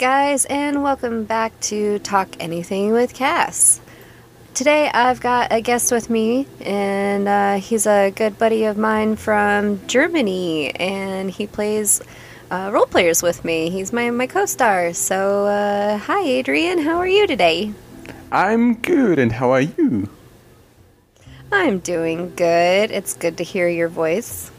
guys, 0.00 0.46
and 0.46 0.82
welcome 0.82 1.24
back 1.24 1.52
to 1.60 1.98
Talk 1.98 2.34
Anything 2.40 2.92
with 2.92 3.12
Cass. 3.12 3.82
Today 4.54 4.88
I've 4.88 5.20
got 5.20 5.52
a 5.52 5.60
guest 5.60 5.92
with 5.92 6.08
me, 6.08 6.46
and 6.62 7.28
uh, 7.28 7.56
he's 7.56 7.86
a 7.86 8.10
good 8.10 8.38
buddy 8.38 8.64
of 8.64 8.78
mine 8.78 9.16
from 9.16 9.86
Germany, 9.88 10.70
and 10.70 11.30
he 11.30 11.46
plays 11.46 12.00
uh, 12.50 12.70
Roll 12.72 12.86
Players 12.86 13.22
with 13.22 13.44
me. 13.44 13.68
He's 13.68 13.92
my, 13.92 14.10
my 14.10 14.26
co 14.26 14.46
star. 14.46 14.94
So, 14.94 15.44
uh, 15.44 15.98
hi 15.98 16.22
Adrian, 16.22 16.78
how 16.78 16.96
are 16.96 17.06
you 17.06 17.26
today? 17.26 17.74
I'm 18.32 18.76
good, 18.76 19.18
and 19.18 19.30
how 19.30 19.50
are 19.50 19.60
you? 19.60 20.08
I'm 21.52 21.78
doing 21.78 22.34
good. 22.36 22.90
It's 22.90 23.12
good 23.12 23.36
to 23.36 23.44
hear 23.44 23.68
your 23.68 23.88
voice. 23.88 24.50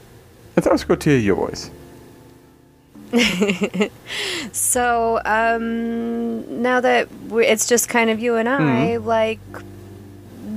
It's 0.55 0.67
always 0.67 0.83
good 0.83 1.01
to 1.01 1.09
hear 1.09 1.17
your 1.17 1.35
voice. 1.35 1.71
So, 4.51 5.21
um, 5.23 6.61
now 6.61 6.81
that 6.81 7.07
it's 7.31 7.67
just 7.67 7.87
kind 7.89 8.09
of 8.09 8.19
you 8.19 8.35
and 8.35 8.49
I, 8.49 8.97
like, 8.97 9.39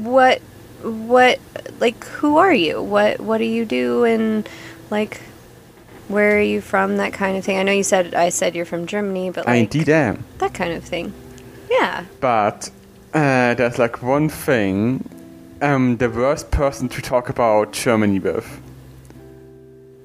what, 0.02 0.40
what, 0.82 1.38
like, 1.80 2.02
who 2.04 2.36
are 2.38 2.52
you? 2.52 2.82
What, 2.82 3.20
what 3.20 3.38
do 3.38 3.44
you 3.44 3.64
do? 3.64 4.04
And, 4.04 4.48
like, 4.90 5.20
where 6.08 6.38
are 6.38 6.42
you 6.42 6.60
from? 6.60 6.96
That 6.96 7.12
kind 7.12 7.36
of 7.36 7.44
thing. 7.44 7.58
I 7.58 7.62
know 7.62 7.72
you 7.72 7.82
said, 7.82 8.14
I 8.14 8.30
said 8.30 8.54
you're 8.54 8.64
from 8.64 8.86
Germany, 8.86 9.30
but, 9.30 9.46
I 9.46 9.52
like, 9.52 9.74
indeed 9.74 9.88
am. 9.88 10.24
that 10.38 10.54
kind 10.54 10.72
of 10.72 10.84
thing. 10.84 11.12
Yeah. 11.70 12.04
But 12.20 12.70
uh, 13.12 13.54
there's 13.54 13.78
like 13.78 14.02
one 14.02 14.28
thing 14.28 15.08
I'm 15.60 15.96
the 15.96 16.10
worst 16.10 16.50
person 16.50 16.88
to 16.90 17.00
talk 17.00 17.28
about 17.28 17.72
Germany 17.72 18.18
with. 18.18 18.60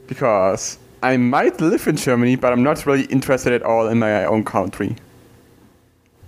Because 0.08 0.78
I 1.02 1.18
might 1.18 1.62
live 1.62 1.88
in 1.88 1.96
Germany, 1.96 2.36
but 2.36 2.52
I'm 2.52 2.64
not 2.64 2.86
really 2.86 3.06
interested 3.06 3.54
at 3.54 3.64
all 3.64 3.88
in 3.88 4.00
my 4.00 4.26
own 4.26 4.44
country. 4.44 4.96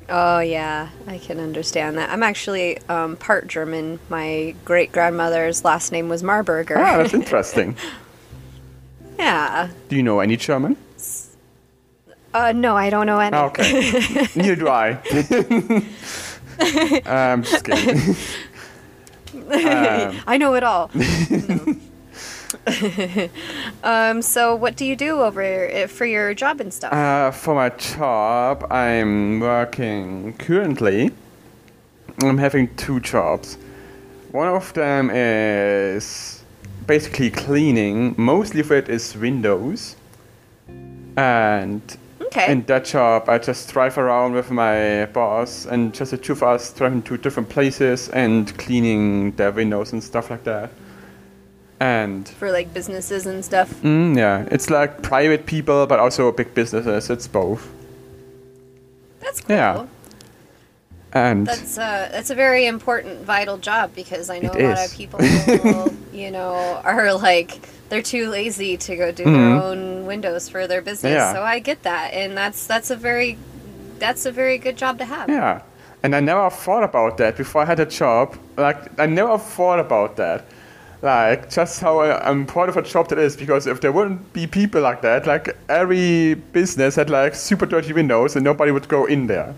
Oh, 0.09 0.39
yeah. 0.39 0.89
I 1.07 1.17
can 1.17 1.39
understand 1.39 1.97
that. 1.97 2.09
I'm 2.09 2.23
actually 2.23 2.77
um, 2.89 3.15
part 3.17 3.47
German. 3.47 3.99
My 4.09 4.55
great 4.65 4.91
grandmother's 4.91 5.63
last 5.63 5.91
name 5.91 6.09
was 6.09 6.23
Marburger. 6.23 6.77
Ah, 6.77 6.97
that's 6.97 7.13
interesting. 7.21 7.75
yeah. 9.17 9.69
Do 9.89 9.95
you 9.95 10.03
know 10.03 10.19
any 10.19 10.37
German? 10.37 10.77
Uh, 12.33 12.53
no, 12.53 12.77
I 12.77 12.89
don't 12.89 13.05
know 13.05 13.19
any. 13.19 13.35
Ah, 13.35 13.45
okay. 13.47 14.27
Neither 14.35 14.55
do 14.55 14.67
I. 14.69 14.99
I'm 17.05 17.43
just 17.43 17.65
kidding. 17.65 18.15
Um, 19.33 20.21
I 20.27 20.37
know 20.37 20.53
it 20.55 20.63
all. 20.63 20.89
No. 20.93 21.75
um, 23.83 24.21
so, 24.21 24.55
what 24.55 24.75
do 24.75 24.85
you 24.85 24.95
do 24.95 25.21
over 25.21 25.71
uh, 25.71 25.87
for 25.87 26.05
your 26.05 26.33
job 26.33 26.61
and 26.61 26.73
stuff? 26.73 26.93
Uh, 26.93 27.31
for 27.31 27.55
my 27.55 27.69
job, 27.69 28.65
I'm 28.71 29.39
working 29.39 30.33
currently. 30.33 31.11
I'm 32.21 32.37
having 32.37 32.73
two 32.75 32.99
jobs. 32.99 33.57
One 34.31 34.47
of 34.47 34.73
them 34.73 35.09
is 35.09 36.43
basically 36.87 37.31
cleaning. 37.31 38.15
Mostly 38.17 38.61
of 38.61 38.71
it 38.71 38.89
is 38.89 39.15
windows. 39.15 39.95
And 41.17 41.81
okay. 42.21 42.51
in 42.51 42.63
that 42.63 42.85
job, 42.85 43.27
I 43.27 43.37
just 43.37 43.71
drive 43.71 43.97
around 43.97 44.33
with 44.33 44.51
my 44.51 45.05
boss, 45.07 45.65
and 45.65 45.93
just 45.93 46.11
the 46.11 46.17
two 46.17 46.33
of 46.33 46.43
us 46.43 46.71
driving 46.73 47.01
to 47.03 47.17
different 47.17 47.49
places 47.49 48.09
and 48.09 48.57
cleaning 48.57 49.31
their 49.33 49.51
windows 49.51 49.91
and 49.93 50.03
stuff 50.03 50.29
like 50.29 50.43
that. 50.45 50.71
And 51.81 52.29
for 52.29 52.51
like 52.51 52.73
businesses 52.75 53.25
and 53.25 53.43
stuff. 53.43 53.69
Mm, 53.81 54.15
yeah, 54.15 54.45
it's 54.51 54.69
like 54.69 55.01
private 55.01 55.47
people, 55.47 55.87
but 55.87 55.97
also 55.99 56.31
big 56.31 56.53
businesses. 56.53 57.09
It's 57.09 57.27
both. 57.27 57.67
That's 59.19 59.41
cool. 59.41 59.55
Yeah. 59.55 59.85
And 61.13 61.45
That's 61.45 61.77
uh, 61.77 62.07
that's 62.11 62.29
a 62.29 62.35
very 62.35 62.67
important, 62.67 63.25
vital 63.25 63.57
job 63.57 63.93
because 63.95 64.29
I 64.29 64.39
know 64.39 64.51
a 64.53 64.61
lot 64.69 64.77
is. 64.77 64.91
of 64.91 64.97
people, 64.97 65.19
you 66.13 66.31
know, 66.31 66.79
are 66.85 67.13
like 67.15 67.59
they're 67.89 68.01
too 68.01 68.29
lazy 68.29 68.77
to 68.77 68.95
go 68.95 69.11
do 69.11 69.23
their 69.25 69.33
Mhm. 69.33 69.61
own 69.61 70.05
windows 70.05 70.47
for 70.47 70.67
their 70.67 70.81
business. 70.81 71.11
Yeah. 71.13 71.33
So 71.33 71.41
I 71.43 71.59
get 71.59 71.83
that, 71.83 72.13
and 72.13 72.37
that's 72.37 72.65
that's 72.65 72.91
a 72.91 72.95
very 72.95 73.37
that's 73.99 74.25
a 74.25 74.31
very 74.31 74.57
good 74.57 74.77
job 74.77 74.99
to 74.99 75.05
have. 75.05 75.27
yeah, 75.29 75.61
and 76.03 76.15
I 76.15 76.21
never 76.21 76.49
thought 76.49 76.83
about 76.83 77.17
that 77.17 77.35
before 77.35 77.63
I 77.63 77.65
had 77.65 77.79
a 77.81 77.85
job. 77.85 78.37
Like 78.55 78.77
I 78.97 79.05
never 79.07 79.37
thought 79.37 79.79
about 79.79 80.15
that. 80.15 80.45
Like 81.01 81.49
just 81.49 81.81
how 81.81 82.01
uh, 82.01 82.21
important 82.29 82.77
of 82.77 82.85
a 82.85 82.87
job 82.87 83.09
that 83.09 83.17
is 83.17 83.35
because 83.35 83.65
if 83.65 83.81
there 83.81 83.91
wouldn't 83.91 84.33
be 84.33 84.45
people 84.45 84.81
like 84.81 85.01
that, 85.01 85.25
like 85.25 85.57
every 85.67 86.35
business 86.35 86.95
had 86.95 87.09
like 87.09 87.33
super 87.33 87.65
dirty 87.65 87.91
windows 87.91 88.35
and 88.35 88.45
nobody 88.45 88.71
would 88.71 88.87
go 88.87 89.05
in 89.05 89.25
there. 89.25 89.55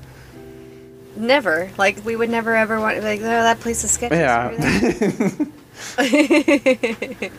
Never, 1.17 1.69
like 1.77 2.03
we 2.05 2.15
would 2.15 2.29
never 2.29 2.55
ever 2.55 2.79
want 2.79 3.03
like, 3.03 3.19
oh, 3.19 3.23
that 3.23 3.59
place 3.59 3.83
is 3.83 3.91
sketchy. 3.91 4.15
Yeah. 4.15 4.51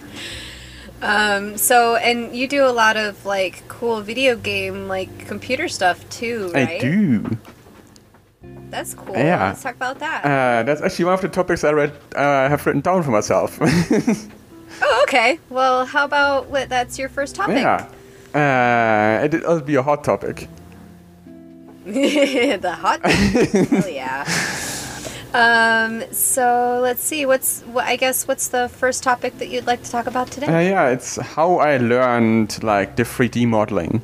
um. 1.02 1.56
So, 1.56 1.96
and 1.96 2.36
you 2.36 2.46
do 2.46 2.66
a 2.66 2.72
lot 2.72 2.98
of 2.98 3.24
like 3.24 3.66
cool 3.68 4.02
video 4.02 4.36
game, 4.36 4.86
like 4.86 5.26
computer 5.26 5.66
stuff 5.66 6.06
too, 6.10 6.50
right? 6.52 6.68
I 6.68 6.78
do. 6.78 7.38
That's 8.74 8.92
cool. 8.92 9.14
Yeah. 9.14 9.46
Let's 9.48 9.62
talk 9.62 9.76
about 9.76 10.00
that. 10.00 10.24
Uh, 10.24 10.64
that's 10.64 10.80
actually 10.80 11.04
one 11.04 11.14
of 11.14 11.20
the 11.20 11.28
topics 11.28 11.62
I 11.62 11.70
read. 11.70 11.92
Uh, 12.16 12.48
have 12.48 12.66
written 12.66 12.80
down 12.80 13.04
for 13.04 13.12
myself. 13.12 13.56
oh, 13.62 15.00
okay. 15.04 15.38
Well, 15.48 15.86
how 15.86 16.04
about 16.04 16.48
what? 16.48 16.68
That's 16.68 16.98
your 16.98 17.08
first 17.08 17.36
topic. 17.36 17.58
yeah. 17.58 17.86
Uh, 18.34 19.24
it, 19.24 19.34
it'll 19.34 19.60
be 19.60 19.76
a 19.76 19.82
hot 19.82 20.02
topic. 20.02 20.48
the 21.84 22.76
hot. 22.76 23.06
Hell 23.06 23.88
yeah. 23.88 24.26
Um. 25.34 26.04
So 26.12 26.78
let's 26.80 27.02
see. 27.02 27.26
What's 27.26 27.62
what? 27.62 27.86
I 27.86 27.96
guess 27.96 28.28
what's 28.28 28.46
the 28.46 28.68
first 28.68 29.02
topic 29.02 29.38
that 29.38 29.48
you'd 29.48 29.66
like 29.66 29.82
to 29.82 29.90
talk 29.90 30.06
about 30.06 30.30
today? 30.30 30.46
Uh, 30.46 30.60
yeah, 30.60 30.88
it's 30.90 31.16
how 31.16 31.56
I 31.56 31.78
learned 31.78 32.62
like 32.62 32.94
the 32.94 33.02
3D 33.02 33.48
modeling. 33.48 34.00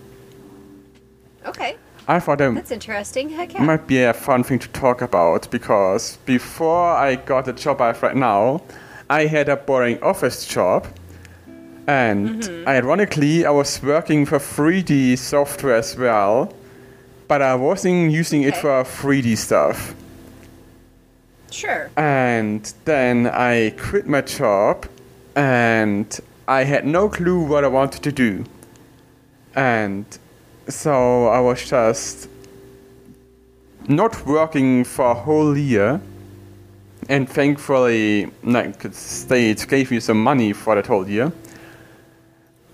okay. 1.47 1.77
I 2.09 2.21
thought 2.21 2.39
that 2.39 2.55
That's 2.55 2.71
interesting. 2.71 3.29
Heck 3.29 3.55
yeah. 3.55 3.63
might 3.63 3.87
be 3.87 4.03
a 4.03 4.13
fun 4.13 4.43
thing 4.43 4.59
to 4.59 4.69
talk 4.69 5.03
about 5.03 5.51
because 5.51 6.17
before 6.27 6.91
I 6.93 7.17
got 7.17 7.45
the 7.45 7.53
job 7.53 7.81
I 7.81 7.89
have 7.89 8.03
right 8.03 8.17
now, 8.17 8.63
I 9.09 9.27
had 9.27 9.49
a 9.49 9.57
boring 9.57 10.03
office 10.03 10.47
job. 10.47 10.87
And 11.87 12.43
mm-hmm. 12.43 12.69
ironically, 12.69 13.45
I 13.45 13.51
was 13.51 13.83
working 13.83 14.25
for 14.27 14.39
3D 14.39 15.19
software 15.19 15.75
as 15.75 15.97
well, 15.97 16.55
but 17.27 17.43
I 17.43 17.55
wasn't 17.55 18.13
using 18.13 18.43
it 18.43 18.57
for 18.57 18.85
3D 18.85 19.37
stuff. 19.37 19.95
Sure. 21.51 21.91
And 21.97 22.73
then 22.85 23.27
I 23.27 23.71
quit 23.77 24.07
my 24.07 24.21
job 24.21 24.87
and 25.35 26.21
I 26.47 26.65
had 26.65 26.87
no 26.87 27.09
clue 27.09 27.45
what 27.45 27.65
I 27.65 27.69
wanted 27.69 28.03
to 28.03 28.13
do. 28.13 28.45
And 29.55 30.07
so 30.71 31.27
I 31.29 31.41
was 31.41 31.69
just 31.69 32.29
not 33.89 34.27
working 34.27 34.85
for 34.85 35.11
a 35.11 35.15
whole 35.15 35.57
year. 35.57 36.01
And 37.09 37.29
thankfully, 37.29 38.31
like, 38.45 38.79
the 38.79 38.93
state 38.93 39.67
gave 39.69 39.91
me 39.91 40.01
some 40.01 40.23
money 40.23 40.53
for 40.53 40.75
that 40.77 40.87
whole 40.87 41.09
year. 41.09 41.33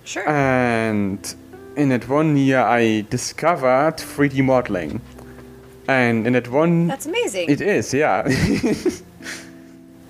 Sure. 0.04 0.28
And 0.28 1.34
in 1.76 1.88
that 1.88 2.08
one 2.08 2.36
year, 2.36 2.60
I 2.60 3.06
discovered 3.08 3.96
3D 3.96 4.44
modeling. 4.44 5.00
And 5.88 6.26
in 6.26 6.32
that 6.34 6.48
one 6.48 6.88
That's 6.88 7.06
amazing. 7.06 7.48
it 7.48 7.60
is, 7.60 7.94
yeah. 7.94 8.28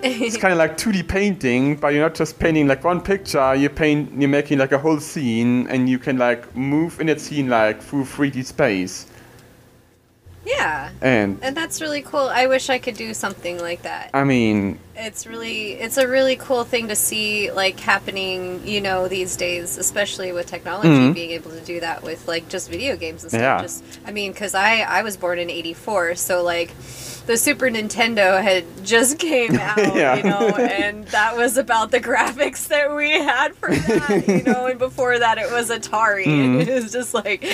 it's 0.03 0.37
kind 0.37 0.51
of 0.51 0.57
like 0.57 0.77
2D 0.77 1.07
painting, 1.07 1.75
but 1.75 1.89
you're 1.89 2.03
not 2.03 2.15
just 2.15 2.39
painting 2.39 2.67
like 2.67 2.83
one 2.83 3.01
picture. 3.01 3.55
You 3.55 3.69
paint, 3.69 4.19
you're 4.19 4.29
making 4.29 4.59
like 4.59 4.71
a 4.71 4.77
whole 4.77 4.99
scene, 4.99 5.67
and 5.67 5.89
you 5.89 5.99
can 5.99 6.17
like 6.17 6.55
move 6.55 6.99
in 7.01 7.07
that 7.07 7.19
scene 7.21 7.49
like 7.49 7.81
through 7.81 8.05
3D 8.05 8.45
space. 8.45 9.07
yeah. 10.45 10.91
And 11.01 11.39
And 11.41 11.55
that's 11.57 11.81
really 11.81 12.01
cool. 12.01 12.29
I 12.29 12.47
wish 12.47 12.69
I 12.69 12.79
could 12.79 12.95
do 12.95 13.13
something 13.13 13.59
like 13.59 13.81
that. 13.83 14.11
I 14.13 14.23
mean, 14.23 14.79
It's 14.99 15.27
really 15.27 15.73
it's 15.73 15.97
a 15.97 16.07
really 16.07 16.35
cool 16.37 16.63
thing 16.63 16.87
to 16.87 16.95
see 16.95 17.51
like 17.51 17.79
happening, 17.79 18.65
you 18.65 18.81
know, 18.81 19.07
these 19.07 19.35
days, 19.35 19.77
especially 19.77 20.31
with 20.31 20.47
technology 20.47 20.89
Mhm. 20.89 21.13
being 21.13 21.31
able 21.31 21.51
to 21.51 21.59
do 21.61 21.79
that 21.81 22.01
with 22.01 22.27
like 22.27 22.49
just 22.49 22.67
video 22.69 22.95
games 22.95 23.21
and 23.23 23.29
stuff. 23.31 23.41
Yeah. 23.41 23.61
Just 23.61 23.83
I 24.07 24.11
mean, 24.11 24.33
cuz 24.33 24.55
I 24.55 24.79
I 24.79 25.03
was 25.03 25.15
born 25.15 25.37
in 25.37 25.51
84, 25.51 26.15
so 26.15 26.41
like 26.43 26.71
the 27.27 27.35
Super 27.37 27.65
Nintendo 27.67 28.41
had 28.41 28.63
just 28.83 29.19
came 29.29 29.55
out, 29.69 29.77
Yeah. 29.95 30.15
you 30.15 30.23
know, 30.23 30.47
and 30.81 31.05
that 31.09 31.37
was 31.37 31.57
about 31.57 31.91
the 31.91 31.99
graphics 31.99 32.67
that 32.69 32.95
we 32.95 33.11
had 33.11 33.53
for 33.55 33.69
that, 33.75 34.27
you 34.27 34.43
know, 34.43 34.65
and 34.65 34.79
before 34.79 35.19
that 35.19 35.37
it 35.37 35.51
was 35.51 35.69
Atari. 35.69 36.25
Mhm. 36.25 36.61
And 36.61 36.69
it 36.69 36.73
was 36.73 36.91
just 36.91 37.13
like 37.13 37.45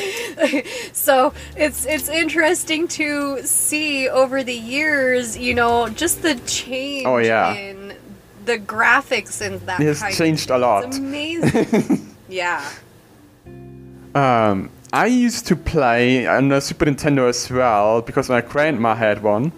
so 0.94 1.34
it's 1.58 1.86
it's 1.86 2.08
interesting 2.08 2.88
to 3.00 3.40
see 3.44 4.08
over 4.08 4.44
the 4.44 4.54
years, 4.76 5.38
you 5.38 5.54
know, 5.54 5.90
just 5.90 6.22
the 6.22 6.36
change 6.60 7.06
Oh, 7.06 7.18
yeah. 7.18 7.33
In 7.56 7.94
the 8.46 8.58
graphics 8.60 9.42
and 9.42 9.60
that 9.68 9.80
it 9.80 9.98
has 9.98 10.18
changed 10.18 10.50
a 10.50 10.58
lot. 10.58 10.86
It's 10.86 10.98
amazing. 10.98 12.16
yeah. 12.30 12.62
Um, 14.16 14.70
I 14.92 15.08
used 15.08 15.48
to 15.48 15.56
play 15.56 16.28
on 16.28 16.50
the 16.50 16.60
Super 16.60 16.86
Nintendo 16.86 17.28
as 17.30 17.50
well 17.50 18.02
because 18.02 18.30
my 18.30 18.42
grandma 18.42 18.96
had 18.96 19.24
one. 19.24 19.52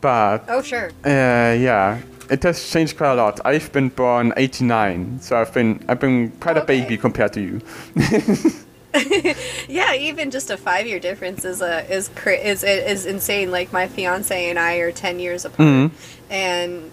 But 0.00 0.44
Oh, 0.48 0.60
sure. 0.60 0.88
uh, 1.04 1.56
yeah, 1.56 2.00
it 2.30 2.42
has 2.42 2.70
changed 2.70 2.96
quite 2.98 3.12
a 3.12 3.14
lot. 3.14 3.40
I've 3.44 3.72
been 3.72 3.88
born 3.88 4.32
'89, 4.36 5.20
so 5.20 5.36
I've 5.40 5.54
been 5.54 5.82
I've 5.88 6.00
been 6.00 6.30
quite 6.40 6.58
a 6.58 6.64
baby 6.64 6.98
compared 6.98 7.32
to 7.34 7.40
you. 7.40 7.60
Yeah, 9.68 9.94
even 9.94 10.30
just 10.30 10.50
a 10.50 10.56
five 10.56 10.86
year 10.86 11.00
difference 11.00 11.44
is 11.44 11.60
a 11.62 11.84
is 11.92 12.10
is 12.26 12.62
is 12.64 13.06
insane. 13.06 13.50
Like 13.50 13.72
my 13.72 13.88
fiance 13.88 14.48
and 14.50 14.58
I 14.58 14.76
are 14.76 14.92
ten 14.92 15.18
years 15.20 15.44
apart, 15.44 15.68
Mhm. 15.68 15.90
and 16.30 16.90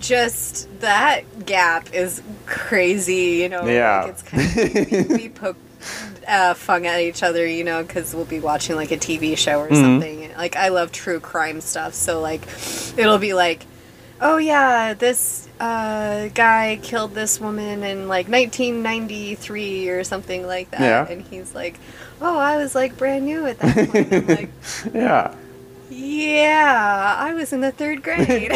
just 0.00 0.68
that 0.80 1.46
gap 1.46 1.92
is 1.94 2.22
crazy. 2.46 3.40
You 3.42 3.48
know, 3.50 3.64
Yeah. 3.66 4.02
like 4.02 4.10
it's 4.10 4.22
kind 4.22 4.42
of 4.42 5.08
we, 5.10 5.16
we 5.24 5.28
poke 5.42 5.56
uh, 6.26 6.54
fun 6.54 6.86
at 6.86 7.00
each 7.00 7.22
other, 7.22 7.46
you 7.46 7.62
know, 7.64 7.82
because 7.82 8.14
we'll 8.14 8.24
be 8.24 8.40
watching 8.40 8.76
like 8.76 8.90
a 8.90 8.96
TV 8.96 9.36
show 9.36 9.60
or 9.60 9.68
Mhm. 9.68 9.80
something. 9.80 10.30
Like 10.36 10.56
I 10.56 10.68
love 10.68 10.90
true 10.92 11.20
crime 11.20 11.60
stuff, 11.60 11.92
so 11.94 12.20
like 12.20 12.42
it'll 12.96 13.18
be 13.18 13.34
like, 13.34 13.66
oh 14.20 14.38
yeah, 14.38 14.94
this 14.94 15.43
uh, 15.60 16.28
guy 16.34 16.78
killed 16.82 17.14
this 17.14 17.40
woman 17.40 17.82
in 17.84 18.08
like 18.08 18.28
1993 18.28 19.88
or 19.90 20.04
something 20.04 20.46
like 20.46 20.70
that, 20.72 20.80
Yeah. 20.80 21.06
and 21.08 21.22
he's 21.22 21.54
like, 21.54 21.78
oh, 22.20 22.38
I 22.38 22.56
was 22.56 22.74
like 22.74 22.96
brand 22.96 23.24
new 23.24 23.46
at 23.46 23.58
that 23.60 23.74
point. 23.90 24.12
I'm 24.12 24.26
like, 24.26 24.50
yeah. 24.94 25.34
yeah, 25.90 27.16
I 27.18 27.34
was 27.34 27.52
in 27.52 27.60
the 27.60 27.72
third 27.72 28.02
grade. 28.06 28.50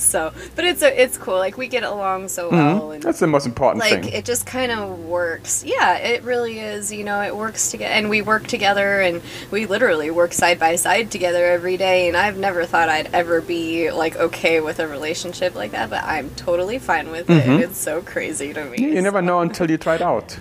so, 0.00 0.32
but 0.56 0.64
it's 0.64 0.82
a, 0.82 1.02
it's 1.02 1.18
cool. 1.18 1.36
Like 1.36 1.56
we 1.58 1.68
get 1.68 1.82
along 1.82 2.28
so 2.28 2.50
well, 2.50 2.80
Mhm. 2.82 2.94
and 2.94 3.02
That's 3.02 3.18
the 3.20 3.26
most 3.26 3.46
important 3.46 3.80
like 3.80 3.90
thing. 3.92 4.02
Like 4.04 4.14
it 4.14 4.24
just 4.24 4.46
kind 4.46 4.70
of 4.72 5.00
works. 5.06 5.64
Yeah, 5.64 5.96
it 5.96 6.22
really 6.22 6.58
is. 6.60 6.92
You 6.92 7.04
know, 7.04 7.20
it 7.22 7.36
works 7.36 7.70
together, 7.70 7.92
and 7.92 8.08
we 8.08 8.22
work 8.22 8.46
together, 8.46 9.00
and 9.00 9.20
we 9.50 9.66
literally 9.66 10.10
work 10.10 10.32
side 10.32 10.58
by 10.58 10.76
side 10.76 11.10
together 11.10 11.44
every 11.44 11.76
day. 11.76 12.08
And 12.08 12.16
I've 12.16 12.36
never 12.38 12.64
thought 12.64 12.88
I'd 12.88 13.10
ever 13.12 13.40
be 13.40 13.90
like 13.90 14.16
okay 14.16 14.60
with 14.60 14.78
a 14.80 14.86
relationship 14.88 15.54
like 15.54 15.72
that, 15.72 15.90
but 15.90 16.02
I'm 16.04 16.30
totally 16.30 16.78
fine 16.78 17.10
with 17.10 17.28
it. 17.30 17.44
Mhm. 17.44 17.60
It's 17.60 17.78
so 17.78 18.00
crazy 18.02 18.52
to 18.54 18.64
me. 18.64 18.78
you, 18.78 18.88
you 18.88 19.02
never 19.02 19.20
know 19.22 19.40
until 19.40 19.70
you 19.70 19.76
try 19.78 19.96
it 19.96 20.02
out. 20.02 20.36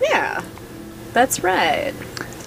Yeah, 0.00 0.42
that's 1.12 1.40
right. 1.42 1.94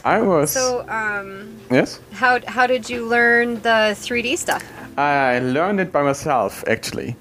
I 0.04 0.22
was 0.22 0.52
So, 0.52 0.86
um, 0.90 1.56
yes. 1.72 2.00
how 2.14 2.40
how 2.46 2.68
did 2.68 2.90
you 2.90 3.06
learn 3.08 3.62
the 3.62 3.96
3D 3.98 4.36
stuff? 4.38 4.64
I 4.98 5.40
learned 5.40 5.80
it 5.80 5.92
by 5.92 6.04
myself 6.04 6.64
actually. 6.68 7.16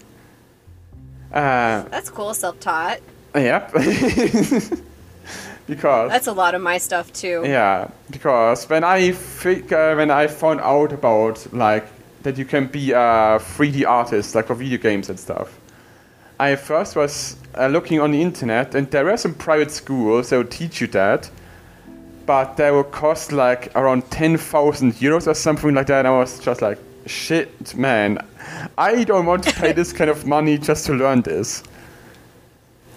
Uh, 1.32 1.82
That's 1.90 2.10
cool, 2.10 2.32
self-taught. 2.34 3.00
yep. 3.34 3.72
because 5.66 6.10
That's 6.10 6.28
a 6.28 6.32
lot 6.32 6.54
of 6.54 6.62
my 6.62 6.78
stuff 6.78 7.12
too. 7.12 7.42
Yeah, 7.44 7.88
because 8.10 8.68
when 8.68 8.84
I 8.84 9.10
think, 9.12 9.72
uh, 9.72 9.94
when 9.94 10.10
I 10.10 10.28
found 10.28 10.60
out 10.60 10.92
about 10.92 11.52
like 11.52 11.86
that 12.22 12.38
you 12.38 12.44
can 12.44 12.66
be 12.66 12.92
a 12.92 13.38
3D 13.40 13.86
artist 13.86 14.34
like 14.34 14.46
for 14.46 14.54
video 14.54 14.78
games 14.78 15.08
and 15.08 15.18
stuff, 15.18 15.58
I 16.38 16.56
first 16.56 16.96
was 16.96 17.36
uh, 17.56 17.66
looking 17.68 18.00
on 18.00 18.12
the 18.12 18.20
internet 18.20 18.74
and 18.74 18.90
there 18.90 19.10
are 19.10 19.16
some 19.16 19.34
private 19.34 19.70
schools 19.70 20.30
that 20.30 20.36
will 20.36 20.44
teach 20.44 20.80
you 20.80 20.86
that, 20.88 21.30
but 22.26 22.56
they 22.56 22.70
will 22.70 22.84
cost 22.84 23.32
like 23.32 23.74
around 23.74 24.10
10,000 24.10 24.94
euros 24.94 25.26
or 25.26 25.34
something 25.34 25.74
like 25.74 25.86
that. 25.86 26.00
And 26.00 26.08
I 26.08 26.18
was 26.18 26.38
just 26.38 26.62
like, 26.62 26.78
shit, 27.06 27.74
man, 27.74 28.18
I 28.76 29.04
don't 29.04 29.26
want 29.26 29.44
to 29.44 29.52
pay 29.52 29.72
this 29.72 29.92
kind 29.92 30.10
of 30.10 30.26
money 30.26 30.58
just 30.58 30.86
to 30.86 30.92
learn 30.92 31.22
this. 31.22 31.62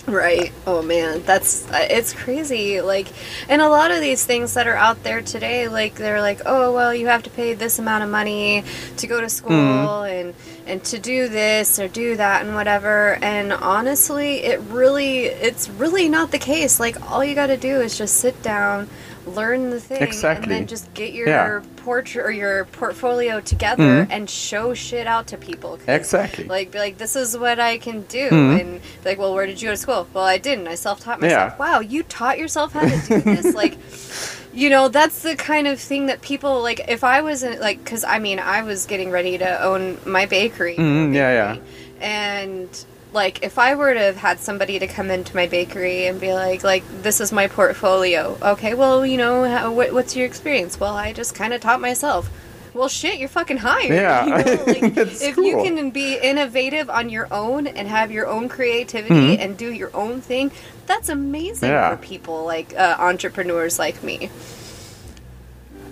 Right. 0.07 0.53
Oh 0.65 0.81
man, 0.81 1.21
that's 1.23 1.67
it's 1.69 2.13
crazy. 2.13 2.79
Like, 2.79 3.07
and 3.49 3.61
a 3.61 3.67
lot 3.67 3.91
of 3.91 3.99
these 3.99 4.23
things 4.25 4.53
that 4.53 4.65
are 4.65 4.75
out 4.75 5.03
there 5.03 5.21
today, 5.21 5.67
like 5.67 5.95
they're 5.95 6.21
like, 6.21 6.39
oh 6.45 6.73
well, 6.73 6.95
you 6.95 7.07
have 7.07 7.23
to 7.23 7.29
pay 7.29 7.53
this 7.53 7.77
amount 7.77 8.05
of 8.05 8.09
money 8.09 8.63
to 8.97 9.07
go 9.07 9.19
to 9.19 9.27
school 9.27 10.03
hmm. 10.03 10.09
and 10.09 10.33
and 10.67 10.83
to 10.85 10.99
do 10.99 11.27
this 11.27 11.79
or 11.79 11.87
do 11.87 12.15
that 12.17 12.45
and 12.45 12.55
whatever. 12.55 13.17
And 13.21 13.51
honestly, 13.51 14.43
it 14.43 14.59
really, 14.69 15.25
it's 15.25 15.69
really 15.69 16.09
not 16.09 16.31
the 16.31 16.39
case. 16.39 16.79
Like, 16.79 17.09
all 17.09 17.23
you 17.23 17.35
got 17.35 17.47
to 17.47 17.57
do 17.57 17.81
is 17.81 17.97
just 17.97 18.15
sit 18.15 18.41
down, 18.43 18.89
learn 19.27 19.69
the 19.69 19.79
thing, 19.79 20.01
Exactly. 20.01 20.43
and 20.43 20.51
then 20.51 20.67
just 20.67 20.93
get 20.93 21.13
your 21.13 21.27
Yeah. 21.27 21.61
portrait 21.77 22.25
or 22.25 22.31
your 22.31 22.65
portfolio 22.65 23.39
together 23.39 23.83
Mhm. 23.83 24.07
and 24.09 24.29
show 24.29 24.73
shit 24.73 25.07
out 25.07 25.27
to 25.27 25.37
people 25.37 25.79
Exactly. 25.87 26.45
like 26.45 26.71
be 26.71 26.79
like 26.79 26.97
this 26.97 27.15
is 27.15 27.37
what 27.37 27.59
I 27.59 27.77
can 27.77 28.01
do 28.03 28.29
Mhm. 28.29 28.59
and 28.59 28.81
be 29.03 29.09
like 29.09 29.17
well 29.19 29.33
where 29.33 29.45
did 29.45 29.61
you 29.61 29.67
go 29.69 29.73
to 29.73 29.77
school 29.77 30.07
well 30.13 30.23
I 30.25 30.37
didn't 30.37 30.67
I 30.67 30.75
self-taught 30.75 31.21
myself 31.21 31.53
Yeah. 31.57 31.65
wow 31.73 31.79
you 31.79 32.03
taught 32.03 32.37
yourself 32.37 32.73
how 32.73 32.81
to 32.81 32.97
do 33.07 33.21
this 33.21 33.53
like 33.55 33.77
you 34.53 34.69
know 34.69 34.87
that's 34.87 35.21
the 35.21 35.35
kind 35.35 35.67
of 35.67 35.79
thing 35.79 36.07
that 36.07 36.21
people 36.21 36.61
like 36.61 36.81
if 36.87 37.03
I 37.03 37.21
wasn't 37.21 37.61
like 37.61 37.83
because 37.83 38.03
I 38.03 38.19
mean 38.19 38.39
I 38.39 38.63
was 38.63 38.85
getting 38.85 39.11
ready 39.11 39.37
to 39.37 39.63
own 39.63 39.97
my 40.05 40.25
bakery 40.25 40.75
Mhm, 40.77 41.13
yeah, 41.13 41.31
yeah. 41.31 41.57
and 42.01 42.69
like 43.13 43.41
if 43.43 43.57
I 43.57 43.75
were 43.75 43.93
to 43.93 43.99
have 43.99 44.17
had 44.17 44.39
somebody 44.39 44.79
to 44.79 44.87
come 44.87 45.09
into 45.09 45.35
my 45.35 45.47
bakery 45.47 46.05
and 46.07 46.19
be 46.19 46.33
like 46.33 46.63
like 46.63 46.83
this 47.03 47.19
is 47.21 47.31
my 47.31 47.47
portfolio 47.47 48.37
okay 48.41 48.73
well 48.73 49.05
you 49.05 49.17
know 49.17 49.43
how, 49.49 49.71
what, 49.71 49.93
what's 49.93 50.15
your 50.15 50.25
experience 50.25 50.79
well 50.79 50.95
I 50.95 51.13
just 51.13 51.33
kind 51.33 51.53
of 51.53 51.61
taught 51.61 51.79
myself 51.81 52.29
well 52.73 52.89
shit 52.89 53.17
you're 53.17 53.29
fucking 53.29 53.57
hired 53.57 53.89
Yeah. 53.93 54.25
you 54.25 54.29
know? 54.31 54.63
like, 54.65 54.97
It's 54.97 55.21
if 55.21 55.37
you 55.37 55.63
can 55.63 55.89
be 55.91 56.15
innovative 56.17 56.89
on 56.89 57.09
your 57.09 57.27
own 57.33 57.65
and 57.65 57.87
have 57.87 58.11
your 58.11 58.27
own 58.27 58.49
creativity 58.49 59.37
Mhm. 59.37 59.39
and 59.39 59.57
do 59.57 59.71
your 59.71 59.89
own 59.95 60.21
thing 60.21 60.51
that's 60.85 61.09
amazing 61.09 61.69
Yeah. 61.69 61.95
for 61.95 61.97
people 62.01 62.45
like 62.45 62.75
uh, 62.77 62.97
entrepreneurs 62.99 63.79
like 63.79 64.03
me 64.03 64.29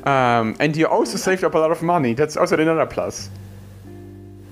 Um, 0.05 0.55
and 0.59 0.75
you 0.77 0.85
also 0.85 1.17
saved 1.17 1.43
up 1.43 1.55
a 1.55 1.57
lot 1.57 1.71
of 1.71 1.81
money. 1.81 2.13
That's 2.13 2.37
also 2.37 2.55
another 2.59 2.85
plus. 2.85 3.29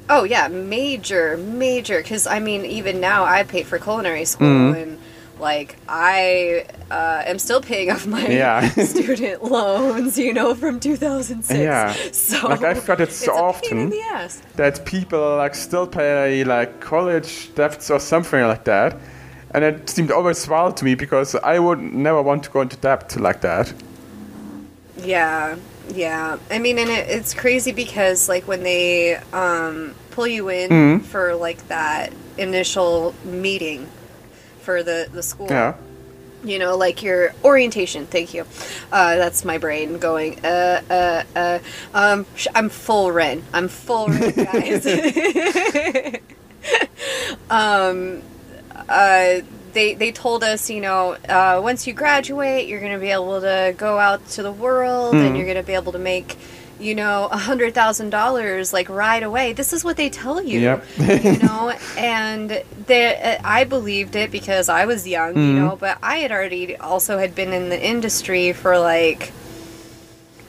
Oh 0.10 0.24
yeah, 0.24 0.48
major, 0.50 1.38
major. 1.38 1.98
Because 2.00 2.28
I 2.28 2.40
mean, 2.40 2.66
even 2.66 3.00
now 3.00 3.24
I 3.24 3.44
paid 3.44 3.66
for 3.68 3.80
culinary 3.80 4.26
school, 4.26 4.48
Mhm. 4.48 4.82
and 4.82 4.98
like 5.40 5.78
I 5.90 6.66
uh, 6.92 7.24
am 7.26 7.40
still 7.40 7.62
paying 7.62 7.90
off 7.92 8.06
my 8.06 8.28
Yeah. 8.28 8.68
student 8.86 9.44
loans. 9.44 10.18
You 10.18 10.34
know, 10.34 10.54
from 10.56 10.80
2006. 10.80 11.58
Yeah. 11.60 11.94
So 12.12 12.48
Like, 12.48 12.64
I've 12.64 12.86
got 12.86 13.00
it 13.02 13.12
so 13.12 13.32
it's 13.50 13.58
a 13.58 13.70
pain 13.70 13.80
in 13.80 13.94
often. 13.94 14.42
that 14.56 14.86
people 14.86 15.38
like 15.38 15.56
still 15.56 15.88
pay 15.88 16.44
like 16.44 16.80
college 16.82 17.54
debts 17.56 17.90
or 17.90 18.00
something 18.00 18.42
like 18.48 18.64
that. 18.66 18.98
And 19.56 19.64
it 19.64 19.90
seemed 19.90 20.12
always 20.12 20.48
wild 20.50 20.78
to 20.78 20.86
me 20.86 20.96
because 20.96 21.36
I 21.36 21.60
would 21.60 21.80
never 21.80 22.22
want 22.22 22.44
to 22.44 22.50
go 22.50 22.62
into 22.62 22.76
debt 22.78 23.16
like 23.20 23.42
that. 23.42 23.72
Yeah, 25.04 25.56
yeah. 25.90 26.38
I 26.52 26.60
mean, 26.60 26.78
and 26.80 26.90
it, 26.90 27.10
it's 27.10 27.34
crazy 27.34 27.72
because 27.72 28.30
like 28.30 28.48
when 28.48 28.64
they 28.64 29.16
um, 29.34 29.96
pull 30.12 30.28
you 30.28 30.50
in 30.50 30.70
Mhm. 30.70 31.02
for 31.06 31.36
like 31.36 31.68
that 31.68 32.14
initial 32.38 33.14
meeting 33.24 33.88
for 34.62 34.84
the 34.84 35.08
the 35.12 35.24
school. 35.24 35.48
Yeah. 35.50 35.74
you 36.46 36.60
know, 36.60 36.76
like 36.76 37.02
your 37.02 37.34
orientation. 37.46 38.06
Thank 38.06 38.34
you. 38.34 38.46
Uh, 38.92 39.16
that's 39.16 39.46
my 39.46 39.58
brain 39.58 39.98
going. 39.98 40.44
Uh, 40.44 40.82
uh, 40.90 41.24
uh. 41.40 41.60
Um, 41.94 42.26
sh- 42.36 42.48
I'm 42.54 42.68
full 42.70 43.12
Ren. 43.14 43.44
I'm 43.54 43.70
full 43.70 44.08
Ren, 44.08 44.32
guys. 44.52 44.86
um, 47.50 48.22
uh, 48.90 49.36
they 49.74 49.94
they 49.96 50.12
told 50.12 50.44
us, 50.44 50.70
you 50.70 50.82
know, 50.82 51.18
uh, 51.28 51.60
once 51.64 51.86
you 51.88 51.94
graduate, 51.94 52.68
you're 52.68 52.80
gonna 52.82 53.00
be 53.00 53.10
able 53.12 53.42
to 53.42 53.74
go 53.78 53.98
out 54.00 54.28
to 54.32 54.44
the 54.44 54.52
world, 54.52 55.16
and 55.16 55.34
Mm. 55.34 55.38
you're 55.38 55.48
gonna 55.48 55.64
be 55.64 55.74
able 55.74 55.92
to 55.94 56.00
make. 56.00 56.38
You 56.80 56.96
know, 56.96 57.30
a 57.32 57.38
hundred 57.38 57.74
thousand 57.76 58.10
dollars 58.10 58.74
like 58.74 58.90
right 58.90 59.22
away. 59.24 59.54
This 59.54 59.72
is 59.72 59.86
what 59.86 59.96
they 59.96 60.10
tell 60.10 60.42
you 60.44 60.60
Yep. 60.60 60.86
you 60.98 61.38
know 61.44 61.72
and 61.98 62.62
they, 62.88 63.16
uh, 63.16 63.42
i 63.46 63.64
believed 63.64 64.16
it 64.18 64.32
because 64.32 64.68
i 64.68 64.84
was 64.86 65.08
young 65.08 65.36
you 65.38 65.54
Mhm. 65.54 65.56
know 65.60 65.78
but 65.80 65.98
i 66.04 66.18
had 66.18 66.32
already 66.32 66.76
also 66.76 67.20
had 67.20 67.36
been 67.36 67.54
in 67.54 67.70
the 67.70 67.80
industry 67.82 68.52
for 68.52 68.78
like 68.80 69.32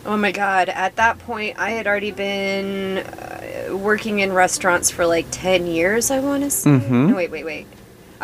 oh 0.06 0.16
my 0.16 0.32
god 0.32 0.68
at 0.70 0.96
that 0.96 1.18
point 1.20 1.56
i 1.58 1.70
had 1.70 1.86
already 1.86 2.10
been 2.10 2.98
uh, 2.98 3.76
working 3.76 4.18
in 4.18 4.32
restaurants 4.32 4.90
for 4.90 5.06
like 5.06 5.26
10 5.30 5.66
years 5.68 6.10
i 6.10 6.18
want 6.18 6.42
to 6.42 6.50
say 6.50 6.70
Mhm. 6.70 7.08
no 7.10 7.14
wait 7.14 7.30
wait 7.30 7.44
wait 7.44 7.66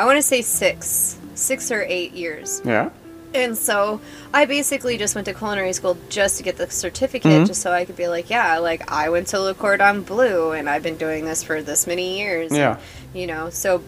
i 0.01 0.05
want 0.09 0.17
to 0.17 0.23
say 0.23 0.41
six 0.43 1.17
six 1.35 1.71
or 1.71 1.83
eight 1.97 2.13
years 2.13 2.61
Yeah. 2.65 2.89
and 3.35 3.57
so 3.57 4.01
I 4.33 4.45
basically 4.47 4.97
just 5.05 5.15
went 5.17 5.25
to 5.27 5.35
culinary 5.35 5.73
school 5.73 5.97
just 6.09 6.37
to 6.39 6.43
get 6.49 6.57
the 6.57 6.69
certificate, 6.71 7.33
Mhm. 7.43 7.47
just 7.51 7.61
so 7.63 7.73
I 7.73 7.85
could 7.85 7.97
be 7.97 8.07
like, 8.17 8.31
yeah, 8.31 8.59
like 8.59 8.83
I 9.05 9.09
went 9.15 9.27
to 9.33 9.41
Le 9.41 9.55
Cordon 9.55 10.03
Bleu 10.03 10.53
and 10.53 10.69
I've 10.71 10.85
been 10.89 10.97
doing 11.07 11.25
this 11.25 11.43
for 11.43 11.61
this 11.63 11.85
many 11.93 12.07
years. 12.21 12.53
Yeah. 12.53 12.77
You 13.13 13.27
know, 13.27 13.51
so 13.51 13.83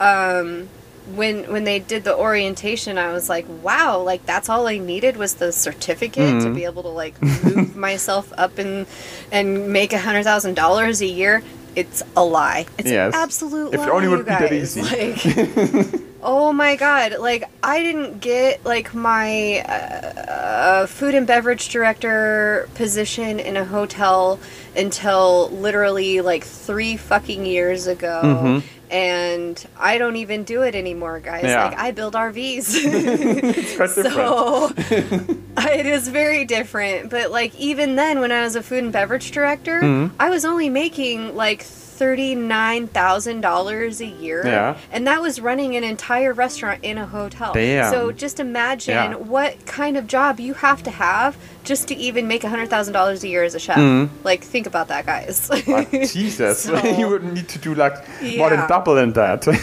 um, 0.00 0.68
when 1.14 1.50
when 1.52 1.64
they 1.64 1.78
did 1.80 2.04
the 2.04 2.16
orientation, 2.16 2.98
I 2.98 3.12
was 3.12 3.28
like, 3.28 3.46
wow, 3.62 3.98
like 4.00 4.24
that's 4.26 4.48
all 4.48 4.66
I 4.68 4.78
needed 4.78 5.16
was 5.16 5.34
the 5.42 5.50
certificate 5.52 6.40
to 6.42 6.48
Mhm. 6.48 6.54
be 6.54 6.64
able 6.64 6.82
to 6.84 6.94
like 7.04 7.20
move 7.22 7.74
myself 7.88 8.32
up 8.38 8.58
and 8.58 8.86
and 9.32 9.46
make 9.72 9.92
a 9.92 9.98
hundred 9.98 10.24
thousand 10.24 10.54
dollars 10.54 11.00
a 11.02 11.06
year. 11.06 11.42
It's 11.76 12.02
a 12.16 12.24
lie. 12.24 12.66
It's 12.78 12.90
Yes. 12.90 13.14
an 13.14 13.20
absolute 13.20 13.74
If 13.74 13.80
lie. 13.80 13.86
it 13.86 13.90
only 13.90 14.08
would 14.08 14.20
be 14.20 14.30
that 14.30 14.52
easy. 14.52 14.82
Like, 14.82 16.00
Oh 16.26 16.54
my 16.54 16.74
god! 16.76 17.16
Like 17.18 17.44
I 17.62 17.82
didn't 17.82 18.20
get 18.20 18.64
like 18.64 18.94
my 18.94 19.58
uh, 19.60 20.86
food 20.86 21.14
and 21.14 21.26
beverage 21.26 21.68
director 21.68 22.66
position 22.74 23.38
in 23.38 23.58
a 23.58 23.64
hotel 23.66 24.38
until 24.74 25.50
literally 25.50 26.22
like 26.22 26.44
three 26.44 26.96
fucking 26.96 27.44
years 27.44 27.86
ago, 27.86 28.22
Mhm. 28.24 28.62
And 28.90 29.64
I 29.78 29.98
don't 29.98 30.16
even 30.16 30.44
do 30.44 30.62
it 30.62 30.74
anymore, 30.74 31.20
guys. 31.20 31.44
Yeah. 31.44 31.66
Like 31.68 31.78
I 31.78 31.90
build 31.90 32.14
RVs. 32.14 32.74
It's 33.54 33.76
quite 33.76 33.94
different. 33.94 34.14
So 34.14 34.72
it 35.70 35.86
is 35.86 36.08
very 36.08 36.44
different. 36.44 37.10
But 37.10 37.30
like 37.30 37.54
even 37.56 37.96
then, 37.96 38.20
when 38.20 38.32
I 38.32 38.42
was 38.42 38.56
a 38.56 38.62
food 38.62 38.84
and 38.84 38.92
beverage 38.92 39.30
director, 39.30 39.80
Mhm. 39.80 40.10
I 40.20 40.30
was 40.30 40.44
only 40.44 40.68
making 40.70 41.34
like 41.36 41.62
thirty 41.98 42.34
nine 42.34 42.86
thousand 42.88 43.40
dollars 43.40 44.00
a 44.00 44.06
year, 44.06 44.42
Yeah. 44.44 44.76
and 44.92 45.06
that 45.06 45.20
was 45.22 45.40
running 45.40 45.76
an 45.76 45.84
entire 45.84 46.32
restaurant 46.32 46.80
in 46.82 46.98
a 46.98 47.06
hotel. 47.06 47.52
Damn. 47.54 47.92
So 47.92 48.10
just 48.12 48.40
imagine 48.40 48.94
Yeah. 48.94 49.14
what 49.16 49.64
kind 49.66 49.96
of 49.96 50.06
job 50.06 50.40
you 50.40 50.54
have 50.54 50.82
to 50.84 50.90
have 50.90 51.36
just 51.62 51.88
to 51.88 51.94
even 51.96 52.26
make 52.28 52.42
hundred 52.42 52.68
thousand 52.68 52.92
dollars 52.94 53.22
a 53.24 53.28
year 53.28 53.44
as 53.44 53.54
a 53.54 53.58
chef. 53.58 53.76
Mhm. 53.78 54.08
Like 54.24 54.42
think 54.42 54.66
about 54.66 54.88
that, 54.88 55.06
guys. 55.06 55.48
But 55.48 55.90
Jesus, 55.90 56.58
So- 56.68 56.76
you 57.00 57.08
would 57.08 57.24
need 57.24 57.48
to 57.48 57.58
do 57.58 57.74
like 57.74 57.94
more 58.38 58.50
than 58.50 58.68
double 58.68 58.96
in 58.98 59.12
that. 59.14 59.46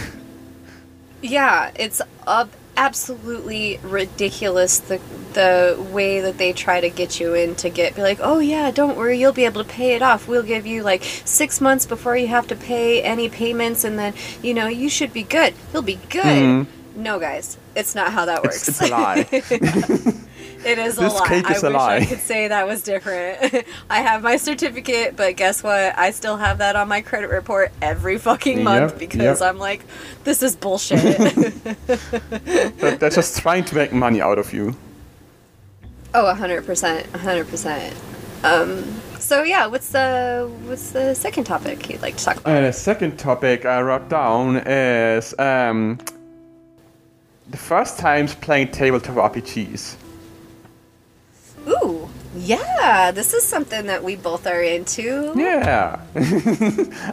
Yeah, 1.24 1.70
it's 1.76 2.02
up 2.26 2.50
absolutely 2.78 3.80
ridiculous 3.84 4.80
the 4.80 5.00
the 5.34 5.78
way 5.92 6.20
that 6.20 6.38
they 6.38 6.52
try 6.52 6.82
to 6.82 6.90
get 6.90 7.18
you 7.20 7.34
in 7.34 7.56
to 7.56 7.70
get 7.70 7.96
be 7.96 8.02
like, 8.02 8.20
"Oh 8.22 8.40
yeah, 8.40 8.70
don't 8.72 8.98
worry, 8.98 9.18
you'll 9.20 9.32
be 9.32 9.46
able 9.46 9.64
to 9.64 9.70
pay 9.70 9.96
it 9.96 10.02
off. 10.02 10.28
We'll 10.28 10.44
give 10.44 10.66
you 10.66 10.84
like 10.84 11.04
6 11.04 11.62
months 11.62 11.86
before 11.86 12.18
you 12.18 12.28
have 12.28 12.48
to 12.48 12.56
pay 12.56 13.02
any 13.02 13.30
payments 13.30 13.84
and 13.84 13.98
then, 13.98 14.14
you 14.42 14.54
know, 14.54 14.68
you 14.68 14.90
should 14.90 15.14
be 15.14 15.24
good. 15.24 15.54
You'll 15.74 15.84
be 15.84 16.00
good." 16.10 16.24
Mhm. 16.26 16.68
No, 16.96 17.20
guys. 17.20 17.58
It's 17.76 17.96
not 17.96 18.12
how 18.12 18.26
that 18.26 18.44
works. 18.44 18.68
it's, 18.68 18.82
it's 18.82 18.90
a 18.90 18.94
lie. 18.94 20.14
It 20.66 20.78
is 20.80 20.98
This 20.98 21.14
a 21.14 21.18
lie. 21.18 21.28
cake 21.28 21.50
is 21.50 21.64
I 21.64 21.68
a 21.68 21.72
wish 21.72 21.78
lie. 21.78 21.96
I 21.98 22.06
could 22.06 22.20
say 22.20 22.48
that 22.48 22.68
was 22.68 22.84
different. 22.84 23.66
I 23.90 24.02
have 24.02 24.22
my 24.24 24.38
certificate, 24.38 25.16
but 25.16 25.36
guess 25.36 25.64
what? 25.64 25.98
I 25.98 26.12
still 26.12 26.38
have 26.38 26.60
that 26.60 26.76
on 26.76 26.88
my 26.88 27.02
credit 27.02 27.30
report 27.30 27.72
every 27.82 28.18
fucking 28.18 28.64
month 28.64 28.92
Yep, 28.92 29.00
because 29.00 29.42
yep. 29.42 29.50
I'm 29.50 29.58
like, 29.58 29.82
this 30.24 30.44
is 30.44 30.56
bullshit. 30.56 31.00
They're 32.80 32.98
they're 32.98 33.10
just 33.10 33.38
trying 33.42 33.66
to 33.66 33.76
make 33.76 33.94
money 33.94 34.22
out 34.22 34.38
of 34.40 34.54
you. 34.54 34.76
oh, 36.14 36.34
hundred 36.34 36.66
percent, 36.66 37.06
hundred 37.16 37.48
percent. 37.50 37.96
Um. 38.44 38.84
So 39.20 39.44
yeah, 39.44 39.68
what's 39.68 39.90
the 39.92 40.50
what's 40.66 40.92
the 40.92 41.14
second 41.14 41.44
topic 41.46 41.90
you'd 41.90 42.02
like 42.02 42.18
to 42.18 42.26
talk 42.26 42.38
about? 42.38 42.56
Uh, 42.58 42.62
the 42.62 42.74
second 42.74 43.18
topic 43.20 43.66
I 43.66 43.82
wrote 43.82 44.10
down 44.10 44.58
is 44.66 45.34
um, 45.40 46.00
the 47.50 47.58
first 47.58 48.00
times 48.00 48.34
playing 48.36 48.72
tabletop 48.72 49.16
RPGs. 49.34 49.96
Ooh, 51.68 52.10
yeah, 52.36 53.12
this 53.12 53.34
is 53.34 53.44
something 53.46 53.86
that 53.88 54.04
we 54.04 54.16
both 54.16 54.48
are 54.48 54.62
into. 54.64 55.34
Yeah, 55.36 56.00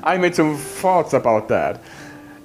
I 0.02 0.17
made 0.19 0.35
some 0.35 0.57
thoughts 0.57 1.12
about 1.12 1.49
that. 1.49 1.81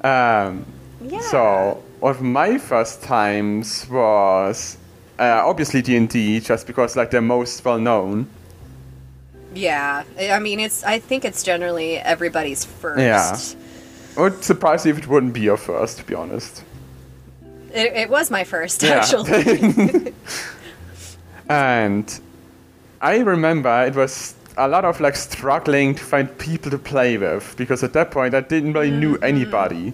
Um, 0.04 0.66
Yeah. 1.02 1.22
So 1.22 1.84
one 2.00 2.12
of 2.12 2.22
my 2.22 2.58
first 2.58 3.02
times 3.04 3.88
was 3.90 4.78
uh, 5.20 5.42
obviously 5.46 5.82
D 5.82 5.96
and 5.98 6.10
D, 6.10 6.40
just 6.40 6.66
because 6.68 6.96
like 6.96 7.12
they're 7.12 7.22
most 7.22 7.64
well 7.64 7.80
known. 7.80 8.28
Yeah, 9.54 10.04
I 10.20 10.40
mean, 10.40 10.60
it's. 10.60 10.84
I 10.84 10.98
think 11.00 11.24
it's 11.26 11.44
generally 11.44 11.98
everybody's 12.00 12.66
first. 12.66 13.00
Yeah. 13.00 13.38
I 14.18 14.22
would 14.22 14.44
surprise 14.44 14.84
me 14.86 14.92
if 14.92 14.98
it 14.98 15.08
wouldn't 15.08 15.34
be 15.34 15.42
your 15.42 15.58
first, 15.58 15.98
to 16.00 16.04
be 16.04 16.16
honest. 16.16 16.64
It, 17.74 17.94
it 17.94 18.10
was 18.10 18.30
my 18.32 18.44
first, 18.44 18.82
Yeah. 18.84 18.96
actually. 19.02 20.14
And 21.54 22.20
I 23.00 23.20
remember 23.20 23.86
it 23.86 23.96
was 23.96 24.34
a 24.58 24.68
lot 24.68 24.86
of 24.86 25.00
like 25.00 25.16
struggling 25.16 25.94
to 25.96 26.04
find 26.04 26.36
people 26.40 26.72
to 26.72 26.78
play 26.80 27.18
with 27.18 27.56
because 27.58 27.84
at 27.84 27.94
that 27.94 28.10
point 28.12 28.34
I 28.34 28.42
didn't 28.42 28.74
really 28.74 28.90
knew 28.92 29.14
Mm-hmm. 29.16 29.24
anybody. 29.24 29.94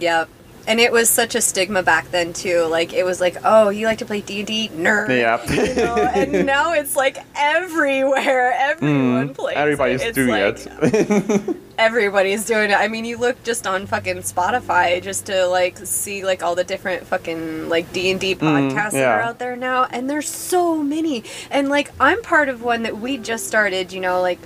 Yep. 0.00 0.28
And 0.66 0.78
it 0.80 0.92
was 0.92 1.10
such 1.10 1.34
a 1.34 1.40
stigma 1.40 1.82
back 1.82 2.10
then 2.10 2.32
too. 2.32 2.62
Like 2.66 2.92
it 2.92 3.04
was 3.04 3.20
like, 3.20 3.36
oh, 3.44 3.68
you 3.70 3.86
like 3.86 3.98
to 3.98 4.04
play 4.06 4.20
D 4.20 4.38
and 4.40 4.46
D, 4.46 4.68
nerd. 4.74 5.08
Yeah. 5.08 5.40
You 5.52 5.74
know? 5.74 5.96
and 5.96 6.46
now 6.46 6.72
it's 6.74 6.96
like 6.96 7.18
everywhere. 7.36 8.52
Everyone 8.58 9.28
Mm, 9.30 9.34
plays. 9.34 9.56
everybody's 9.56 10.02
it. 10.02 10.14
Doing 10.14 10.28
like, 10.28 10.56
it. 10.66 11.56
Everybody's 11.78 12.44
doing 12.46 12.70
it. 12.70 12.74
I 12.74 12.86
mean, 12.88 13.04
you 13.04 13.16
look 13.16 13.42
just 13.42 13.66
on 13.66 13.86
fucking 13.86 14.18
Spotify 14.18 15.02
just 15.02 15.26
to 15.26 15.46
like 15.46 15.78
see 15.78 16.24
like 16.24 16.42
all 16.42 16.54
the 16.54 16.64
different 16.64 17.06
fucking 17.06 17.68
like 17.68 17.92
D 17.92 18.10
and 18.10 18.20
D 18.20 18.34
podcasts 18.34 18.92
that 18.92 19.08
are 19.08 19.22
Mm, 19.22 19.26
out 19.26 19.38
there 19.38 19.56
now, 19.56 19.84
and 19.90 20.08
there's 20.08 20.28
so 20.28 20.76
many. 20.82 21.24
And 21.50 21.68
like 21.70 21.90
I'm 21.98 22.22
part 22.22 22.48
of 22.48 22.62
one 22.62 22.82
that 22.84 22.98
we 22.98 23.18
just 23.18 23.46
started. 23.46 23.92
You 23.92 24.00
know, 24.00 24.20
like 24.20 24.38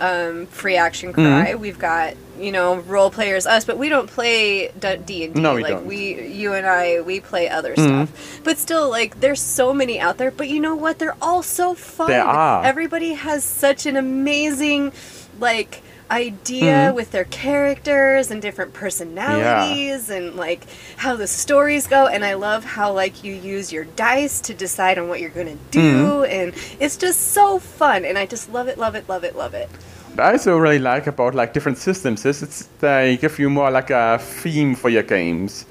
um, 0.00 0.46
Free 0.46 0.76
Action 0.76 1.12
Mm-hmm. 1.12 1.42
Cry. 1.42 1.54
We've 1.54 1.78
got 1.78 2.14
you 2.38 2.50
know 2.50 2.78
Roll 2.78 3.10
Players 3.10 3.46
us, 3.46 3.64
but 3.64 3.78
we 3.78 3.88
don't 3.88 4.08
play 4.10 4.68
D 4.78 4.86
and 4.88 5.06
D. 5.06 5.28
No, 5.28 5.54
we 5.54 5.62
like 5.62 5.72
don't. 5.74 5.86
we, 5.86 6.26
you 6.26 6.52
and 6.52 6.66
I, 6.66 7.00
we 7.00 7.20
play 7.20 7.48
other 7.48 7.74
Mm-hmm. 7.74 8.04
stuff. 8.12 8.40
But 8.44 8.58
still, 8.58 8.90
like 8.90 9.20
there's 9.20 9.40
so 9.40 9.72
many 9.72 10.00
out 10.00 10.18
there. 10.18 10.30
But 10.32 10.48
you 10.48 10.60
know 10.60 10.74
what? 10.74 10.98
They're 10.98 11.16
all 11.22 11.42
so 11.44 11.74
fun. 11.74 12.08
They 12.08 12.18
are. 12.18 12.64
Everybody 12.64 13.14
has 13.14 13.44
such 13.44 13.86
an 13.86 13.96
amazing 13.96 14.92
like 15.38 15.82
idea 16.10 16.90
Hmm. 16.90 16.94
with 16.96 17.10
their 17.10 17.24
characters 17.24 18.30
and 18.30 18.40
different 18.42 18.72
personalities 18.74 20.10
and 20.10 20.34
like 20.36 20.60
how 20.96 21.16
the 21.16 21.26
stories 21.26 21.86
go 21.86 22.06
and 22.06 22.24
I 22.24 22.34
love 22.34 22.64
how 22.64 22.92
like 22.92 23.24
you 23.24 23.32
use 23.34 23.72
your 23.72 23.84
dice 23.96 24.40
to 24.42 24.54
decide 24.54 24.98
on 24.98 25.08
what 25.08 25.20
you're 25.20 25.30
going 25.30 25.46
to 25.58 25.58
do 25.70 26.18
Hmm. 26.24 26.24
and 26.30 26.52
it's 26.80 26.96
just 26.96 27.32
so 27.32 27.58
fun 27.58 28.04
and 28.04 28.18
I 28.18 28.26
just 28.26 28.52
love 28.52 28.68
it 28.68 28.78
love 28.78 28.94
it 28.94 29.08
love 29.08 29.24
it 29.24 29.34
love 29.36 29.54
it. 29.54 29.68
What 30.14 30.20
I 30.26 30.32
also 30.32 30.56
really 30.58 30.78
like 30.78 31.06
about 31.08 31.34
like 31.34 31.52
different 31.52 31.78
systems 31.78 32.24
is 32.24 32.42
it's 32.42 32.68
they 32.80 33.16
give 33.16 33.38
you 33.38 33.50
more 33.50 33.70
like 33.70 33.90
a 33.90 34.18
theme 34.20 34.74
for 34.76 34.88
your 34.90 35.02
games. 35.02 35.64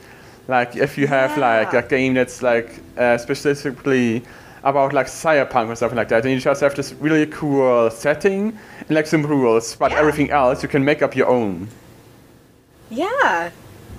Like 0.47 0.75
if 0.75 0.97
you 0.97 1.07
have 1.07 1.37
like 1.37 1.73
a 1.73 1.81
game 1.87 2.15
that's 2.15 2.41
like 2.41 2.69
uh, 2.97 3.17
specifically 3.17 4.23
about 4.63 4.93
like 4.93 5.07
cyberpunk 5.07 5.69
or 5.69 5.75
something 5.75 5.97
like 5.97 6.09
that, 6.09 6.23
and 6.25 6.33
you 6.33 6.39
just 6.39 6.61
have 6.61 6.75
this 6.75 6.93
really 6.93 7.25
cool 7.27 7.89
setting 7.91 8.57
and 8.87 8.89
like 8.91 9.07
some 9.07 9.23
rules, 9.25 9.75
but 9.75 9.91
Yeah. 9.91 9.99
everything 9.99 10.29
else 10.31 10.63
you 10.63 10.69
can 10.69 10.83
make 10.85 11.01
up 11.01 11.15
your 11.15 11.27
own. 11.27 11.67
Yeah. 12.89 13.49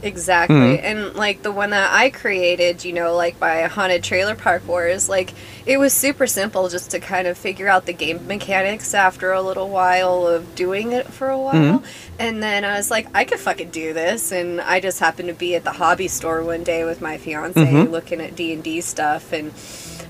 Exactly. 0.03 0.55
Mhm. 0.57 0.81
And 0.85 1.15
like 1.15 1.43
the 1.43 1.51
one 1.53 1.71
that 1.71 1.91
I 1.91 2.11
created, 2.11 2.85
you 2.85 2.93
know, 2.93 3.15
like 3.17 3.41
by 3.41 3.63
Haunted 3.63 4.03
Trailer 4.03 4.35
Park 4.35 4.69
Wars, 4.69 5.09
like 5.09 5.33
it 5.65 5.79
was 5.79 5.95
super 5.95 6.27
simple 6.27 6.69
just 6.69 6.91
to 6.91 7.01
kind 7.01 7.27
of 7.27 7.39
figure 7.39 7.69
out 7.69 7.87
the 7.87 7.95
game 7.95 8.27
mechanics 8.27 8.93
after 8.93 9.33
a 9.33 9.41
little 9.41 9.71
while 9.71 10.27
of 10.27 10.55
doing 10.55 10.93
it 10.93 11.07
for 11.07 11.31
a 11.31 11.39
while. 11.39 11.83
And 12.19 12.43
then 12.43 12.67
I 12.67 12.77
was 12.77 12.91
like, 12.91 13.07
I 13.15 13.25
could 13.25 13.39
fucking 13.41 13.71
do 13.71 13.95
this. 13.95 14.31
And 14.31 14.61
I 14.61 14.79
just 14.79 15.01
happened 15.01 15.29
to 15.29 15.35
be 15.35 15.55
at 15.55 15.65
the 15.65 15.73
hobby 15.73 16.09
store 16.09 16.43
one 16.43 16.65
day 16.65 16.85
with 16.85 17.01
my 17.01 17.17
fiance 17.17 17.59
Mhm. 17.65 17.91
looking 17.91 18.21
at 18.21 18.37
D&D 18.37 18.83
stuff 18.83 19.33
and 19.33 19.53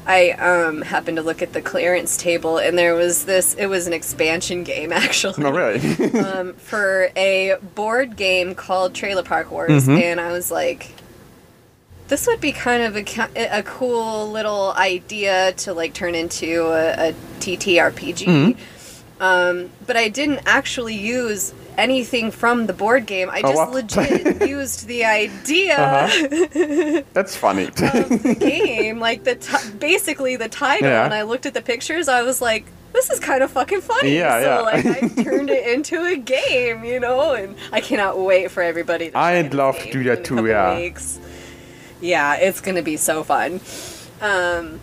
I 0.07 0.33
um, 0.33 0.83
happened 0.83 1.17
to 1.17 1.23
look 1.23 1.41
at 1.41 1.53
the 1.55 1.63
clearance 1.63 2.17
table, 2.17 2.59
and 2.59 2.77
there 2.77 2.95
was 2.95 3.25
this. 3.25 3.55
It 3.55 3.67
was 3.67 3.87
an 3.87 3.93
expansion 3.93 4.63
game, 4.63 4.93
actually 5.05 5.43
No, 5.43 5.51
really. 5.51 5.81
um, 6.21 6.53
for 6.55 7.11
a 7.17 7.57
board 7.75 8.17
game 8.17 8.55
called 8.55 8.95
Trailer 8.95 9.23
Park 9.23 9.51
Wars, 9.51 9.87
Mhm. 9.87 10.03
and 10.03 10.21
I 10.21 10.33
was 10.33 10.51
like, 10.51 10.91
this 12.09 12.27
would 12.27 12.41
be 12.41 12.53
kind 12.53 12.83
of 12.83 12.97
a, 12.97 13.59
a 13.59 13.63
cool 13.63 14.31
little 14.31 14.73
idea 14.77 15.53
to 15.53 15.73
like 15.73 15.95
turn 15.95 16.15
into 16.15 16.67
a, 16.67 17.09
a 17.11 17.13
TTRPG. 17.41 18.25
Mhm. 18.27 18.57
Um, 19.21 19.71
but 19.87 19.97
I 19.97 20.09
didn't 20.09 20.41
actually 20.45 20.97
use 20.97 21.55
anything 21.77 22.31
from 22.31 22.67
the 22.67 22.73
board 22.73 23.07
game. 23.07 23.29
I 23.31 23.41
Oh, 23.45 23.53
just 23.53 23.57
what? 23.57 23.73
legit 23.73 24.49
used 24.49 24.87
the 24.87 25.05
idea 25.05 25.77
Uh-huh. 25.77 27.03
That's 27.13 27.37
funny. 27.37 27.65
of 27.67 27.75
the 27.75 28.37
game, 28.39 28.99
like 29.01 29.25
the 29.25 29.35
t- 29.37 29.71
basically 29.79 30.37
the 30.37 30.49
title, 30.49 30.89
Yeah. 30.89 31.05
and 31.05 31.15
I 31.15 31.23
looked 31.23 31.47
at 31.47 31.55
the 31.55 31.63
pictures. 31.63 32.09
I 32.09 32.23
was 32.23 32.41
like, 32.41 32.65
"This 32.93 33.11
is 33.11 33.19
kind 33.21 33.43
of 33.43 33.51
fucking 33.51 33.81
funny." 33.81 34.15
Yeah, 34.17 34.41
so 34.41 34.47
yeah. 34.47 34.61
like 34.61 34.87
I 34.87 35.01
turned 35.25 35.51
it 35.51 35.67
into 35.75 36.03
a 36.05 36.17
game, 36.17 36.85
you 36.85 37.01
know, 37.01 37.33
and 37.35 37.57
I 37.73 37.81
cannot 37.81 38.19
wait 38.19 38.51
for 38.51 38.63
everybody. 38.63 39.11
to 39.11 39.19
I'd 39.19 39.53
love 39.55 39.79
to 39.79 39.91
do 39.91 40.03
that 40.05 40.25
too, 40.25 40.47
yeah. 40.47 40.77
weeks. 40.77 41.19
Yeah, 42.01 42.37
it's 42.37 42.61
gonna 42.61 42.83
be 42.83 42.97
so 42.97 43.23
fun. 43.25 43.61
Um, 44.21 44.81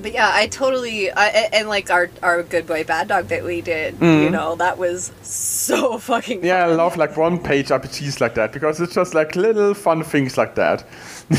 but 0.00 0.12
yeah, 0.12 0.30
I 0.32 0.46
totally 0.46 1.10
I, 1.10 1.26
and 1.52 1.68
like 1.68 1.90
our 1.90 2.10
our 2.22 2.42
good 2.42 2.66
boy 2.66 2.84
bad 2.84 3.08
dog 3.08 3.28
that 3.28 3.44
we 3.44 3.60
did, 3.60 3.94
you 3.94 4.00
Mhm. 4.00 4.30
know, 4.32 4.54
that 4.56 4.78
was 4.78 5.10
so 5.22 5.98
fucking. 6.10 6.44
yeah, 6.44 6.64
I 6.64 6.66
love 6.66 6.96
like 6.96 7.16
one 7.16 7.38
page 7.38 7.68
RPGs 7.68 8.20
like 8.20 8.34
that 8.34 8.52
because 8.52 8.80
it's 8.80 8.94
just 8.94 9.14
like 9.14 9.34
little 9.36 9.74
fun 9.74 10.02
things 10.04 10.36
like 10.36 10.54
that. 10.56 10.84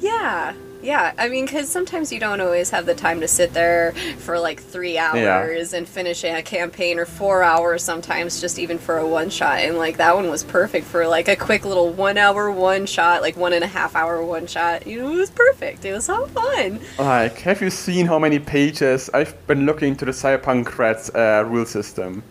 Yeah, 0.00 0.52
Yeah, 0.84 1.14
I 1.16 1.30
mean, 1.30 1.46
because 1.46 1.70
sometimes 1.70 2.12
you 2.12 2.20
don't 2.20 2.42
always 2.42 2.68
have 2.68 2.84
the 2.84 2.94
time 2.94 3.22
to 3.22 3.28
sit 3.28 3.54
there 3.54 3.92
for 4.18 4.38
like 4.38 4.60
three 4.60 4.98
hours 4.98 5.72
and 5.72 5.88
finish 5.88 6.22
a 6.24 6.42
campaign, 6.42 6.98
or 6.98 7.06
four 7.06 7.42
hours 7.42 7.82
sometimes, 7.82 8.38
just 8.38 8.58
even 8.58 8.76
for 8.76 8.98
a 8.98 9.08
one 9.08 9.30
shot. 9.30 9.60
And 9.60 9.78
like 9.78 9.96
that 9.96 10.14
one 10.14 10.28
was 10.28 10.44
perfect 10.44 10.86
for 10.86 11.06
like 11.08 11.26
a 11.28 11.36
quick 11.36 11.64
little 11.64 11.88
one 11.88 12.18
hour 12.18 12.50
one 12.50 12.84
shot, 12.84 13.22
like 13.22 13.34
one 13.34 13.54
and 13.54 13.64
a 13.64 13.66
half 13.66 13.96
hour 13.96 14.22
one 14.22 14.46
shot. 14.46 14.86
You 14.86 15.00
know, 15.00 15.10
it 15.10 15.16
was 15.16 15.30
perfect. 15.30 15.86
It 15.86 15.92
was 15.94 16.04
so 16.04 16.26
fun. 16.26 16.78
Like, 16.98 17.38
have 17.38 17.62
you 17.62 17.70
seen 17.70 18.04
how 18.04 18.18
many 18.18 18.38
pages 18.38 19.08
I've 19.14 19.34
been 19.46 19.64
looking 19.64 19.96
to 19.96 20.04
the 20.04 20.12
Cyberpunk 20.12 20.76
Reds 20.76 21.10
uh, 21.14 21.44
rule 21.46 21.64
system? 21.64 22.22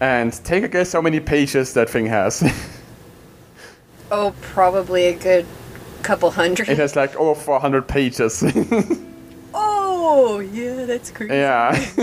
And 0.00 0.32
take 0.42 0.64
a 0.64 0.68
guess 0.68 0.94
how 0.94 1.02
many 1.02 1.20
pages 1.20 1.74
that 1.74 1.90
thing 1.90 2.06
has. 2.06 2.42
Oh, 4.14 4.34
probably 4.42 5.06
a 5.06 5.14
good 5.14 5.46
couple 6.02 6.30
hundred. 6.30 6.68
it 6.68 6.78
has 6.78 6.94
like 6.96 7.14
over 7.16 7.40
400 7.40 7.86
pages. 7.88 8.42
oh, 9.54 10.40
yeah, 10.40 10.84
that's 10.84 11.10
crazy. 11.10 11.34
yeah. 11.34 11.74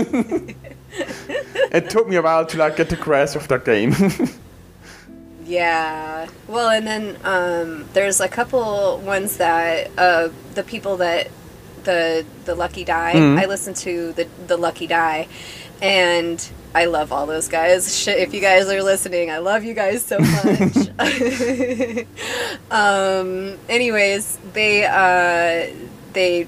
it 1.72 1.90
took 1.90 2.08
me 2.08 2.16
a 2.16 2.22
while 2.22 2.46
to 2.46 2.58
like 2.58 2.76
get 2.76 2.88
the 2.88 2.96
grasp 2.96 3.36
of 3.36 3.48
that 3.48 3.64
game. 3.64 3.92
Yeah. 5.46 6.28
Well, 6.46 6.68
and 6.70 6.86
then 6.86 7.16
um, 7.24 7.88
there's 7.92 8.20
a 8.20 8.28
couple 8.28 8.98
ones 8.98 9.38
that 9.38 9.90
uh, 9.98 10.28
the 10.54 10.62
people 10.62 10.96
that 10.98 11.28
the 11.82 12.24
the 12.44 12.54
Lucky 12.54 12.84
Die. 12.84 13.12
Mhm. 13.16 13.36
I 13.36 13.46
listen 13.46 13.74
to 13.74 14.12
the 14.12 14.28
the 14.46 14.56
Lucky 14.56 14.86
Die, 14.86 15.26
and 15.82 16.48
I 16.74 16.84
love 16.86 17.12
all 17.12 17.26
those 17.26 17.48
guys. 17.48 18.06
If 18.06 18.32
you 18.32 18.40
guys 18.40 18.68
are 18.68 18.82
listening, 18.82 19.30
I 19.30 19.38
love 19.38 19.64
you 19.64 19.74
guys 19.74 20.04
so 20.04 20.18
much. 20.18 20.76
um. 22.70 23.58
Anyways, 23.68 24.38
they 24.52 24.84
uh 24.84 25.74
they 26.12 26.46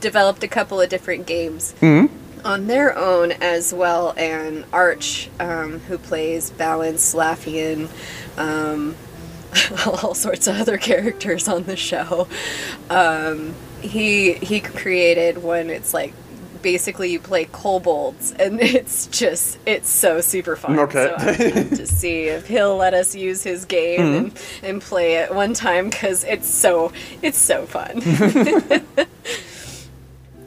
developed 0.00 0.42
a 0.42 0.48
couple 0.48 0.80
of 0.80 0.88
different 0.88 1.26
games 1.26 1.72
hmm 1.80 2.06
on 2.44 2.66
their 2.66 2.96
own 2.96 3.32
as 3.32 3.74
well, 3.74 4.14
and 4.16 4.64
Arch, 4.72 5.28
um, 5.40 5.80
who 5.80 5.98
plays 5.98 6.50
Balance, 6.50 7.14
Laffian, 7.14 7.88
um, 8.38 8.96
all 9.86 10.14
sorts 10.14 10.46
of 10.46 10.56
other 10.60 10.78
characters 10.78 11.48
on 11.48 11.64
the 11.64 11.76
show. 11.76 12.28
Um, 12.90 13.54
he 13.80 14.34
he 14.34 14.60
created 14.60 15.42
one. 15.42 15.70
It's 15.70 15.94
like 15.94 16.14
basically 16.62 17.10
you 17.10 17.18
play 17.20 17.44
kobolds, 17.46 18.32
and 18.32 18.60
it's 18.76 19.06
just 19.08 19.58
it's 19.66 19.88
so 19.90 20.20
super 20.20 20.56
fun. 20.56 20.78
Okay. 20.78 21.14
So 21.16 21.76
to 21.76 21.86
see 22.00 22.24
if 22.24 22.46
he'll 22.48 22.76
let 22.76 22.94
us 22.94 23.14
use 23.14 23.42
his 23.42 23.64
game 23.64 24.00
and, 24.00 24.42
and 24.62 24.80
play 24.82 25.16
it 25.16 25.34
one 25.34 25.54
time 25.54 25.90
because 25.90 26.24
it's 26.24 26.48
so 26.48 26.92
it's 27.22 27.38
so 27.38 27.66
fun. 27.66 28.00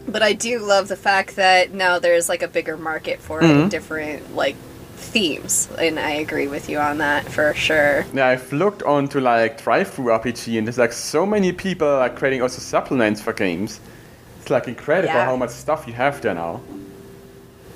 But 0.07 0.23
I 0.23 0.33
do 0.33 0.59
love 0.59 0.89
the 0.89 0.97
fact 0.97 1.37
that 1.37 1.73
now 1.73 1.97
there's 1.99 2.27
like 2.27 2.41
a 2.41 2.47
bigger 2.47 2.75
market 2.75 3.19
for 3.19 3.39
it, 3.39 3.45
Mhm. 3.45 3.69
different 3.69 4.35
like 4.35 4.55
themes, 4.97 5.69
and 5.79 5.97
I 5.99 6.11
agree 6.11 6.47
with 6.47 6.69
you 6.69 6.79
on 6.79 6.97
that 6.97 7.25
for 7.31 7.53
sure. 7.53 8.05
Yeah, 8.13 8.27
I've 8.27 8.51
looked 8.51 8.83
onto 8.83 9.19
like 9.21 9.61
DriveThruRPG, 9.63 10.57
and 10.57 10.67
there's 10.67 10.77
like 10.77 10.91
so 10.91 11.25
many 11.25 11.51
people 11.53 11.87
like 11.97 12.17
creating 12.17 12.41
also 12.41 12.59
supplements 12.59 13.21
for 13.21 13.31
games. 13.31 13.79
Like 14.51 14.67
incredible 14.67 15.13
Yeah. 15.15 15.25
how 15.25 15.35
much 15.37 15.51
stuff 15.51 15.85
you 15.87 15.93
have 15.93 16.21
there 16.21 16.33
now. 16.35 16.61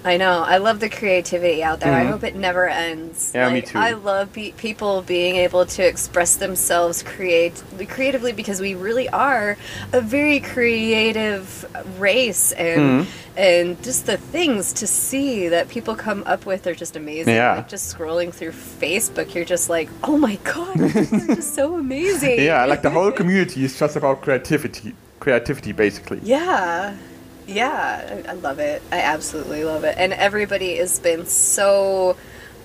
I 0.03 0.17
know. 0.17 0.43
I 0.45 0.57
love 0.57 0.81
the 0.81 0.89
creativity 0.89 1.63
out 1.63 1.79
there. 1.79 1.91
I 1.91 2.03
Mhm. 2.03 2.11
hope 2.11 2.23
it 2.23 2.35
never 2.35 2.67
ends. 2.69 3.31
Yeah, 3.33 3.49
me 3.49 3.61
too. 3.63 3.79
I 3.79 3.93
love 3.93 4.31
be- 4.33 4.53
people 4.55 5.01
being 5.01 5.35
able 5.37 5.65
to 5.65 5.81
express 5.83 6.35
themselves 6.35 7.01
create 7.01 7.53
creatively 7.89 8.31
because 8.31 8.61
we 8.61 8.75
really 8.75 9.09
are 9.09 9.57
a 9.93 10.01
very 10.01 10.39
creative 10.41 11.65
race, 11.97 12.51
and 12.51 12.81
Mhm. 12.81 13.05
and 13.37 13.81
just 13.83 14.05
the 14.05 14.17
things 14.17 14.71
to 14.73 14.85
see 14.85 15.47
that 15.49 15.69
people 15.69 15.95
come 15.95 16.21
up 16.27 16.45
with 16.45 16.67
are 16.67 16.75
just 16.75 16.95
amazing. 16.95 17.33
Yeah. 17.33 17.55
Like 17.55 17.67
just 17.67 17.85
scrolling 17.97 18.31
through 18.31 18.53
Facebook, 18.53 19.33
you're 19.33 19.43
just 19.55 19.69
like, 19.71 19.89
oh 20.03 20.17
my 20.17 20.37
god, 20.43 20.75
they're 20.75 21.03
just 21.35 21.55
so 21.55 21.75
amazing. 21.77 22.39
Yeah, 22.43 22.63
like 22.65 22.83
the 22.83 22.91
whole 22.91 23.11
community 23.11 23.65
is 23.65 23.73
just 23.79 23.95
about 23.95 24.21
creativity, 24.21 24.93
creativity 25.19 25.71
basically. 25.71 26.19
Yeah. 26.23 26.95
Yeah, 27.47 28.23
I, 28.27 28.31
I 28.31 28.33
love 28.33 28.57
it. 28.59 28.81
I 28.91 28.99
absolutely 29.01 29.63
love 29.63 29.83
it. 29.83 29.95
And 29.97 30.13
everybody 30.13 30.77
has 30.77 30.99
been 30.99 31.25
so 31.25 32.17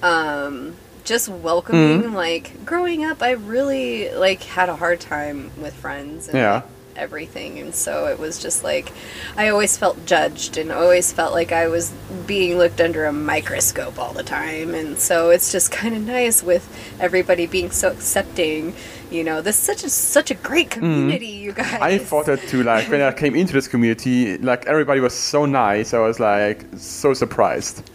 um 0.03 0.75
just 1.05 1.29
welcoming 1.29 2.03
Mhm. 2.03 2.15
like 2.15 2.65
growing 2.65 3.05
up 3.05 3.23
I 3.23 3.33
really 3.33 4.11
like 4.15 4.43
had 4.43 4.69
a 4.69 4.77
hard 4.77 5.01
time 5.01 5.51
with 5.59 5.75
friends 5.75 6.29
and 6.29 6.37
Yeah. 6.39 6.55
like, 6.55 6.65
everything 6.97 7.59
and 7.59 7.75
so 7.75 8.07
it 8.07 8.19
was 8.19 8.39
just 8.39 8.63
like 8.65 8.93
I 9.37 9.49
always 9.49 9.77
felt 9.77 10.05
judged 10.07 10.57
and 10.59 10.71
always 10.73 11.13
felt 11.13 11.33
like 11.33 11.53
I 11.53 11.69
was 11.69 11.91
being 12.27 12.59
looked 12.59 12.81
under 12.81 13.07
a 13.07 13.13
microscope 13.13 13.99
all 13.99 14.13
the 14.13 14.23
time 14.23 14.75
and 14.75 14.99
so 14.99 15.31
it's 15.31 15.51
just 15.53 15.71
kind 15.81 15.95
of 15.95 16.03
nice 16.03 16.43
with 16.43 16.67
everybody 17.01 17.47
being 17.47 17.71
so 17.71 17.89
accepting 17.91 18.75
you 19.11 19.25
know 19.25 19.41
this 19.43 19.57
is 19.57 19.63
such 19.63 19.85
a 19.85 19.91
such 19.91 20.31
a 20.31 20.35
great 20.35 20.71
mm. 20.71 20.73
community 20.73 21.27
you 21.27 21.53
guys. 21.53 21.81
I 21.81 21.99
thought 21.99 22.27
that 22.27 22.41
too. 22.49 22.63
Like 22.63 22.89
when 22.89 23.01
I 23.01 23.13
came 23.13 23.35
into 23.35 23.53
this 23.53 23.69
community, 23.69 24.39
like 24.39 24.67
everybody 24.67 25.01
was 25.01 25.15
so 25.15 25.47
nice. 25.47 25.95
I 25.95 25.99
was 25.99 26.21
like 26.21 26.65
so 26.77 27.15
surprised. 27.15 27.91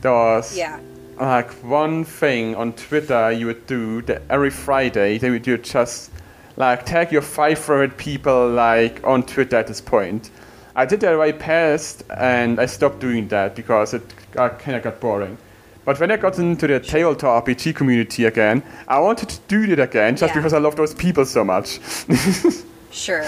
There 0.00 0.12
was 0.12 0.56
yeah 0.56 0.80
like 1.20 1.50
one 1.62 2.04
thing 2.04 2.54
on 2.56 2.72
Twitter 2.72 3.30
you 3.30 3.46
would 3.46 3.66
do 3.66 4.02
that 4.02 4.22
every 4.30 4.50
Friday. 4.50 5.18
They 5.18 5.30
would 5.30 5.46
you 5.46 5.58
just 5.58 6.10
like 6.56 6.84
tag 6.84 7.12
your 7.12 7.22
five 7.22 7.58
favorite 7.58 7.96
people 7.96 8.48
like 8.48 9.04
on 9.04 9.22
Twitter 9.22 9.56
at 9.56 9.66
this 9.66 9.80
point. 9.80 10.30
I 10.74 10.86
did 10.86 11.00
that 11.00 11.18
way 11.18 11.32
past, 11.32 12.02
and 12.16 12.58
I 12.58 12.66
stopped 12.66 12.98
doing 12.98 13.28
that 13.28 13.54
because 13.54 13.92
it 13.92 14.02
uh, 14.36 14.48
kind 14.50 14.76
of 14.76 14.82
got 14.82 15.00
boring. 15.00 15.36
But 15.84 15.98
when 15.98 16.10
I 16.12 16.16
got 16.16 16.38
into 16.38 16.66
the 16.68 16.78
tabletop 16.80 17.44
RPG 17.46 17.74
community 17.74 18.24
again, 18.24 18.62
I 18.86 19.00
wanted 19.00 19.28
to 19.30 19.38
do 19.48 19.64
it 19.72 19.78
again 19.80 20.16
just 20.16 20.30
Yeah. 20.30 20.38
because 20.38 20.52
I 20.52 20.58
love 20.58 20.76
those 20.76 20.94
people 20.94 21.24
so 21.24 21.44
much. 21.44 21.78
Sure. 22.92 23.24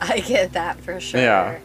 I 0.00 0.20
get 0.20 0.52
that 0.52 0.78
for 0.80 1.00
sure. 1.00 1.20
Yeah. 1.20 1.58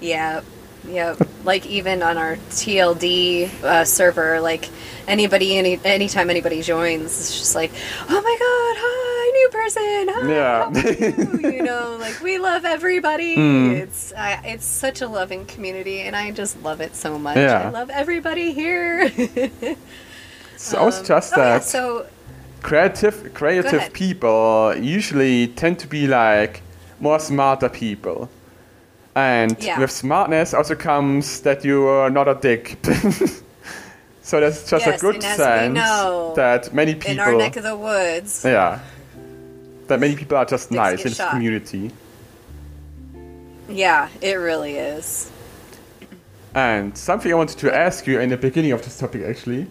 Yeah. 0.00 0.40
Yep. 0.88 1.18
like 1.44 1.64
even 1.66 2.02
on 2.02 2.16
our 2.16 2.36
TLD 2.50 3.48
uh, 3.64 3.84
server, 3.84 4.40
like 4.40 4.68
anybody, 5.08 5.56
any 5.58 5.80
anytime 5.84 6.28
anybody 6.30 6.62
joins, 6.62 7.06
it's 7.06 7.38
just 7.38 7.54
like, 7.54 7.72
oh 8.08 8.20
my 8.20 8.36
god, 8.38 8.76
hi, 8.78 8.95
new 9.38 9.48
person, 9.60 9.82
hi, 10.14 10.28
Yeah. 10.28 10.64
how 10.64 10.70
are 10.70 11.40
you? 11.40 11.50
you 11.56 11.62
know, 11.62 11.96
like 12.04 12.18
we 12.22 12.38
love 12.38 12.64
everybody. 12.64 13.36
Mm. 13.36 13.72
It's 13.82 14.12
I, 14.26 14.30
it's 14.52 14.66
such 14.66 14.98
a 15.02 15.08
loving 15.18 15.46
community, 15.54 15.98
and 16.06 16.14
I 16.16 16.30
just 16.42 16.54
love 16.62 16.80
it 16.86 16.94
so 16.96 17.18
much. 17.18 17.36
Yeah. 17.36 17.66
I 17.66 17.70
love 17.70 17.90
everybody 17.90 18.52
here. 18.52 19.08
so 20.56 20.86
it's 20.88 20.98
Um, 21.00 21.04
just 21.06 21.32
oh, 21.36 21.40
yeah, 21.40 21.58
that 21.58 21.64
so 21.64 22.06
creative 22.62 23.16
creative 23.34 23.92
people 23.92 24.74
usually 24.98 25.48
tend 25.48 25.78
to 25.78 25.86
be 25.86 26.06
like 26.06 26.62
more 27.00 27.18
smarter 27.20 27.68
people 27.68 28.28
and 29.14 29.56
Yeah. 29.60 29.78
with 29.80 29.90
smartness 29.90 30.54
also 30.54 30.74
comes 30.74 31.40
that 31.42 31.64
you 31.64 31.86
are 31.88 32.10
not 32.10 32.26
a 32.28 32.34
dick 32.34 32.76
so 34.22 34.40
that's 34.40 34.70
just 34.70 34.86
Yes, 34.86 34.98
a 34.98 35.00
good 35.06 35.22
sense 35.22 35.78
that 36.36 36.72
many 36.74 36.94
people 36.94 37.12
in 37.12 37.20
our 37.20 37.34
neck 37.36 37.56
of 37.56 37.62
the 37.62 37.76
woods, 37.76 38.42
yeah 38.44 38.78
that 39.88 40.00
many 40.00 40.16
people 40.16 40.36
are 40.36 40.44
just 40.44 40.70
nice 40.70 41.00
in 41.04 41.10
this 41.10 41.20
community 41.30 41.90
yeah, 43.68 44.08
it 44.22 44.34
really 44.34 44.76
is. 44.76 45.30
and 46.54 46.96
something 46.96 47.32
i 47.32 47.34
wanted 47.34 47.58
to 47.58 47.74
ask 47.74 48.06
you 48.06 48.20
in 48.20 48.28
the 48.30 48.36
beginning 48.36 48.72
of 48.72 48.82
this 48.82 48.98
topic 48.98 49.22
actually 49.22 49.66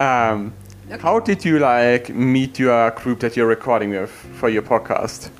um, 0.00 0.52
Okay. 0.88 1.02
how 1.02 1.18
did 1.18 1.44
you 1.44 1.58
like 1.58 2.10
meet 2.14 2.60
your 2.60 2.92
group 2.92 3.18
that 3.20 3.36
you're 3.36 3.48
recording 3.48 3.90
with 3.90 4.10
for 4.38 4.48
your 4.48 4.62
podcast 4.62 5.30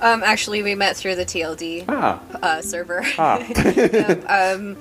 Um, 0.00 0.22
actually, 0.22 0.62
we 0.62 0.74
met 0.74 0.94
through 0.96 1.16
the 1.16 1.24
TLD 1.24 1.84
ah 1.88 2.20
uh, 2.42 2.60
server. 2.62 3.00
ah 3.18 3.38
um, 4.38 4.76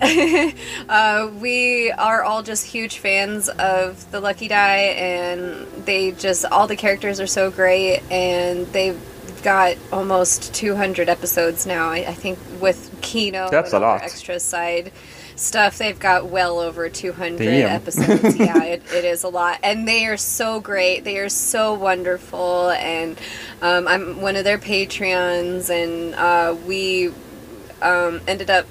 uh, 0.88 1.30
we 1.40 1.90
are 1.92 2.22
all 2.22 2.42
just 2.42 2.66
huge 2.66 2.98
fans 2.98 3.48
of 3.48 4.10
the 4.10 4.20
Lucky 4.20 4.48
Die, 4.48 4.76
and 4.76 5.66
they 5.84 6.12
just 6.12 6.44
all 6.46 6.66
the 6.66 6.76
characters 6.76 7.20
are 7.20 7.26
so 7.26 7.50
great, 7.50 8.00
and 8.10 8.66
they've 8.68 9.00
got 9.42 9.76
almost 9.92 10.54
200 10.54 11.08
episodes 11.08 11.66
now. 11.66 11.90
I, 11.90 11.98
I 11.98 12.14
think 12.14 12.38
with 12.60 12.96
Kino 13.02 13.50
That's 13.50 13.72
and 13.72 13.84
a 13.84 13.86
lot. 13.86 14.02
extra 14.02 14.40
side 14.40 14.90
stuff, 15.36 15.78
they've 15.78 15.98
got 15.98 16.26
well 16.26 16.58
over 16.58 16.88
200 16.88 17.38
Damn. 17.38 17.68
episodes. 17.68 18.36
yeah, 18.38 18.62
it, 18.62 18.82
it 18.92 19.04
is 19.04 19.22
a 19.22 19.28
lot, 19.28 19.58
and 19.62 19.86
they 19.86 20.06
are 20.06 20.16
so 20.16 20.60
great. 20.60 21.04
They 21.04 21.18
are 21.18 21.28
so 21.28 21.74
wonderful, 21.74 22.70
and 22.70 23.18
um, 23.60 23.86
I'm 23.86 24.20
one 24.20 24.36
of 24.36 24.44
their 24.44 24.58
Patreons, 24.58 25.70
and 25.70 26.14
uh, 26.14 26.56
we 26.66 27.08
um, 27.82 28.20
ended 28.26 28.50
up 28.50 28.66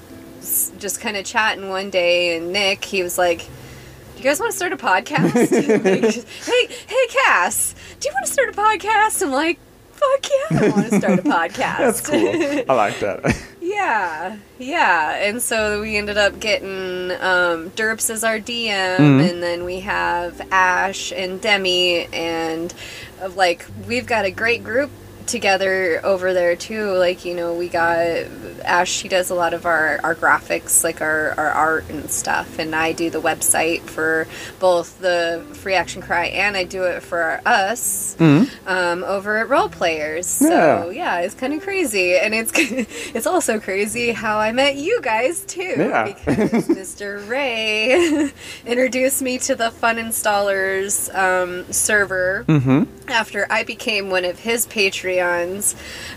just 0.78 1.00
kind 1.00 1.16
of 1.16 1.24
chatting 1.24 1.68
one 1.68 1.90
day, 1.90 2.36
and 2.36 2.52
Nick, 2.52 2.84
he 2.84 3.02
was 3.02 3.18
like, 3.18 3.38
"Do 3.38 4.18
you 4.18 4.24
guys 4.24 4.40
want 4.40 4.52
to 4.52 4.56
start 4.56 4.72
a 4.72 4.76
podcast?" 4.76 5.34
like, 5.84 6.14
hey, 6.46 6.74
hey, 6.86 7.06
Cass, 7.24 7.74
do 8.00 8.08
you 8.08 8.14
want 8.14 8.26
to 8.26 8.32
start 8.32 8.48
a 8.48 8.52
podcast? 8.52 9.22
I'm 9.22 9.30
like, 9.32 9.58
Fuck 9.92 10.26
yeah, 10.50 10.58
I 10.60 10.68
want 10.70 10.90
to 10.90 10.98
start 10.98 11.18
a 11.20 11.22
podcast. 11.36 11.78
That's 11.78 12.00
cool. 12.00 12.18
I 12.68 12.74
like 12.74 12.98
that. 13.00 13.36
Yeah, 13.64 14.36
yeah. 14.58 15.16
And 15.26 15.40
so 15.42 15.80
we 15.80 15.96
ended 15.96 16.16
up 16.18 16.38
getting 16.38 17.10
um, 17.12 17.70
Derps 17.70 18.08
as 18.10 18.22
our 18.22 18.38
DM, 18.38 18.98
Mhm. 18.98 19.30
and 19.30 19.42
then 19.42 19.64
we 19.64 19.80
have 19.80 20.40
Ash 20.52 21.12
and 21.12 21.40
Demi, 21.40 22.04
and 22.12 22.72
uh, 23.22 23.30
like 23.30 23.64
we've 23.88 24.06
got 24.06 24.26
a 24.26 24.30
great 24.30 24.62
group 24.62 24.90
together 25.26 26.00
over 26.04 26.32
there 26.32 26.56
too. 26.56 26.92
Like 26.92 27.24
you 27.24 27.34
know, 27.34 27.54
we 27.54 27.68
got 27.68 27.98
Ash. 28.64 28.90
She 28.90 29.08
does 29.08 29.30
a 29.30 29.34
lot 29.34 29.54
of 29.54 29.66
our 29.66 30.00
our 30.02 30.14
graphics, 30.14 30.82
like 30.84 31.00
our 31.00 31.34
our 31.36 31.50
art 31.50 31.88
and 31.88 32.10
stuff, 32.10 32.58
and 32.58 32.74
I 32.74 32.92
do 32.92 33.10
the 33.10 33.20
website 33.20 33.80
for 33.82 34.26
both 34.60 34.98
the 35.00 35.44
Free 35.54 35.74
Action 35.74 36.02
Cry 36.02 36.26
and 36.26 36.56
I 36.56 36.64
do 36.64 36.84
it 36.84 37.02
for 37.02 37.40
us 37.46 38.16
Mhm. 38.18 38.48
um, 38.66 39.04
over 39.04 39.38
at 39.38 39.48
Roll 39.48 39.68
Players. 39.68 40.26
So 40.26 40.90
yeah, 40.90 41.20
it's 41.20 41.34
kind 41.34 41.52
of 41.52 41.62
crazy, 41.62 42.16
and 42.16 42.34
it's 42.34 42.52
it's 43.14 43.26
also 43.26 43.60
crazy 43.60 44.12
how 44.12 44.38
I 44.38 44.52
met 44.52 44.76
you 44.76 45.00
guys 45.02 45.44
too. 45.44 45.74
Yeah. 45.76 46.04
Because 46.04 46.68
Mr. 46.68 47.26
Ray 47.28 48.30
introduced 48.66 49.22
me 49.22 49.38
to 49.38 49.54
the 49.54 49.70
Fun 49.70 49.96
Installers 49.96 51.14
um, 51.14 51.70
server 51.72 52.44
Mm-hmm. 52.48 52.84
after 53.10 53.46
I 53.50 53.64
became 53.64 54.10
one 54.10 54.24
of 54.24 54.38
his 54.38 54.66
Patreons. 55.18 55.74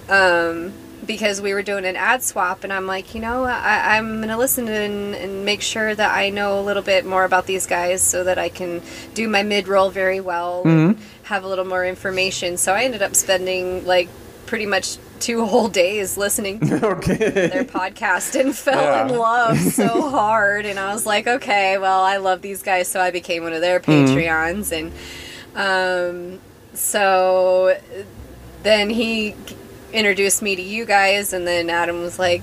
Um, 0.09 0.73
because 1.05 1.39
we 1.39 1.53
were 1.53 1.61
doing 1.61 1.85
an 1.85 1.95
ad 1.95 2.21
swap, 2.23 2.63
and 2.63 2.73
I'm 2.73 2.85
like, 2.87 3.13
you 3.15 3.21
know, 3.21 3.45
I, 3.45 3.95
I'm 3.97 4.17
going 4.17 4.27
to 4.29 4.35
listen 4.35 4.67
and, 4.67 5.15
and 5.15 5.45
make 5.45 5.61
sure 5.61 5.93
that 5.95 6.11
I 6.17 6.31
know 6.31 6.59
a 6.59 6.63
little 6.63 6.81
bit 6.83 7.05
more 7.05 7.23
about 7.23 7.45
these 7.45 7.65
guys 7.67 8.01
so 8.01 8.23
that 8.25 8.37
I 8.37 8.49
can 8.49 8.81
do 9.13 9.29
my 9.29 9.43
mid 9.43 9.67
roll 9.67 9.89
very 9.89 10.19
well 10.19 10.63
and 10.65 10.97
have 11.23 11.43
a 11.43 11.47
little 11.47 11.65
more 11.65 11.85
information. 11.85 12.57
So 12.57 12.73
I 12.73 12.83
ended 12.83 13.01
up 13.03 13.15
spending 13.15 13.85
like 13.85 14.09
pretty 14.47 14.65
much 14.65 14.97
two 15.19 15.45
whole 15.45 15.67
days 15.69 16.17
listening 16.17 16.59
to 16.61 16.85
Okay. 16.97 17.15
their 17.47 17.63
podcast 17.63 18.37
and 18.39 18.55
fell 18.55 18.81
Yeah. 18.81 19.07
in 19.07 19.17
love 19.17 19.57
so 19.73 20.09
hard 20.11 20.67
and 20.67 20.77
i 20.79 20.93
was 20.93 21.07
like 21.07 21.25
okay 21.25 21.79
well 21.79 22.01
i 22.01 22.17
love 22.17 22.43
these 22.43 22.61
guys 22.61 22.87
so 22.87 22.99
i 23.01 23.09
became 23.09 23.41
one 23.41 23.51
of 23.51 23.61
their 23.61 23.79
patreons 23.79 24.71
and 24.71 24.91
um, 25.55 26.39
so 26.75 27.75
then 28.63 28.89
he 28.89 29.35
introduced 29.93 30.41
me 30.41 30.55
to 30.55 30.61
you 30.61 30.85
guys 30.85 31.33
and 31.33 31.47
then 31.47 31.69
adam 31.69 32.01
was 32.01 32.19
like 32.19 32.41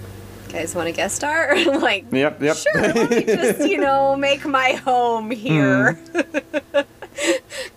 guys 0.54 0.74
want 0.74 0.86
to 0.86 0.92
guest 0.92 1.16
star? 1.16 1.50
I'm 1.54 1.80
like 1.80 2.06
Yep, 2.12 2.42
yep. 2.42 2.56
sure 2.56 2.80
let 2.80 3.10
me 3.10 3.24
just 3.26 3.68
you 3.68 3.78
know 3.78 4.16
make 4.16 4.46
my 4.46 4.72
home 4.72 5.26
hmm. 5.26 5.32
here. 5.32 5.98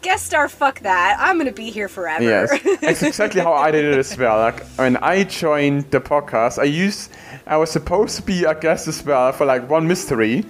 Guest 0.02 0.26
star 0.28 0.50
fuck 0.50 0.80
that. 0.80 1.18
I'm 1.20 1.38
gonna 1.38 1.52
be 1.52 1.70
here 1.70 1.88
forever. 1.88 2.24
Yes, 2.24 2.50
that's 2.82 3.04
exactly 3.04 3.42
how 3.42 3.54
I 3.54 3.72
did 3.72 3.86
it 3.86 3.98
as 3.98 4.18
well. 4.18 4.38
Like 4.38 4.66
when 4.78 4.98
I 4.98 5.24
joined 5.24 5.92
the 5.92 6.00
podcast, 6.00 6.58
I 6.58 6.64
used 6.64 7.12
I 7.46 7.58
was 7.58 7.70
supposed 7.72 8.16
to 8.16 8.24
be 8.24 8.46
a 8.46 8.56
guest 8.56 8.88
as 8.88 9.04
well 9.06 9.32
for 9.32 9.46
like 9.46 9.70
one 9.70 9.88
mystery, 9.88 10.44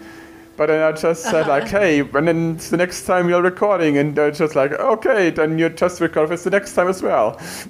but 0.57 0.65
then 0.67 0.81
I 0.81 0.91
just 0.91 1.23
said 1.23 1.47
like, 1.47 1.67
hey, 1.69 1.99
and 2.01 2.27
then 2.27 2.55
it's 2.55 2.69
the 2.69 2.77
next 2.77 3.03
time 3.05 3.29
you're 3.29 3.41
recording, 3.41 3.97
and 3.97 4.15
they're 4.15 4.31
just 4.31 4.55
like, 4.55 4.71
okay, 4.73 5.29
then 5.29 5.57
you 5.57 5.69
just 5.69 6.01
record 6.01 6.29
for 6.29 6.35
the 6.37 6.49
next 6.49 6.73
time 6.73 6.87
as 6.87 7.01
well. 7.01 7.39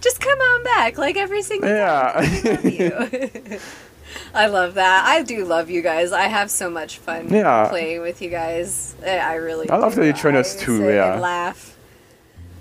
just 0.00 0.20
come 0.20 0.38
on 0.38 0.62
back 0.64 0.96
like 0.98 1.16
every 1.16 1.42
single 1.42 1.68
yeah, 1.68 2.20
you. 2.62 2.92
I 4.34 4.46
love 4.46 4.74
that. 4.74 5.04
I 5.06 5.22
do 5.22 5.44
love 5.44 5.68
you 5.70 5.82
guys. 5.82 6.12
I 6.12 6.24
have 6.28 6.50
so 6.50 6.70
much 6.70 6.98
fun 6.98 7.28
Yeah. 7.28 7.68
playing 7.68 8.00
with 8.02 8.22
you 8.22 8.30
guys. 8.30 8.94
I 9.04 9.18
I 9.18 9.34
really. 9.34 9.68
I 9.68 9.76
love 9.76 9.94
do. 9.94 10.00
that 10.00 10.06
you 10.06 10.12
join 10.12 10.36
us 10.36 10.54
too, 10.54 10.88
yeah. 10.88 11.16
Laugh. 11.18 11.73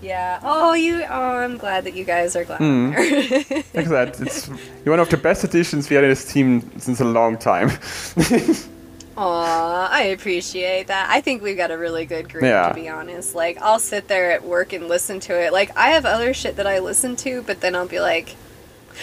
Yeah. 0.04 0.39
Oh, 0.44 0.74
you. 0.74 1.04
Oh, 1.10 1.38
I'm 1.38 1.58
glad 1.58 1.86
that 1.86 1.94
you 1.94 2.04
guys 2.04 2.36
are 2.36 2.44
glad. 2.44 2.60
Mm. 2.60 3.74
Like 3.74 3.88
that. 3.88 4.20
It's 4.20 4.50
you're 4.84 4.92
one 4.92 5.00
of 5.00 5.10
the 5.10 5.18
best 5.18 5.44
additions 5.46 5.89
we 5.89 5.96
had 5.96 6.04
in 6.04 6.10
this 6.12 6.32
team 6.32 6.78
since 6.80 7.00
a 7.00 7.06
long 7.06 7.38
time. 7.38 7.72
Aw, 9.16 9.89
I 9.92 10.02
appreciate 10.06 10.88
that. 10.88 11.08
I 11.10 11.22
think 11.22 11.44
we've 11.44 11.56
got 11.58 11.70
a 11.72 11.78
really 11.78 12.06
good 12.06 12.30
group, 12.30 12.44
Yeah. 12.44 12.70
to 12.70 12.74
be 12.74 12.89
honest. 12.89 13.36
Like, 13.36 13.60
I'll 13.62 13.80
sit 13.80 14.08
there 14.08 14.32
at 14.32 14.44
work 14.44 14.74
and 14.74 14.88
listen 14.88 15.20
to 15.22 15.39
it. 15.39 15.54
Like, 15.54 15.76
I 15.78 15.92
have 15.92 16.06
other 16.06 16.34
shit 16.34 16.56
that 16.56 16.66
I 16.66 16.80
listen 16.80 17.16
to, 17.18 17.44
but 17.44 17.62
then 17.62 17.76
I'll 17.76 17.88
be 17.88 18.00
like, 18.00 18.36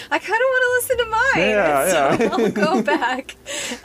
I 0.09 0.19
kind 0.19 0.33
of 0.41 0.47
want 0.49 0.63
to 0.63 0.95
listen 0.95 0.97
to 0.97 1.05
mine. 1.11 1.49
Yeah, 1.49 1.89
so 2.17 2.23
yeah. 2.23 2.29
I'll 2.31 2.51
go 2.51 2.81
back 2.81 3.35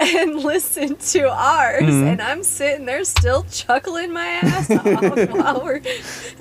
and 0.00 0.36
listen 0.36 0.96
to 0.96 1.28
ours, 1.30 1.82
Mm-hmm. 1.82 2.06
and 2.08 2.22
I'm 2.22 2.42
sitting 2.42 2.86
there 2.86 3.04
still 3.04 3.44
chuckling 3.44 4.12
my 4.12 4.26
ass 4.26 4.70
off 4.70 4.84
while 5.30 5.62
we're. 5.64 5.76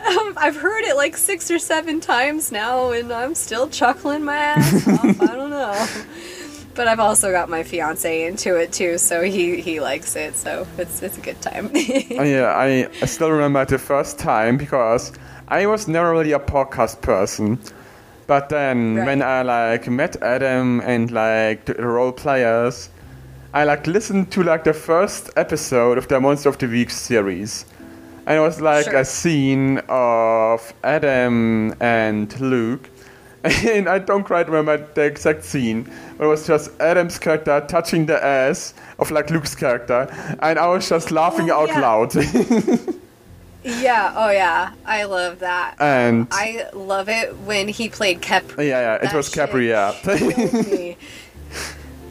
Um, 0.05 0.33
I've 0.37 0.55
heard 0.55 0.83
it 0.85 0.95
like 0.95 1.17
six 1.17 1.49
or 1.51 1.59
seven 1.59 1.99
times 1.99 2.51
now, 2.51 2.91
and 2.91 3.11
I'm 3.11 3.35
still 3.35 3.67
chuckling 3.69 4.23
my 4.23 4.35
ass 4.37 4.87
off. 4.87 5.21
I 5.21 5.35
don't 5.35 5.49
know. 5.49 5.87
But 6.75 6.89
I've 6.89 6.99
also 6.99 7.31
got 7.31 7.47
my 7.47 7.63
fiance 7.63 8.25
into 8.25 8.57
it 8.57 8.73
too, 8.73 8.97
so 8.97 9.21
he 9.23 9.61
he 9.61 9.79
likes 9.79 10.15
it, 10.17 10.35
so 10.35 10.67
it's 10.77 11.01
it's 11.01 11.17
a 11.17 11.21
good 11.21 11.41
time. 11.41 11.69
Oh, 11.73 12.23
yeah, 12.23 12.53
I, 12.55 12.89
I 13.01 13.05
still 13.05 13.31
remember 13.31 13.63
the 13.63 13.77
first 13.77 14.19
time 14.19 14.57
because 14.57 15.13
I 15.47 15.65
was 15.67 15.87
never 15.87 16.11
really 16.11 16.33
a 16.33 16.39
podcast 16.39 16.99
person. 17.01 17.59
But 18.27 18.49
then 18.49 18.95
Right. 18.95 19.05
when 19.05 19.21
I 19.21 19.41
like 19.43 19.87
met 19.89 20.21
Adam 20.21 20.81
and 20.81 21.11
like 21.11 21.65
the 21.65 21.73
Roll 21.75 22.11
Players, 22.11 22.89
I 23.53 23.63
like 23.63 23.87
listened 23.87 24.31
to 24.31 24.43
like 24.43 24.63
the 24.63 24.73
first 24.73 25.29
episode 25.37 25.97
of 25.97 26.07
the 26.07 26.19
Monster 26.19 26.49
of 26.49 26.57
the 26.57 26.67
Week 26.67 26.89
series. 26.89 27.65
And 28.27 28.37
it 28.37 28.41
was 28.41 28.59
like 28.61 28.85
Sure. 28.85 28.97
a 29.01 29.05
scene 29.05 29.79
of 29.87 30.73
Adam 30.83 31.73
and 31.79 32.39
Luke. 32.41 32.89
And 33.63 33.87
I 33.87 33.99
don't 33.99 34.23
quite 34.23 34.47
remember 34.49 34.83
the 34.95 35.03
exact 35.03 35.43
scene, 35.43 35.85
but 36.17 36.25
it 36.25 36.27
was 36.27 36.47
just 36.47 36.71
Adam's 36.81 37.19
character 37.19 37.63
touching 37.67 38.07
the 38.07 38.17
ass 38.25 38.73
of 38.97 39.11
like 39.11 39.29
Luke's 39.29 39.53
character, 39.53 40.07
and 40.39 40.57
I 40.57 40.67
was 40.67 40.89
just 40.89 41.11
laughing 41.11 41.51
Oh, 41.51 41.61
out 41.61 41.69
yeah. 41.69 41.79
loud. 41.79 42.15
yeah, 43.65 44.13
oh 44.15 44.29
yeah, 44.29 44.71
I 44.85 45.03
love 45.05 45.39
that. 45.39 45.75
and 45.79 46.27
I 46.31 46.67
love 46.73 47.09
it 47.09 47.35
when 47.39 47.67
he 47.67 47.89
played 47.89 48.21
Kep. 48.21 48.51
yeah, 48.57 48.63
yeah, 48.63 49.07
it 49.09 49.13
was 49.13 49.27
Capri, 49.29 49.69
yeah. 49.69 49.93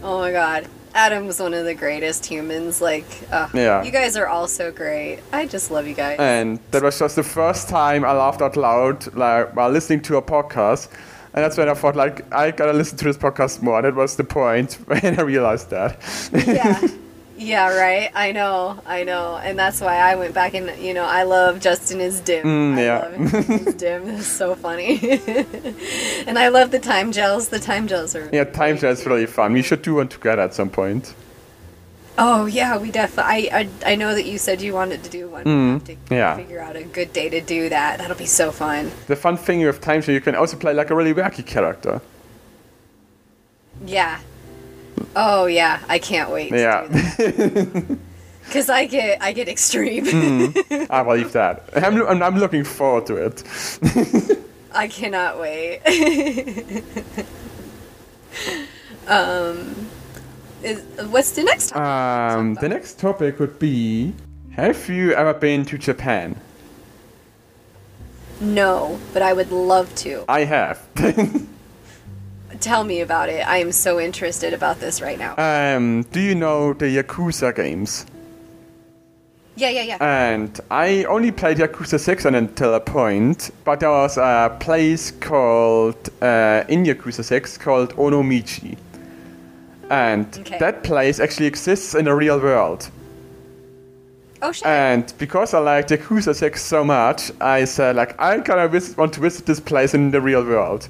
oh 0.02 0.18
my 0.18 0.32
god. 0.32 0.66
Adam 0.96 1.26
was 1.26 1.40
one 1.40 1.52
of 1.54 1.64
the 1.64 1.74
greatest 1.74 2.24
humans. 2.24 2.80
Like, 2.80 3.04
uh, 3.32 3.48
Yeah. 3.52 3.82
you 3.82 3.90
guys 3.90 4.16
are 4.16 4.28
all 4.28 4.46
so 4.46 4.70
great. 4.70 5.18
I 5.32 5.44
just 5.46 5.72
love 5.72 5.88
you 5.88 5.94
guys. 5.94 6.18
and 6.20 6.60
that 6.70 6.82
was 6.84 6.98
just 7.00 7.16
the 7.16 7.24
first 7.24 7.68
time 7.68 8.04
I 8.04 8.12
laughed 8.12 8.40
out 8.40 8.56
loud, 8.56 9.12
like 9.16 9.56
while 9.56 9.70
listening 9.70 10.02
to 10.02 10.16
a 10.18 10.22
podcast. 10.22 10.88
And 11.34 11.42
that's 11.42 11.56
when 11.56 11.68
I 11.68 11.74
thought, 11.74 11.96
like, 11.96 12.32
I 12.32 12.52
gotta 12.52 12.72
listen 12.72 12.96
to 12.98 13.04
this 13.06 13.16
podcast 13.18 13.60
more. 13.60 13.82
That 13.82 13.96
was 13.96 14.14
the 14.14 14.22
point 14.22 14.74
when 14.86 15.18
I 15.18 15.22
realized 15.22 15.70
that. 15.70 15.98
yeah. 16.46 16.80
Yeah, 17.36 17.76
right. 17.76 18.10
I 18.14 18.32
know, 18.32 18.80
I 18.86 19.02
know, 19.02 19.36
and 19.36 19.58
that's 19.58 19.80
why 19.80 19.96
I 19.96 20.14
went 20.14 20.34
back 20.34 20.54
and 20.54 20.70
you 20.80 20.94
know 20.94 21.04
I 21.04 21.24
love 21.24 21.60
Justin 21.60 22.00
is 22.00 22.20
dim. 22.20 22.44
Mm, 22.44 22.78
I 22.78 22.82
yeah. 22.82 23.58
his 23.58 23.74
dim. 23.74 24.08
It's 24.08 24.26
so 24.26 24.54
funny, 24.54 25.00
and 26.26 26.38
I 26.38 26.48
love 26.48 26.70
the 26.70 26.78
time 26.78 27.10
gels. 27.10 27.48
The 27.48 27.58
time 27.58 27.88
gels 27.88 28.14
are. 28.14 28.30
yeah, 28.32 28.44
time 28.44 28.76
is 28.76 29.04
really 29.04 29.26
fun. 29.26 29.52
We 29.52 29.62
should 29.62 29.82
do 29.82 29.96
one 29.96 30.08
together 30.08 30.42
at 30.42 30.54
some 30.54 30.70
point. 30.70 31.14
Oh 32.16 32.46
yeah, 32.46 32.78
we 32.78 32.92
definitely. 32.92 33.50
I, 33.50 33.60
I 33.60 33.92
I 33.92 33.94
know 33.96 34.14
that 34.14 34.26
you 34.26 34.38
said 34.38 34.62
you 34.62 34.72
wanted 34.72 35.02
to 35.02 35.10
do 35.10 35.28
one. 35.28 35.44
Mm, 35.44 35.84
to 35.84 35.96
yeah. 36.14 36.36
figure 36.36 36.60
out 36.60 36.76
a 36.76 36.84
good 36.84 37.12
day 37.12 37.28
to 37.28 37.40
do 37.40 37.68
that. 37.68 37.98
That'll 37.98 38.16
be 38.16 38.26
so 38.26 38.52
fun. 38.52 38.92
The 39.08 39.16
fun 39.16 39.36
thing 39.36 39.66
with 39.66 39.80
time 39.80 40.02
share, 40.02 40.14
you 40.14 40.20
can 40.20 40.36
also 40.36 40.56
play 40.56 40.72
like 40.72 40.90
a 40.90 40.94
really 40.94 41.12
wacky 41.14 41.44
character. 41.44 42.00
Yeah. 43.84 44.20
Oh 45.16 45.46
yeah, 45.46 45.80
I 45.88 45.98
can't 45.98 46.30
wait. 46.30 46.52
Yeah. 46.52 46.86
Because 48.46 48.68
I 48.80 48.86
get 48.86 49.22
I 49.22 49.32
get 49.32 49.48
extreme. 49.48 50.06
Mm. 50.06 50.86
I 50.90 51.02
believe 51.02 51.32
that. 51.32 51.68
I'm, 51.76 52.06
I'm, 52.06 52.22
I'm 52.22 52.38
looking 52.38 52.64
forward 52.64 53.06
to 53.06 53.16
it. 53.16 54.38
I 54.74 54.88
cannot 54.88 55.38
wait. 55.38 55.80
um, 59.06 59.88
is, 60.62 60.82
what's 61.10 61.30
the 61.32 61.44
next 61.44 61.70
topic? 61.70 61.82
Um, 61.82 62.54
the 62.54 62.68
next 62.68 62.98
topic 62.98 63.38
would 63.38 63.58
be 63.58 64.14
Have 64.52 64.88
you 64.88 65.12
ever 65.12 65.34
been 65.34 65.64
to 65.66 65.78
Japan? 65.78 66.36
no, 68.40 68.98
but 69.12 69.22
I 69.22 69.32
would 69.32 69.52
love 69.52 69.94
to. 69.96 70.24
I 70.28 70.44
have. 70.44 70.86
Tell 72.64 72.82
me 72.82 73.02
about 73.02 73.28
it. 73.28 73.46
I 73.46 73.58
am 73.58 73.72
so 73.72 74.00
interested 74.00 74.54
about 74.54 74.80
this 74.80 75.02
right 75.02 75.18
now. 75.18 75.34
um, 75.36 76.02
do 76.12 76.20
you 76.20 76.34
know 76.34 76.72
the 76.72 76.86
Yakuza 76.86 77.54
games? 77.54 78.06
yeah, 79.56 79.68
yeah, 79.68 79.82
yeah. 79.82 79.98
And 80.00 80.58
I 80.70 81.04
only 81.04 81.30
played 81.30 81.58
Yakuza 81.58 82.00
6 82.00 82.24
until 82.24 82.74
a 82.74 82.80
point, 82.80 83.50
but 83.64 83.80
there 83.80 83.90
was 83.90 84.16
a 84.16 84.56
place 84.60 85.10
called, 85.10 86.08
uh, 86.22 86.64
in 86.68 86.84
Yakuza 86.84 87.22
6, 87.22 87.58
called 87.58 87.94
Onomichi. 87.96 88.76
And 89.90 90.26
Okay. 90.40 90.58
that 90.58 90.82
place 90.84 91.20
actually 91.20 91.46
exists 91.46 91.94
in 91.94 92.06
the 92.06 92.14
real 92.14 92.40
world. 92.40 92.88
Oh 94.40 94.52
shit. 94.52 94.66
And 94.66 95.12
because 95.18 95.52
I 95.54 95.58
liked 95.58 95.90
Yakuza 95.90 96.34
6 96.34 96.62
so 96.62 96.82
much, 96.82 97.30
I 97.40 97.66
said 97.66 97.94
like 97.94 98.14
I 98.18 98.40
kind 98.40 98.60
of 98.60 98.98
want 98.98 99.12
to 99.12 99.20
visit 99.20 99.44
this 99.44 99.60
place 99.60 99.92
in 99.94 100.10
the 100.10 100.20
real 100.20 100.42
world. 100.44 100.88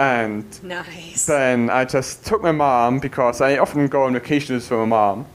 And 0.00 0.64
nice. 0.64 1.26
then 1.26 1.68
I 1.68 1.84
just 1.84 2.24
took 2.24 2.42
my 2.42 2.52
mom 2.52 3.00
because 3.00 3.42
I 3.42 3.58
often 3.58 3.86
go 3.86 4.04
on 4.04 4.14
vacations 4.14 4.70
with 4.70 4.80
my 4.80 4.86
mom. 4.86 5.26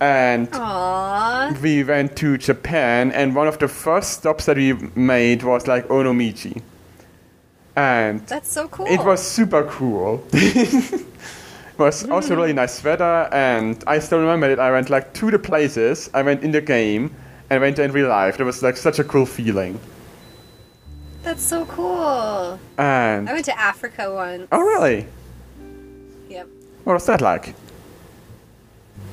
And 0.00 0.50
Aww. 0.50 1.60
we 1.60 1.84
went 1.84 2.16
to 2.16 2.36
Japan, 2.36 3.12
and 3.12 3.32
one 3.36 3.46
of 3.46 3.60
the 3.60 3.68
first 3.68 4.14
stops 4.14 4.46
that 4.46 4.56
we 4.56 4.72
made 4.96 5.44
was 5.44 5.68
like 5.68 5.86
Onomichi. 5.86 6.60
And 7.76 8.26
That's 8.26 8.50
so 8.50 8.66
cool. 8.66 8.86
it 8.86 9.04
was 9.04 9.22
super 9.22 9.62
cool. 9.70 10.26
it 10.32 11.06
was 11.78 12.04
also 12.08 12.34
mm. 12.34 12.38
really 12.38 12.52
nice 12.52 12.82
weather, 12.82 13.28
and 13.32 13.84
I 13.86 14.00
still 14.00 14.18
remember 14.18 14.50
it. 14.50 14.58
I 14.58 14.72
went 14.72 14.90
like 14.90 15.14
to 15.14 15.30
the 15.30 15.38
places. 15.38 16.10
I 16.12 16.22
went 16.22 16.42
in 16.42 16.50
the 16.50 16.60
game 16.60 17.14
and 17.50 17.60
went 17.60 17.78
in 17.78 17.92
real 17.92 18.08
life. 18.08 18.40
It 18.40 18.44
was 18.44 18.64
like 18.64 18.76
such 18.76 18.98
a 18.98 19.04
cool 19.04 19.26
feeling. 19.26 19.78
That's 21.22 21.42
so 21.42 21.64
cool. 21.66 22.58
I 22.78 23.20
went 23.24 23.44
to 23.46 23.58
Africa 23.58 24.12
once. 24.12 24.48
oh, 24.50 24.60
really? 24.60 25.06
Yep. 26.28 26.48
What 26.84 26.94
was 26.94 27.06
that 27.06 27.20
like? 27.20 27.54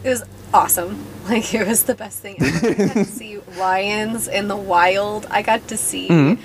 It 0.03 0.09
was 0.09 0.23
awesome. 0.53 1.05
Like 1.29 1.53
it 1.53 1.67
was 1.67 1.83
the 1.83 1.93
best 1.93 2.19
thing 2.23 2.37
ever. 2.41 2.67
I 2.67 2.73
got 2.87 2.93
to 2.95 3.05
see 3.21 3.37
lions 3.55 4.27
in 4.27 4.47
the 4.47 4.55
wild. 4.57 5.27
I 5.29 5.43
got 5.43 5.67
to 5.67 5.77
see 5.77 6.07
Mhm. 6.09 6.39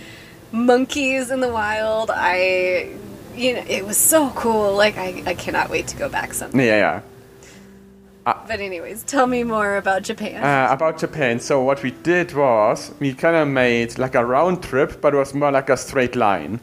monkeys 0.52 1.30
in 1.30 1.40
the 1.40 1.48
wild. 1.48 2.10
I 2.12 2.90
you 3.34 3.54
know, 3.54 3.64
it 3.66 3.86
was 3.86 3.96
so 3.96 4.28
cool. 4.36 4.74
Like 4.76 4.98
I, 4.98 5.22
I 5.24 5.32
cannot 5.32 5.70
wait 5.70 5.86
to 5.88 5.96
go 5.96 6.10
back 6.10 6.34
someday. 6.34 6.66
Yeah, 6.66 6.76
yeah. 6.76 7.00
But 8.46 8.60
anyways, 8.60 9.04
tell 9.04 9.26
me 9.26 9.42
more 9.42 9.76
about 9.76 10.02
Japan. 10.02 10.42
Uh, 10.42 10.72
about 10.72 10.98
Japan. 10.98 11.40
So 11.40 11.62
what 11.62 11.82
we 11.82 11.92
did 11.92 12.34
was 12.34 12.92
we 13.00 13.14
kind 13.14 13.36
of 13.36 13.48
made 13.48 13.98
like 13.98 14.14
a 14.14 14.24
round 14.24 14.62
trip, 14.62 15.00
but 15.00 15.14
it 15.14 15.16
was 15.16 15.32
more 15.34 15.50
like 15.50 15.70
a 15.70 15.76
straight 15.76 16.14
line. 16.14 16.60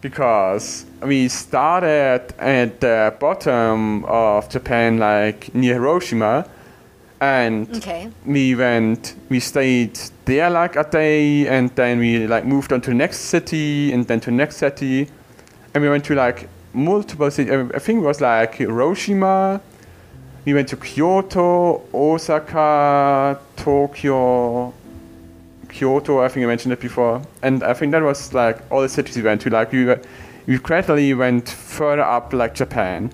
Because 0.00 0.84
we 1.02 1.28
started 1.28 2.34
at 2.38 2.80
the 2.80 3.14
bottom 3.18 4.04
of 4.04 4.48
Japan, 4.48 4.98
like 4.98 5.52
near 5.54 5.74
Hiroshima, 5.74 6.48
and 7.20 7.68
okay. 7.76 8.08
we 8.24 8.54
went, 8.54 9.16
we 9.28 9.40
stayed 9.40 9.98
there 10.24 10.50
like 10.50 10.76
a 10.76 10.84
day, 10.84 11.48
and 11.48 11.70
then 11.70 11.98
we 11.98 12.28
like 12.28 12.44
moved 12.44 12.72
on 12.72 12.80
to 12.82 12.90
the 12.90 12.94
next 12.94 13.18
city, 13.18 13.92
and 13.92 14.06
then 14.06 14.20
to 14.20 14.26
the 14.26 14.36
next 14.36 14.58
city, 14.58 15.08
and 15.74 15.82
we 15.82 15.88
went 15.88 16.04
to 16.04 16.14
like 16.14 16.48
multiple 16.72 17.28
cities. 17.28 17.52
I 17.74 17.78
think 17.80 18.02
it 18.02 18.06
was 18.06 18.20
like 18.20 18.54
Hiroshima. 18.54 19.60
We 20.48 20.54
went 20.54 20.68
to 20.68 20.78
Kyoto, 20.78 21.82
Osaka, 21.92 23.38
Tokyo, 23.54 24.72
Kyoto. 25.68 26.20
I 26.22 26.28
think 26.28 26.44
I 26.44 26.46
mentioned 26.46 26.72
it 26.72 26.80
before, 26.80 27.20
and 27.42 27.62
I 27.62 27.74
think 27.74 27.92
that 27.92 28.02
was 28.02 28.32
like 28.32 28.56
all 28.72 28.80
the 28.80 28.88
cities 28.88 29.14
we 29.14 29.24
went 29.24 29.42
to. 29.42 29.50
Like 29.50 29.72
we 29.72 29.84
were, 29.84 30.00
we 30.46 30.56
gradually 30.56 31.12
went 31.12 31.50
further 31.50 32.00
up, 32.00 32.32
like 32.32 32.54
Japan, 32.54 33.12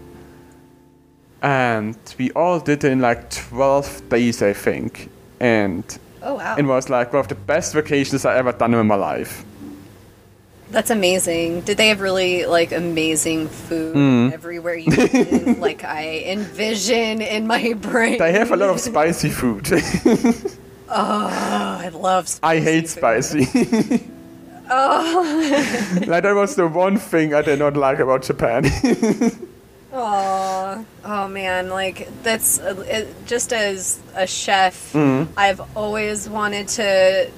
and 1.43 1.97
we 2.21 2.31
all 2.37 2.61
did 2.61 2.85
it 2.85 2.93
in 2.93 3.01
like 3.01 3.31
twelve 3.31 4.09
days, 4.09 4.41
I 4.41 4.53
think, 4.53 5.11
and 5.41 5.83
Oh 6.23 6.35
wow. 6.35 6.55
it 6.57 6.65
was 6.65 6.89
like 6.89 7.13
one 7.13 7.19
of 7.19 7.27
the 7.27 7.35
best 7.35 7.75
vacations 7.75 8.25
I 8.25 8.37
ever 8.37 8.53
done 8.53 8.75
in 8.75 8.87
my 8.87 8.95
life. 8.95 9.45
That's 10.75 10.91
amazing. 10.91 11.61
Did 11.63 11.77
they 11.79 11.89
have 11.89 12.01
really 12.01 12.47
like 12.47 12.73
amazing 12.73 13.47
food 13.49 13.95
Mm. 13.95 14.33
everywhere 14.33 14.75
you 14.75 14.91
went? 14.91 15.61
like 15.69 15.85
I 15.85 16.25
envision 16.27 17.23
in 17.23 17.47
my 17.47 17.75
brain. 17.75 18.19
They 18.19 18.33
have 18.33 18.51
a 18.51 18.57
lot 18.57 18.71
of 18.71 18.81
spicy 18.81 19.31
food. 19.31 19.65
Oh, 20.97 21.27
I 21.87 21.89
love 21.89 22.29
spicy 22.29 22.57
I 22.59 22.61
hate 22.61 22.89
food. 22.89 22.99
spicy. 22.99 24.05
Oh. 24.71 25.97
like 26.07 26.23
that 26.23 26.35
was 26.35 26.55
the 26.57 26.67
one 26.69 26.99
thing 26.99 27.35
I 27.35 27.43
did 27.43 27.59
not 27.59 27.77
like 27.77 27.99
about 28.01 28.23
Japan. 28.23 28.65
Oh, 29.93 30.85
oh 31.05 31.29
man, 31.29 31.71
like 31.71 32.09
that's 32.23 32.59
uh, 32.59 32.85
it, 32.87 33.09
just 33.27 33.53
as 33.53 33.99
a 34.15 34.27
chef, 34.27 34.93
Mm. 34.93 35.29
I've 35.37 35.61
always 35.77 36.29
wanted 36.29 36.67
to 36.69 37.31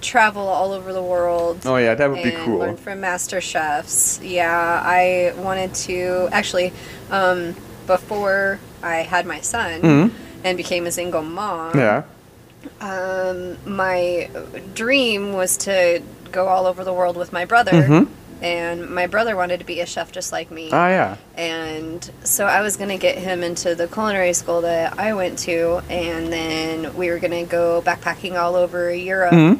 travel 0.00 0.46
all 0.48 0.72
over 0.72 0.92
the 0.92 1.02
world. 1.02 1.60
oh 1.66 1.76
yeah, 1.76 1.94
that 1.94 2.10
would 2.10 2.22
be 2.22 2.30
cool. 2.32 2.58
learn 2.58 2.76
from 2.76 3.00
master 3.00 3.40
chefs. 3.40 4.20
Yeah, 4.22 4.50
I 4.84 5.32
wanted 5.36 5.74
to 5.86 6.28
actually 6.32 6.72
um, 7.10 7.54
before 7.86 8.58
I 8.82 8.96
had 8.98 9.26
my 9.26 9.40
son 9.40 9.80
Mhm. 9.82 10.10
and 10.44 10.56
became 10.56 10.86
a 10.86 10.92
single 10.92 11.22
mom. 11.22 11.76
Yeah. 11.76 12.02
Um, 12.80 13.56
my 13.66 14.28
dream 14.74 15.32
was 15.32 15.56
to 15.58 16.02
go 16.32 16.46
all 16.48 16.66
over 16.66 16.84
the 16.84 16.92
world 16.92 17.16
with 17.16 17.32
my 17.32 17.44
brother, 17.44 17.72
Mhm. 17.72 18.06
and 18.42 18.88
my 18.90 19.06
brother 19.06 19.34
wanted 19.36 19.58
to 19.60 19.66
be 19.66 19.80
a 19.80 19.86
chef 19.86 20.12
just 20.12 20.30
like 20.32 20.50
me. 20.50 20.68
Ah 20.72 20.88
yeah. 20.88 21.16
And 21.36 22.08
so 22.24 22.46
I 22.46 22.60
was 22.62 22.76
going 22.76 22.90
to 22.90 22.96
get 22.98 23.16
him 23.18 23.42
into 23.42 23.74
the 23.74 23.86
culinary 23.86 24.32
school 24.34 24.60
that 24.62 24.98
I 24.98 25.12
went 25.14 25.38
to, 25.40 25.82
and 25.90 26.32
then 26.32 26.94
we 26.96 27.10
were 27.10 27.18
going 27.18 27.32
to 27.44 27.50
go 27.50 27.82
backpacking 27.84 28.38
all 28.40 28.56
over 28.56 28.92
Europe 28.94 29.32
Mhm. 29.32 29.58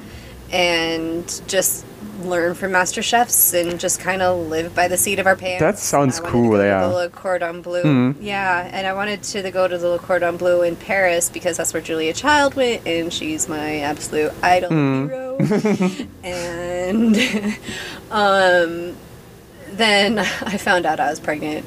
And 0.53 1.41
just 1.47 1.85
learn 2.23 2.55
from 2.55 2.73
master 2.73 3.01
chefs 3.03 3.55
and 3.55 3.81
just 3.81 3.99
kind 3.99 4.21
of 4.21 4.47
live 4.49 4.75
by 4.75 4.87
the 4.89 4.97
seat 4.97 5.19
of 5.19 5.27
our 5.27 5.37
pants. 5.37 5.61
That 5.61 5.79
sounds 5.79 6.21
cool, 6.21 6.57
yeah. 6.63 6.87
The 6.87 6.95
Le 6.95 7.09
Cordon 7.09 7.63
Bleu. 7.63 7.83
Mhm. 7.83 8.17
Yeah, 8.21 8.69
and 8.73 8.87
I 8.87 8.93
wanted 8.93 9.23
to 9.23 9.51
go 9.51 9.67
to 9.67 9.79
the 9.79 9.89
Le 9.89 9.99
Cordon 9.99 10.37
Bleu 10.37 10.61
in 10.63 10.77
Paris 10.77 11.31
because 11.31 11.57
that's 11.57 11.73
where 11.73 11.81
Julia 11.83 12.13
Child 12.13 12.55
went, 12.57 12.87
and 12.87 13.11
she's 13.13 13.49
my 13.49 13.81
absolute 13.81 14.33
idol 14.43 14.71
Mm. 14.71 15.09
hero. 15.09 16.07
and 16.23 17.17
um, 18.11 18.97
then 19.73 20.19
I 20.19 20.57
found 20.59 20.85
out 20.85 21.01
I 21.01 21.09
was 21.11 21.21
pregnant, 21.21 21.65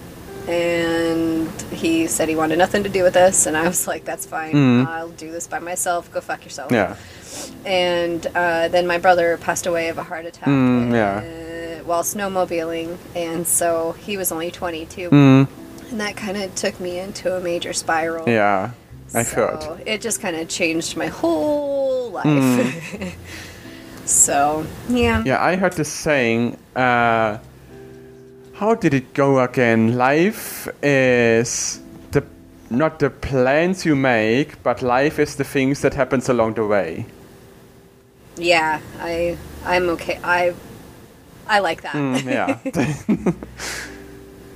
and 0.47 1.49
he 1.71 2.05
said 2.07 2.29
he 2.29 2.35
wanted 2.35 2.57
nothing 2.57 2.83
to 2.83 2.89
do 2.89 3.01
with 3.03 3.13
this, 3.15 3.45
and 3.47 3.57
I 3.57 3.67
was 3.67 3.87
like, 3.87 4.05
"That's 4.05 4.25
fine. 4.25 4.53
Mm. 4.53 4.87
I'll 4.87 5.09
do 5.09 5.31
this 5.31 5.47
by 5.47 5.59
myself. 5.59 6.11
Go 6.11 6.21
fuck 6.21 6.43
yourself." 6.43 6.71
Yeah. 6.71 6.95
And 7.65 8.25
uh, 8.35 8.67
then 8.69 8.85
my 8.87 8.97
brother 8.97 9.37
passed 9.37 9.65
away 9.65 9.89
of 9.89 9.97
a 9.97 10.03
heart 10.03 10.25
attack 10.25 10.47
Mm, 10.49 10.91
yeah. 10.93 11.79
uh, 11.79 11.83
while 11.85 12.03
snowmobiling, 12.03 12.97
and 13.15 13.45
so 13.47 13.93
he 14.05 14.17
was 14.17 14.31
only 14.31 14.51
22, 14.51 15.09
Mm, 15.09 15.47
and 15.91 15.99
that 16.01 16.15
kind 16.15 16.37
of 16.37 16.53
took 16.55 16.79
me 16.79 16.99
into 16.99 17.35
a 17.35 17.39
major 17.39 17.73
spiral. 17.73 18.27
yeah. 18.29 18.71
I've 19.15 19.27
so 19.27 19.35
heard. 19.47 19.83
It 19.85 20.01
just 20.01 20.21
kind 20.21 20.35
of 20.35 20.47
changed 20.49 20.97
my 20.97 21.05
whole 21.07 22.09
life. 22.11 22.25
Mm. 22.25 23.13
so, 24.05 24.65
yeah. 24.89 25.23
Yeah, 25.25 25.43
I 25.43 25.55
heard 25.55 25.73
this 25.73 25.91
saying. 25.91 26.57
Uh, 26.75 27.37
how 28.53 28.75
did 28.75 28.93
it 28.93 29.13
go 29.13 29.39
again? 29.39 29.95
Life 29.97 30.67
is 30.81 31.79
the 32.11 32.23
not 32.69 32.99
the 32.99 33.09
plans 33.09 33.85
you 33.85 33.95
make, 33.95 34.61
but 34.63 34.81
life 34.81 35.19
is 35.19 35.35
the 35.35 35.43
things 35.43 35.81
that 35.81 35.93
happens 35.93 36.29
along 36.29 36.53
the 36.55 36.65
way. 36.65 37.05
Yeah, 38.37 38.81
I 38.99 39.37
I'm 39.65 39.89
okay. 39.89 40.19
I 40.23 40.53
I 41.47 41.59
like 41.59 41.81
that. 41.83 41.93
Mm, 41.93 42.23
yeah. 42.25 42.59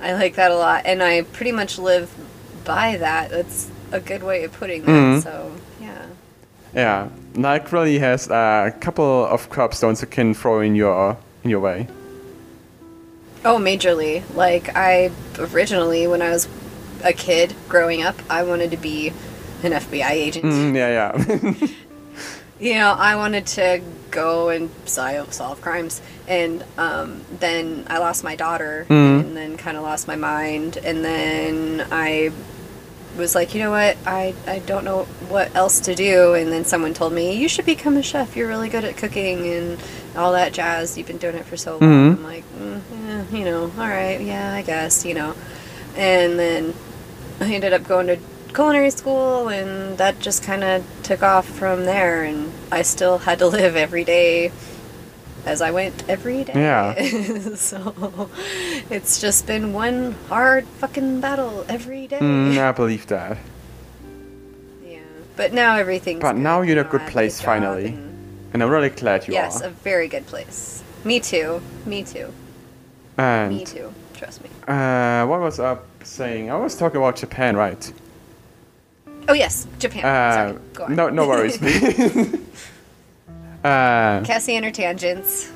I 0.00 0.12
like 0.14 0.34
that 0.36 0.50
a 0.50 0.56
lot, 0.56 0.82
and 0.86 1.02
I 1.02 1.22
pretty 1.22 1.52
much 1.52 1.78
live 1.78 2.10
by 2.64 2.96
that. 2.98 3.30
That's 3.30 3.70
a 3.92 4.00
good 4.00 4.22
way 4.22 4.44
of 4.44 4.52
putting 4.52 4.82
that. 4.84 4.90
Mhm. 4.90 5.22
So 5.22 5.52
yeah. 5.80 6.06
yeah. 6.74 7.08
Like 7.34 7.72
really 7.72 7.98
has 7.98 8.28
a 8.28 8.74
couple 8.80 9.24
of 9.26 9.48
curbstones 9.50 10.00
you 10.02 10.08
can 10.08 10.34
throw 10.34 10.60
in 10.60 10.74
your 10.74 11.16
in 11.44 11.50
your 11.50 11.60
way. 11.60 11.86
Oh, 13.44 13.58
majorly. 13.58 14.22
Like 14.34 14.76
I 14.76 15.10
originally, 15.38 16.06
when 16.06 16.22
I 16.22 16.30
was 16.30 16.48
a 17.04 17.12
kid 17.12 17.54
growing 17.68 18.02
up, 18.02 18.16
I 18.28 18.42
wanted 18.42 18.70
to 18.72 18.76
be 18.76 19.12
an 19.62 19.72
FBI 19.72 20.10
agent. 20.10 20.44
Mm, 20.44 20.74
yeah, 20.74 20.90
yeah. 21.14 21.68
You 22.60 22.74
know, 22.74 22.92
I 22.98 23.14
wanted 23.16 23.46
to 23.58 23.80
go 24.10 24.48
and 24.48 24.68
solve, 24.84 25.60
crimes, 25.60 26.00
and 26.26 26.64
um, 26.76 27.22
then 27.38 27.84
I 27.88 27.98
lost 27.98 28.24
my 28.24 28.34
daughter, 28.36 28.84
Mm. 28.88 29.20
and 29.20 29.36
then 29.36 29.56
kind 29.56 29.76
of 29.76 29.82
lost 29.84 30.08
my 30.08 30.16
mind, 30.16 30.76
and 30.78 31.04
then 31.04 31.86
I 31.92 32.30
was 33.16 33.34
like, 33.34 33.54
you 33.54 33.60
know 33.60 33.70
what, 33.70 33.96
I 34.06 34.34
I 34.46 34.58
don't 34.60 34.84
know 34.84 35.04
what 35.28 35.54
else 35.54 35.80
to 35.80 35.94
do, 35.94 36.34
and 36.34 36.50
then 36.52 36.64
someone 36.64 36.94
told 36.94 37.12
me 37.12 37.36
you 37.36 37.48
should 37.48 37.66
become 37.66 37.96
a 37.96 38.02
chef. 38.02 38.34
You're 38.36 38.48
really 38.48 38.68
good 38.68 38.84
at 38.84 38.96
cooking 38.96 39.46
and 39.52 39.78
all 40.16 40.32
that 40.32 40.52
jazz. 40.52 40.96
You've 40.98 41.06
been 41.06 41.18
doing 41.18 41.36
it 41.36 41.44
for 41.44 41.56
so 41.56 41.78
long. 41.78 41.80
Mhm. 41.80 42.16
I'm 42.16 42.24
like, 42.24 42.44
mm, 42.58 42.80
yeah, 43.06 43.38
you 43.38 43.44
know, 43.44 43.70
all 43.78 43.88
right, 43.88 44.20
yeah, 44.20 44.52
I 44.54 44.62
guess, 44.62 45.04
you 45.04 45.14
know, 45.14 45.34
and 45.96 46.38
then 46.38 46.74
I 47.40 47.52
ended 47.54 47.72
up 47.72 47.86
going 47.86 48.08
to 48.08 48.18
culinary 48.54 48.90
school 48.90 49.48
and 49.48 49.96
that 49.98 50.18
just 50.20 50.42
kind 50.42 50.64
of 50.64 50.84
took 51.02 51.22
off 51.22 51.46
from 51.46 51.84
there 51.84 52.24
and 52.24 52.52
I 52.72 52.82
still 52.82 53.18
had 53.18 53.38
to 53.40 53.46
live 53.58 53.76
every 53.76 54.04
day 54.04 54.50
as 55.46 55.62
I 55.62 55.70
went 55.70 56.08
every 56.08 56.44
day. 56.44 56.52
Yeah. 56.54 56.94
so 57.54 58.30
it's 58.90 59.20
just 59.20 59.46
been 59.46 59.72
one 59.72 60.12
hard 60.28 60.66
fucking 60.66 61.20
battle 61.20 61.64
every 61.68 62.06
day. 62.06 62.18
mm, 62.18 62.58
I 62.58 62.72
believe 62.82 63.06
that. 63.06 63.38
Yeah. 64.84 64.98
but 65.36 65.52
now 65.52 65.76
everything's. 65.76 66.20
But 66.20 66.36
now 66.36 66.62
you're 66.62 66.78
in 66.78 66.86
a 66.86 66.88
good 66.88 67.06
place 67.08 67.40
finally. 67.40 67.88
and- 67.88 68.04
And 68.52 68.62
I'm 68.62 68.70
really 68.70 68.88
glad 68.88 69.28
you 69.28 69.34
yes, 69.34 69.60
are. 69.60 69.64
Yes, 69.68 69.72
a 69.72 69.82
very 69.84 70.08
good 70.08 70.26
place. 70.26 70.82
Me 71.04 71.20
too. 71.20 71.60
Me 71.84 72.02
too. 72.02 72.32
and 73.18 73.54
Me 73.54 73.64
too. 73.64 73.92
Trust 74.14 74.42
me. 74.42 74.48
Uh, 74.66 75.26
what 75.26 75.40
was 75.40 75.60
I 75.60 75.76
saying? 76.02 76.50
I 76.50 76.56
was 76.56 76.74
talking 76.74 76.96
about 76.96 77.16
Japan, 77.16 77.56
right? 77.56 77.92
Oh 79.28 79.34
yes, 79.34 79.66
Japan. 79.78 80.04
Uh, 80.04 80.32
Sorry. 80.32 80.58
Go 80.74 80.84
on. 80.84 80.96
no, 80.96 81.08
no 81.10 81.28
worries. 81.28 81.62
uh, 83.64 84.22
Cassian 84.24 84.72
tangents. 84.72 85.52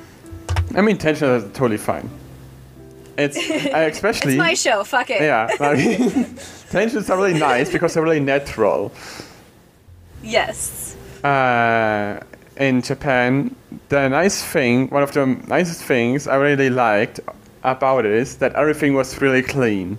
I 0.75 0.81
mean, 0.81 0.97
tangents 0.97 1.23
are 1.23 1.41
totally 1.53 1.77
fine. 1.77 2.09
It's 3.17 3.37
I 3.37 3.83
especially 3.93 4.33
It's 4.33 4.39
my 4.39 4.53
show. 4.53 4.83
Fuck 4.83 5.09
it. 5.09 5.21
yeah. 5.21 5.47
Tensions 6.69 7.09
are 7.09 7.17
really 7.17 7.37
nice 7.39 7.71
because 7.71 7.93
they're 7.93 8.03
really 8.03 8.19
natural. 8.19 8.91
Yes. 10.23 10.95
Uh, 11.23 12.19
in 12.57 12.81
Japan, 12.81 13.55
the 13.89 14.07
nice 14.09 14.43
thing, 14.43 14.87
one 14.89 15.03
of 15.03 15.11
the 15.13 15.25
nicest 15.47 15.83
things 15.83 16.27
I 16.27 16.35
really 16.35 16.69
liked 16.69 17.19
about 17.63 18.05
it 18.05 18.11
is 18.11 18.37
that 18.37 18.53
everything 18.55 18.93
was 18.93 19.21
really 19.21 19.41
clean. 19.41 19.97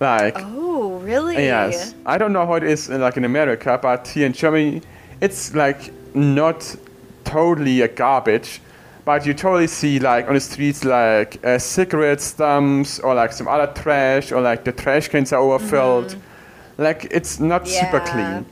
Like 0.00 0.36
Oh, 0.38 0.57
really? 1.08 1.36
Yes, 1.36 1.94
I 2.06 2.18
don't 2.18 2.32
know 2.32 2.46
how 2.46 2.54
it 2.54 2.62
is 2.62 2.88
in, 2.90 3.00
like 3.00 3.16
in 3.16 3.24
America, 3.24 3.78
but 3.80 4.06
here 4.08 4.26
in 4.26 4.32
Germany, 4.32 4.82
it's 5.20 5.54
like 5.54 5.90
not 6.14 6.76
totally 7.24 7.80
a 7.82 7.88
garbage, 7.88 8.60
but 9.04 9.24
you 9.26 9.34
totally 9.34 9.66
see 9.66 9.98
like 9.98 10.28
on 10.28 10.34
the 10.34 10.40
streets 10.40 10.84
like 10.84 11.42
uh, 11.44 11.58
cigarette 11.58 12.20
stumps 12.20 13.00
or 13.00 13.14
like 13.14 13.32
some 13.32 13.48
other 13.48 13.72
trash 13.72 14.32
or 14.32 14.40
like 14.40 14.64
the 14.64 14.72
trash 14.72 15.08
cans 15.08 15.32
are 15.32 15.40
overfilled. 15.40 16.16
Like 16.76 17.08
it's 17.10 17.40
not 17.40 17.66
super 17.66 18.00
clean, 18.00 18.44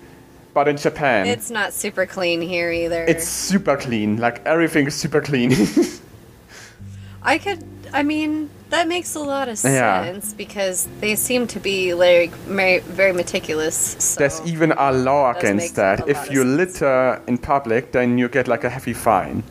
but 0.55 0.67
in 0.67 0.77
Japan, 0.77 1.27
It's 1.27 1.51
not 1.51 1.73
super 1.73 2.07
clean 2.07 2.41
here 2.41 2.73
either. 2.73 3.05
it's 3.05 3.29
super 3.29 3.77
clean. 3.77 4.17
Like 4.17 4.45
everything 4.47 4.87
is 4.87 4.95
super 4.95 5.21
clean. 5.21 5.53
I 7.23 7.39
could. 7.39 7.63
I 7.93 8.03
mean, 8.03 8.51
that 8.71 8.89
makes 8.89 9.15
a 9.15 9.21
lot 9.21 9.49
of 9.49 9.63
Yeah. 9.65 10.05
sense 10.05 10.33
because 10.35 10.89
they 11.01 11.15
seem 11.15 11.47
to 11.49 11.61
be 11.61 11.95
like 11.95 12.31
very, 12.49 12.81
very 12.81 13.13
meticulous. 13.13 13.97
So. 13.99 14.19
There's 14.21 14.41
even 14.45 14.73
a 14.73 14.93
law 14.93 15.33
against 15.33 15.77
that. 15.77 16.09
If 16.09 16.31
you 16.31 16.43
sense. 16.43 16.57
litter 16.59 17.23
in 17.27 17.39
public, 17.39 17.93
then 17.93 18.19
you 18.19 18.29
get 18.29 18.49
like 18.49 18.65
a 18.65 18.71
heavy 18.71 18.93
fine. 18.95 19.43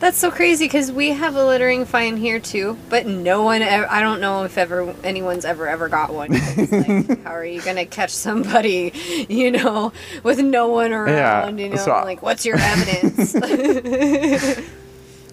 That's 0.00 0.18
so 0.18 0.32
crazy 0.32 0.64
because 0.64 0.90
we 0.90 1.10
have 1.10 1.36
a 1.36 1.44
littering 1.46 1.84
fine 1.84 2.16
here 2.16 2.40
too, 2.40 2.76
but 2.88 3.06
no 3.06 3.44
one. 3.44 3.62
ev- 3.62 3.86
I 3.88 4.00
don't 4.00 4.20
know 4.20 4.42
if 4.42 4.58
ever 4.58 4.92
anyone's 5.04 5.44
ever 5.44 5.68
ever 5.68 5.88
got 5.88 6.12
one. 6.12 6.30
like, 6.32 7.22
how 7.24 7.30
are 7.30 7.44
you 7.44 7.60
gonna 7.62 7.86
catch 7.86 8.10
somebody, 8.10 8.92
you 9.28 9.52
know, 9.52 9.92
with 10.24 10.40
no 10.40 10.66
one 10.70 10.92
around? 10.92 11.58
you 11.58 11.68
know, 11.68 11.76
so- 11.76 11.92
like 12.02 12.20
what's 12.20 12.44
your 12.44 12.56
evidence? 12.58 13.32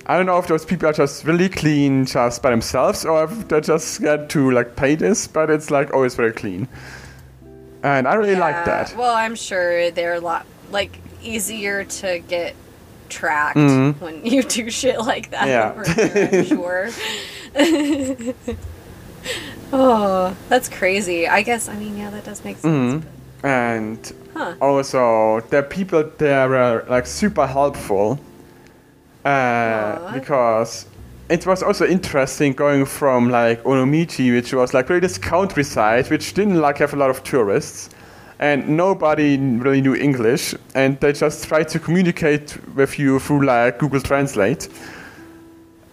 I 0.10 0.18
don't 0.18 0.26
know 0.26 0.40
if 0.40 0.48
those 0.48 0.66
people 0.66 0.90
are 0.90 0.94
just 0.94 1.24
really 1.24 1.50
clean 1.50 2.06
just 2.06 2.42
by 2.42 2.50
themselves 2.50 3.06
or 3.06 3.26
if 3.26 3.48
they 3.48 3.62
just 3.62 3.90
scared 3.90 4.28
to 4.32 4.50
like 4.50 4.76
pay 4.76 4.96
this, 4.96 5.28
but 5.28 5.52
it's 5.52 5.70
like 5.70 5.94
always 5.94 6.16
very 6.16 6.32
clean. 6.34 6.68
And 7.84 8.08
I 8.08 8.16
really 8.16 8.36
like 8.36 8.66
that. 8.66 8.96
Well, 8.98 9.14
I'm 9.14 9.36
sure 9.36 9.92
they're 9.92 10.16
a 10.16 10.20
lot 10.20 10.48
like 10.72 10.98
easier 11.22 11.84
to 11.84 12.20
get 12.28 12.56
tracked 13.10 13.58
Mhm. 13.58 14.02
when 14.02 14.26
you 14.34 14.42
do 14.42 14.70
shit 14.72 15.00
like 15.00 15.30
that. 15.30 15.48
Yeah. 15.48 15.72
over 15.72 15.84
here, 15.94 16.30
I'm 16.34 16.46
sure. 16.46 16.90
oh, 19.72 20.36
that's 20.50 20.70
crazy. 20.70 21.28
I 21.28 21.42
guess. 21.44 21.70
I 21.70 21.76
mean, 21.76 21.98
yeah, 21.98 22.10
that 22.10 22.24
does 22.26 22.44
make 22.44 22.58
sense. 22.58 23.04
Mhm. 23.04 23.46
And 23.46 24.14
Huh. 24.36 24.56
also 24.62 25.42
the 25.50 25.62
people 25.64 26.04
there 26.18 26.56
are 26.56 26.84
like 26.90 27.06
super 27.06 27.46
helpful. 27.48 28.20
Uh, 29.26 30.14
because 30.14 30.86
it 31.30 31.46
was 31.46 31.62
also 31.62 31.86
interesting 31.86 32.54
going 32.54 32.86
from 32.86 33.30
like 33.30 33.62
Onomichi, 33.64 34.32
which 34.34 34.54
was 34.54 34.74
like 34.74 34.90
really 34.90 35.02
this 35.02 35.18
countryside, 35.18 36.10
which 36.10 36.34
didn't 36.34 36.60
like 36.60 36.78
have 36.80 36.94
a 36.94 36.96
lot 36.98 37.10
of 37.10 37.24
tourists, 37.24 37.90
and 38.40 38.68
nobody 38.70 39.38
really 39.38 39.82
knew 39.82 39.96
English, 39.96 40.56
and 40.74 41.00
they 41.00 41.14
just 41.14 41.48
tried 41.48 41.68
to 41.70 41.80
communicate 41.80 42.58
with 42.76 42.98
you 42.98 43.20
through 43.20 43.46
like 43.46 43.78
Google 43.80 44.02
Translate. 44.02 44.70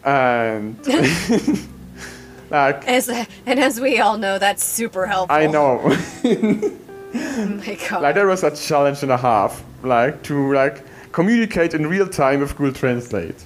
And 0.05 0.79
like 2.51 2.87
As 2.87 3.09
and 3.09 3.59
as 3.61 3.81
we 3.81 3.99
all 3.99 4.17
know, 4.19 4.39
that's 4.39 4.65
super 4.65 5.07
helpful. 5.07 5.37
I 5.37 5.47
know. 5.47 5.97
Oh 7.19 7.47
my 7.47 7.79
god. 7.89 8.03
like 8.03 8.15
that 8.17 8.27
was 8.27 8.45
a 8.45 8.55
challenge 8.55 9.03
and 9.03 9.11
a 9.11 9.17
half 9.17 9.65
like 9.83 10.23
to 10.25 10.53
like 10.53 10.83
communicate 11.13 11.75
in 11.75 11.87
real 11.87 12.09
time 12.09 12.41
with 12.41 12.57
google 12.57 12.73
translate 12.73 13.45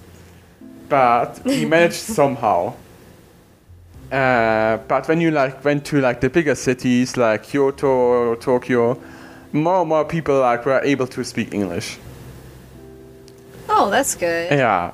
but 0.88 1.40
we 1.44 1.64
managed 1.76 1.94
somehow 1.94 2.74
uh, 4.12 4.76
but 4.88 5.06
when 5.06 5.20
you 5.20 5.30
like 5.30 5.64
went 5.64 5.84
to 5.84 6.00
like 6.00 6.20
the 6.20 6.28
bigger 6.28 6.54
cities 6.54 7.16
like 7.16 7.44
kyoto 7.44 7.86
or 7.86 8.36
tokyo 8.36 9.00
more 9.52 9.80
and 9.80 9.88
more 9.88 10.04
people 10.04 10.40
like 10.40 10.64
were 10.66 10.80
able 10.80 11.06
to 11.06 11.24
speak 11.24 11.54
english 11.54 11.98
oh, 13.68 13.88
that's 13.90 14.14
good. 14.14 14.50
yeah 14.52 14.92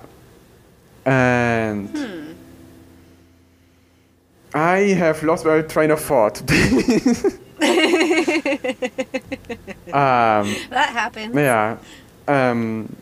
and 1.04 1.88
hmm. 1.88 2.32
i 4.54 4.78
have 4.78 5.22
lost 5.22 5.44
my 5.44 5.62
train 5.62 5.90
of 5.90 6.00
thought 6.00 6.42
um 9.92 10.44
That 10.68 10.90
happens. 10.92 11.34
Yeah. 11.34 11.78
Um, 12.28 12.94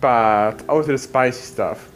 but 0.00 0.68
also 0.68 0.92
the 0.92 0.98
spicy 0.98 1.42
stuff. 1.42 1.88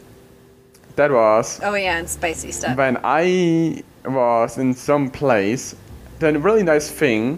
That 0.95 1.11
was 1.11 1.59
Oh 1.63 1.75
yeah, 1.75 1.97
and 1.97 2.09
spicy 2.09 2.51
stuff. 2.51 2.77
when 2.77 2.97
I 3.03 3.83
was 4.05 4.57
in 4.57 4.73
some 4.73 5.09
place. 5.09 5.75
Then 6.19 6.35
a 6.35 6.39
really 6.39 6.63
nice 6.63 6.89
thing. 6.91 7.37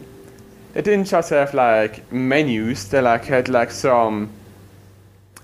They 0.73 0.82
didn't 0.82 1.06
just 1.06 1.30
have 1.30 1.54
like 1.54 2.12
menus. 2.12 2.88
They 2.89 3.01
like 3.01 3.25
had 3.25 3.49
like 3.49 3.71
some. 3.71 4.30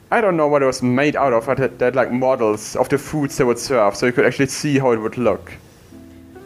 I 0.09 0.21
don't 0.21 0.37
know 0.37 0.47
what 0.47 0.63
it 0.63 0.65
was 0.65 0.81
made 0.81 1.15
out 1.15 1.33
of, 1.33 1.45
but 1.45 1.77
they 1.79 1.85
had 1.85 1.95
like 1.95 2.11
models 2.11 2.75
of 2.77 2.87
the 2.89 2.97
foods 2.97 3.37
they 3.37 3.43
would 3.43 3.59
serve, 3.59 3.95
so 3.95 4.05
you 4.05 4.13
could 4.13 4.25
actually 4.25 4.47
see 4.47 4.79
how 4.79 4.91
it 4.93 4.99
would 4.99 5.17
look. 5.17 5.51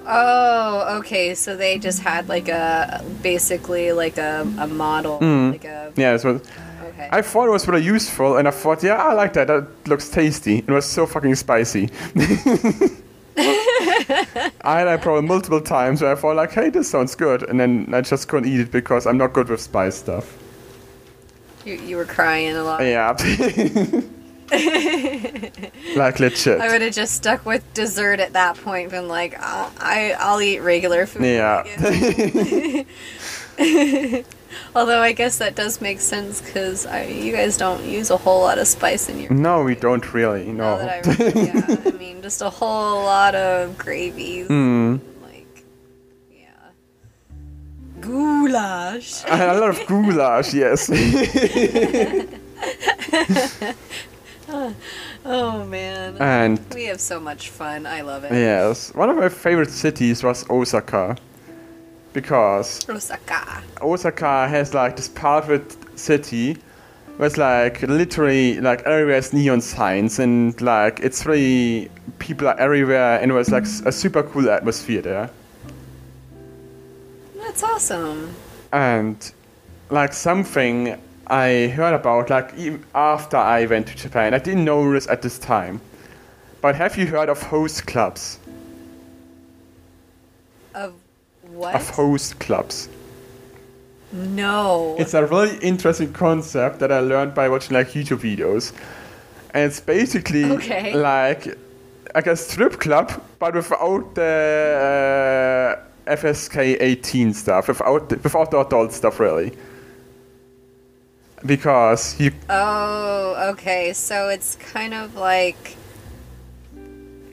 Oh, 0.07 0.97
okay. 0.99 1.35
So 1.35 1.55
they 1.55 1.77
just 1.77 2.01
had 2.01 2.27
like 2.27 2.49
a 2.49 3.03
basically 3.21 3.91
like 3.91 4.17
a, 4.17 4.41
a 4.59 4.67
model, 4.67 5.19
Mm. 5.19 5.51
like 5.51 5.65
a 5.65 5.93
Yeah, 5.95 6.13
was. 6.13 6.41
Okay. 7.07 7.17
I 7.17 7.21
thought 7.21 7.47
it 7.47 7.51
was 7.51 7.67
really 7.67 7.83
useful, 7.83 8.37
and 8.37 8.47
I 8.47 8.51
thought, 8.51 8.83
yeah, 8.83 8.95
I 8.95 9.13
like 9.13 9.33
that. 9.33 9.47
That 9.47 9.67
looks 9.87 10.09
tasty. 10.09 10.59
It 10.59 10.69
was 10.69 10.85
so 10.85 11.05
fucking 11.05 11.35
spicy. 11.35 11.89
I 14.63 14.79
had 14.79 14.85
that 14.85 15.01
problem 15.01 15.25
multiple 15.27 15.61
times 15.61 16.01
where 16.01 16.11
I 16.11 16.15
thought, 16.15 16.35
like, 16.35 16.51
hey, 16.51 16.69
this 16.69 16.89
sounds 16.89 17.15
good, 17.15 17.43
and 17.43 17.59
then 17.59 17.93
I 17.93 18.01
just 18.01 18.27
couldn't 18.27 18.49
eat 18.49 18.59
it 18.59 18.71
because 18.71 19.07
I'm 19.07 19.17
not 19.17 19.33
good 19.33 19.49
with 19.49 19.61
spice 19.61 19.95
stuff. 19.95 20.37
you, 21.65 21.75
you 21.75 21.95
were 21.97 22.05
crying 22.05 22.55
a 22.55 22.63
lot. 22.63 22.81
Yeah. 22.83 23.15
like 25.95 26.19
legit. 26.19 26.59
I 26.59 26.67
would 26.67 26.81
have 26.81 26.93
just 26.93 27.13
stuck 27.13 27.45
with 27.45 27.63
dessert 27.73 28.19
at 28.19 28.33
that 28.33 28.57
point, 28.57 28.91
been 28.91 29.07
like, 29.07 29.39
I'll, 29.39 29.71
I 29.79 30.13
I'll 30.19 30.41
eat 30.41 30.59
regular 30.59 31.05
food. 31.05 31.23
Yeah. 31.23 31.63
Although 34.75 35.01
I 35.01 35.11
guess 35.13 35.37
that 35.39 35.55
does 35.55 35.81
make 35.81 35.99
sense 35.99 36.41
because 36.41 36.85
you 37.07 37.31
guys 37.31 37.57
don't 37.57 37.83
use 37.85 38.09
a 38.09 38.17
whole 38.17 38.41
lot 38.41 38.57
of 38.57 38.67
spice 38.67 39.09
in 39.09 39.19
your. 39.19 39.31
no, 39.31 39.63
we 39.63 39.75
don't 39.75 40.13
really. 40.13 40.45
No. 40.45 40.75
I, 40.75 41.01
yeah, 41.05 41.75
I 41.85 41.91
mean, 41.99 42.21
just 42.21 42.41
a 42.41 42.49
whole 42.49 43.03
lot 43.03 43.35
of 43.35 43.77
gravies. 43.77 44.47
Mm. 44.47 44.99
Like, 45.21 45.63
yeah. 46.31 46.47
Goulash. 47.99 49.23
a 49.27 49.59
lot 49.59 49.69
of 49.69 49.85
goulash, 49.87 50.53
yes. 50.53 50.89
Oh 55.23 55.63
man. 55.65 56.17
and 56.19 56.59
we 56.73 56.85
have 56.85 56.99
so 56.99 57.19
much 57.19 57.49
fun. 57.49 57.85
I 57.85 58.01
love 58.01 58.23
it. 58.23 58.31
yes, 58.33 58.93
one 58.95 59.09
of 59.09 59.15
my 59.15 59.29
favorite 59.29 59.69
cities 59.69 60.23
was 60.23 60.49
Osaka. 60.49 61.15
Because 62.13 62.87
Osaka. 62.89 63.63
Osaka 63.81 64.47
has 64.47 64.73
like 64.73 64.95
this 64.95 65.07
part 65.07 65.49
of 65.49 65.79
the 65.91 65.97
city 65.97 66.57
where 67.17 67.27
it's 67.27 67.37
like 67.37 67.81
literally 67.83 68.59
like 68.59 68.81
everywhere 68.81 69.17
is 69.17 69.31
neon 69.31 69.61
signs 69.61 70.19
and 70.19 70.59
like 70.61 70.99
it's 70.99 71.25
really 71.25 71.89
people 72.19 72.47
are 72.47 72.59
everywhere 72.59 73.19
and 73.21 73.31
it 73.31 73.33
was 73.33 73.49
like 73.49 73.63
a 73.63 73.91
super 73.91 74.23
cool 74.23 74.49
atmosphere 74.49 75.01
there. 75.01 75.29
That's 77.37 77.63
awesome. 77.63 78.33
And 78.73 79.31
like 79.89 80.13
something 80.13 80.99
I 81.27 81.67
heard 81.67 81.93
about 81.93 82.29
like 82.29 82.53
even 82.57 82.83
after 82.93 83.37
I 83.37 83.65
went 83.65 83.87
to 83.87 83.95
Japan, 83.95 84.33
I 84.33 84.39
didn't 84.39 84.65
know 84.65 84.91
this 84.91 85.07
at 85.07 85.21
this 85.21 85.39
time. 85.39 85.79
But 86.61 86.75
have 86.75 86.97
you 86.97 87.07
heard 87.07 87.29
of 87.29 87.41
host 87.41 87.87
clubs? 87.87 88.39
Of 90.73 90.93
what? 91.53 91.75
Of 91.75 91.89
host 91.89 92.39
clubs. 92.39 92.89
No. 94.11 94.95
It's 94.99 95.13
a 95.13 95.25
really 95.25 95.57
interesting 95.59 96.11
concept 96.11 96.79
that 96.79 96.91
I 96.91 96.99
learned 96.99 97.33
by 97.33 97.47
watching 97.49 97.75
like 97.77 97.89
YouTube 97.91 98.19
videos. 98.19 98.73
And 99.53 99.65
it's 99.65 99.79
basically 99.79 100.45
Okay. 100.45 100.93
like 100.93 101.57
like 102.13 102.27
a 102.27 102.35
strip 102.35 102.79
club, 102.79 103.09
but 103.39 103.53
without 103.55 104.15
the 104.15 105.77
uh, 106.07 106.11
FSK 106.11 106.77
18 106.81 107.33
stuff, 107.33 107.69
without 107.69 108.09
the, 108.09 108.17
without 108.17 108.51
the 108.51 108.59
adult 108.59 108.91
stuff, 108.91 109.19
really. 109.19 109.53
Because 111.45 112.19
you 112.19 112.31
oh, 112.49 113.49
okay. 113.53 113.93
So 113.93 114.27
it's 114.29 114.55
kind 114.57 114.93
of 114.93 115.15
like 115.15 115.75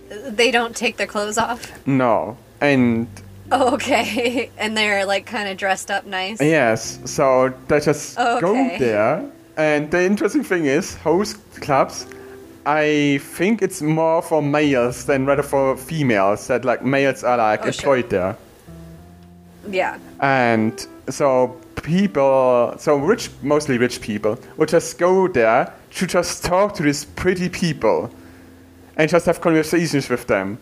they 0.08 0.50
don't 0.50 0.74
take 0.76 0.96
their 0.96 1.06
clothes 1.06 1.38
off. 1.38 1.70
no, 1.86 2.36
and 2.60 3.06
Oh, 3.52 3.74
okay. 3.74 4.50
And 4.58 4.76
they're 4.76 5.06
like 5.06 5.24
kind 5.26 5.48
of 5.48 5.56
dressed 5.56 5.90
up 5.90 6.04
nice. 6.06 6.40
yes, 6.40 6.98
so 7.04 7.52
they 7.68 7.80
just 7.80 8.16
Oh, 8.18 8.40
go 8.40 8.52
there. 8.78 9.24
And 9.56 9.90
the 9.90 10.04
interesting 10.04 10.44
thing 10.44 10.66
is, 10.66 10.94
host 10.96 11.38
clubs, 11.60 12.06
I 12.66 13.18
think 13.22 13.62
it's 13.62 13.80
more 13.82 14.22
for 14.22 14.42
males 14.42 15.04
than 15.06 15.26
rather 15.26 15.42
for 15.42 15.76
females. 15.76 16.46
That 16.48 16.64
like 16.64 16.84
males 16.84 17.24
are 17.24 17.38
like 17.38 17.60
Oh, 17.66 17.70
sure. 17.70 17.96
employed 17.96 18.10
there. 18.10 18.36
Yeah. 19.70 19.98
And 20.20 20.86
so 21.08 21.56
people, 21.82 22.74
so 22.78 22.96
rich, 22.96 23.30
mostly 23.42 23.78
rich 23.78 24.00
people, 24.00 24.38
would 24.58 24.68
just 24.68 24.98
go 24.98 25.26
there 25.28 25.72
to 25.94 26.06
just 26.06 26.44
talk 26.44 26.74
to 26.74 26.82
these 26.82 27.04
pretty 27.04 27.48
people 27.48 28.10
and 28.96 29.08
just 29.10 29.26
have 29.26 29.40
conversations 29.40 30.08
with 30.08 30.26
them. 30.26 30.58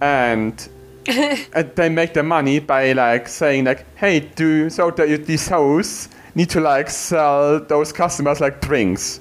And 0.00 0.68
they 1.76 1.88
make 1.88 2.14
their 2.14 2.22
money 2.22 2.58
by 2.58 2.92
like 2.92 3.28
saying 3.28 3.64
like, 3.64 3.86
hey, 3.96 4.20
do 4.20 4.70
so 4.70 4.90
the, 4.90 5.16
these 5.16 5.48
hosts 5.48 6.08
need 6.34 6.50
to 6.50 6.60
like 6.60 6.90
sell 6.90 7.60
those 7.60 7.92
customers 7.92 8.40
like 8.40 8.60
drinks. 8.60 9.20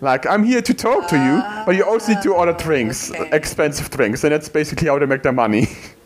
Like 0.00 0.26
I'm 0.26 0.44
here 0.44 0.62
to 0.62 0.74
talk 0.74 1.08
to 1.08 1.16
you, 1.16 1.42
but 1.66 1.74
you 1.74 1.84
also 1.84 2.14
need 2.14 2.22
to 2.22 2.34
order 2.34 2.52
ah, 2.52 2.56
drinks, 2.56 3.10
okay. 3.10 3.28
expensive 3.32 3.90
drinks, 3.90 4.22
and 4.24 4.32
that's 4.32 4.48
basically 4.48 4.88
how 4.88 4.98
they 4.98 5.06
make 5.06 5.22
their 5.22 5.32
money. 5.32 5.66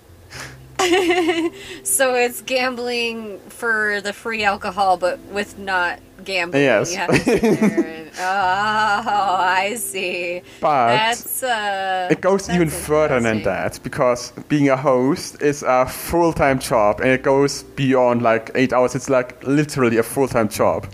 So 1.85 2.15
it's 2.15 2.41
gambling 2.43 3.39
for 3.49 4.01
the 4.01 4.13
free 4.13 4.45
alcohol, 4.45 4.97
but 4.97 5.19
with 5.31 5.59
not 5.59 6.01
gambling. 6.25 6.63
Yes. 6.63 6.93
You 6.93 6.99
have 6.99 7.11
to 7.11 7.19
sit 7.19 7.43
there 7.43 7.85
and, 7.85 8.11
oh, 8.19 9.37
I 9.41 9.75
see. 9.77 10.43
But 10.61 10.89
That's 10.89 11.43
uh. 11.43 12.09
It 12.11 12.21
goes 12.21 12.49
even 12.51 12.69
further 12.69 13.21
than 13.21 13.43
that 13.43 13.81
because 13.83 14.33
being 14.49 14.69
a 14.69 14.77
host 14.77 15.43
is 15.43 15.63
a 15.63 15.87
full 15.87 16.33
time 16.33 16.59
job 16.59 17.01
and 17.01 17.11
it 17.11 17.23
goes 17.23 17.63
beyond 17.63 18.23
like 18.23 18.51
eight 18.55 18.73
hours. 18.73 18.95
It's 18.95 19.09
like 19.11 19.43
literally 19.45 19.99
a 19.99 20.03
full 20.03 20.29
time 20.29 20.49
job. 20.49 20.87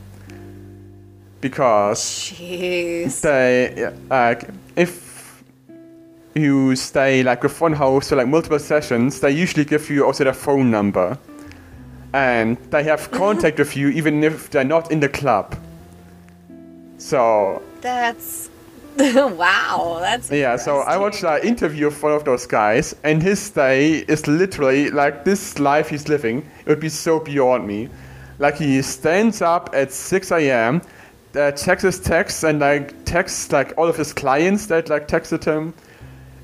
Because 1.41 2.01
Jeez. 2.01 3.21
they, 3.21 3.93
like, 4.11 4.49
if 4.75 5.43
you 6.35 6.75
stay 6.77 7.23
like 7.23 7.43
with 7.43 7.61
one 7.61 7.73
host 7.73 8.09
for 8.09 8.17
like 8.17 8.29
multiple 8.29 8.59
sessions, 8.59 9.21
they 9.21 9.31
usually 9.31 9.65
give 9.65 9.89
you 9.91 10.05
also 10.05 10.25
their 10.25 10.33
phone 10.33 10.71
number. 10.71 11.19
And 12.13 12.57
they 12.71 12.85
have 12.85 13.11
contact 13.11 13.59
with 13.59 13.77
you 13.77 13.89
even 13.89 14.25
if 14.25 14.51
they're 14.51 14.65
not 14.65 14.91
in 14.91 15.01
the 15.01 15.09
club. 15.09 15.57
So 16.99 17.63
That's. 17.81 18.51
wow. 18.99 19.99
That's. 20.01 20.31
Yeah, 20.31 20.57
so 20.57 20.79
I 20.79 20.97
watched 20.97 21.23
an 21.23 21.43
interview 21.43 21.87
of 21.87 22.03
one 22.03 22.13
of 22.13 22.25
those 22.25 22.47
guys, 22.47 22.97
and 23.05 23.23
his 23.23 23.51
day 23.51 23.99
is 24.09 24.27
literally 24.27 24.91
like 24.91 25.25
this 25.25 25.59
life 25.59 25.91
he's 25.91 26.09
living. 26.09 26.39
It 26.61 26.69
would 26.69 26.81
be 26.81 26.89
so 26.89 27.21
beyond 27.21 27.67
me. 27.67 27.89
Like 28.39 28.57
he 28.57 28.83
stands 28.83 29.43
up 29.43 29.71
at 29.73 29.93
6 29.93 30.33
a.m., 30.33 30.83
uh, 31.37 31.53
checks 31.53 31.83
his 31.83 32.01
texts, 32.01 32.43
and 32.43 32.59
like 32.59 33.05
texts 33.05 33.53
like 33.53 33.75
all 33.77 33.89
of 33.89 33.97
his 33.97 34.13
clients 34.13 34.67
that 34.67 34.89
like 34.89 35.07
texted 35.07 35.45
him, 35.45 35.75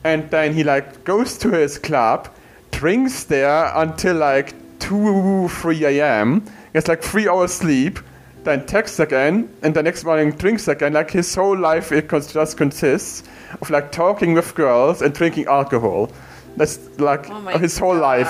and 0.04 0.30
then 0.30 0.54
he 0.54 0.62
like 0.62 1.04
goes 1.04 1.36
to 1.38 1.50
his 1.50 1.78
club, 1.78 2.28
drinks 2.70 3.24
there 3.24 3.72
until 3.74 4.16
like 4.16 4.54
2, 4.80 5.48
3 5.48 5.84
a.m. 5.84 6.44
Gets 6.72 6.88
like 6.88 7.02
three 7.02 7.28
hours 7.28 7.52
sleep, 7.52 7.98
then 8.44 8.66
texts 8.66 9.00
again, 9.00 9.48
and 9.62 9.74
the 9.74 9.82
next 9.82 10.04
morning 10.04 10.32
drinks 10.32 10.68
again. 10.68 10.92
Like 10.92 11.10
his 11.10 11.34
whole 11.34 11.56
life, 11.56 11.92
it 11.92 12.08
just 12.10 12.56
consists 12.56 13.22
of 13.60 13.70
like 13.70 13.92
talking 13.92 14.34
with 14.34 14.54
girls 14.54 15.02
and 15.02 15.14
drinking 15.14 15.46
alcohol. 15.46 16.10
That's 16.56 16.78
like 16.98 17.28
Oh 17.30 17.58
his 17.58 17.78
whole 17.78 17.96
life. 17.96 18.28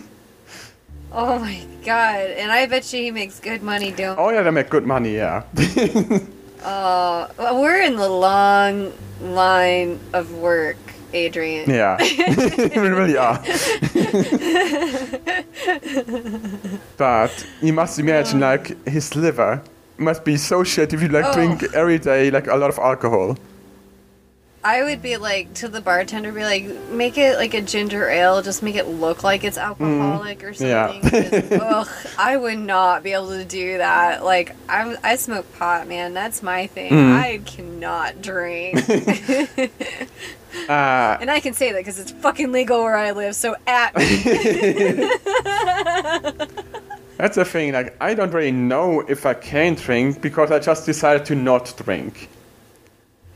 Oh 1.16 1.38
my 1.38 1.60
god. 1.84 2.30
And 2.32 2.50
I 2.50 2.66
bet 2.66 2.92
you 2.92 3.00
he 3.00 3.10
makes 3.12 3.38
good 3.38 3.62
money 3.62 3.92
doing. 3.92 4.16
oh 4.18 4.30
yeah, 4.30 4.42
they 4.42 4.50
make 4.50 4.68
good 4.68 4.84
money. 4.84 5.14
Yeah. 5.14 5.44
Oh, 5.56 6.18
uh, 6.64 7.28
well, 7.38 7.60
we're 7.62 7.82
in 7.82 7.94
the 7.94 8.08
long 8.08 8.92
line 9.20 10.00
of 10.12 10.32
work, 10.34 10.76
Adrian. 11.14 11.70
yeah. 11.70 11.96
we 12.00 12.88
really 12.88 13.16
are. 13.16 13.38
but 16.96 17.46
you 17.62 17.72
must 17.72 17.98
imagine 17.98 18.40
like 18.40 18.86
his 18.86 19.14
liver 19.16 19.62
must 19.98 20.24
be 20.24 20.36
so 20.36 20.64
shit 20.64 20.92
if 20.92 21.00
you 21.02 21.08
like 21.08 21.24
Oh. 21.26 21.32
drink 21.34 21.62
every 21.74 21.98
day 21.98 22.30
like 22.30 22.46
a 22.48 22.56
lot 22.56 22.70
of 22.70 22.78
alcohol. 22.78 23.36
I 24.64 24.82
would 24.82 25.02
be 25.02 25.18
like 25.18 25.52
to 25.54 25.68
the 25.68 25.82
bartender, 25.82 26.32
be 26.32 26.42
like, 26.42 26.64
make 26.88 27.18
it 27.18 27.36
like 27.36 27.52
a 27.52 27.60
ginger 27.60 28.08
ale, 28.08 28.40
just 28.40 28.62
make 28.62 28.76
it 28.76 28.88
look 28.88 29.22
like 29.22 29.44
it's 29.44 29.58
alcoholic 29.58 30.42
or 30.42 30.54
something. 30.54 31.02
Yeah. 31.12 31.58
Ugh, 31.60 31.88
I 32.18 32.38
would 32.38 32.58
not 32.58 33.02
be 33.02 33.12
able 33.12 33.28
to 33.28 33.44
do 33.44 33.76
that. 33.76 34.24
Like, 34.24 34.56
I 34.66 34.96
I 35.04 35.16
smoke 35.16 35.52
pot, 35.58 35.86
man. 35.86 36.14
That's 36.14 36.42
my 36.42 36.66
thing. 36.66 36.92
Mm. 36.92 37.12
I 37.12 37.38
cannot 37.44 38.22
drink, 38.22 38.80
Uh, 40.68 41.18
and 41.20 41.30
I 41.30 41.40
can 41.40 41.52
say 41.52 41.72
that 41.72 41.78
because 41.78 41.98
it's 41.98 42.12
fucking 42.12 42.52
legal 42.52 42.80
where 42.80 42.96
I 42.96 43.10
live. 43.10 43.34
So 43.34 43.56
at 43.66 43.94
me. 43.96 44.04
that's 47.18 47.36
the 47.36 47.44
thing. 47.44 47.72
Like 47.72 47.96
I 48.00 48.14
don't 48.14 48.32
really 48.32 48.52
know 48.52 49.00
if 49.00 49.26
I 49.26 49.34
can 49.34 49.74
drink 49.74 50.22
because 50.22 50.50
I 50.52 50.60
just 50.60 50.86
decided 50.86 51.26
to 51.26 51.34
not 51.34 51.74
drink 51.84 52.30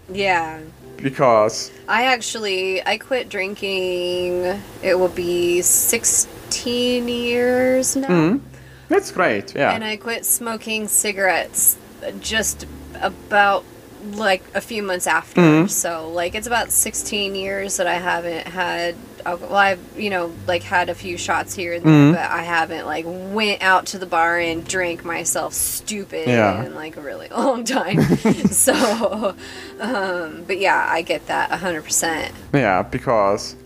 yeah. 0.09 0.61
Because 1.03 1.71
I 1.89 2.05
actually 2.05 2.85
I 2.87 2.99
quit 2.99 3.29
drinking. 3.29 4.61
It 4.83 4.99
will 4.99 5.09
be 5.09 5.63
sixteen 5.63 7.09
years 7.09 7.97
now. 7.97 8.09
Mhm. 8.09 8.41
that's 8.89 9.11
great. 9.11 9.55
Yeah. 9.55 9.73
and 9.73 9.85
I 9.85 9.97
quit 9.97 10.25
smoking 10.25 10.89
cigarettes 10.89 11.77
just 12.21 12.67
about 13.01 13.65
like 14.13 14.43
a 14.55 14.61
few 14.61 14.83
months 14.83 15.07
after. 15.07 15.41
Mhm. 15.41 15.71
So 15.71 16.09
like 16.11 16.35
it's 16.35 16.47
about 16.47 16.71
16 16.71 17.35
years 17.35 17.77
that 17.79 17.87
I 17.87 17.95
haven't 17.95 18.47
had 18.47 18.95
alcohol. 19.31 19.51
Well, 19.53 19.59
I've 19.59 19.81
you 19.97 20.11
know 20.11 20.33
like 20.47 20.63
had 20.63 20.89
a 20.89 20.95
few 20.95 21.17
shots 21.17 21.55
here 21.55 21.73
and 21.75 21.85
there, 21.85 21.93
Mhm. 21.93 22.13
but 22.15 22.31
I 22.31 22.43
haven't 22.43 22.87
like 22.87 23.05
went 23.07 23.63
out 23.63 23.87
to 23.87 23.99
the 23.99 24.07
bar 24.07 24.39
and 24.39 24.67
drank 24.67 25.05
myself 25.05 25.53
stupid 25.55 26.29
Yeah. 26.29 26.65
in 26.65 26.75
like 26.75 26.97
a 26.97 27.01
really 27.01 27.29
long 27.37 27.65
time. 27.65 28.03
so, 28.51 29.35
um, 29.81 30.45
but 30.47 30.59
yeah, 30.59 30.87
I 30.89 31.03
get 31.03 31.27
that 31.27 31.51
100. 31.51 31.83
percent 31.85 32.33
Yeah, 32.53 32.83
because 32.83 33.57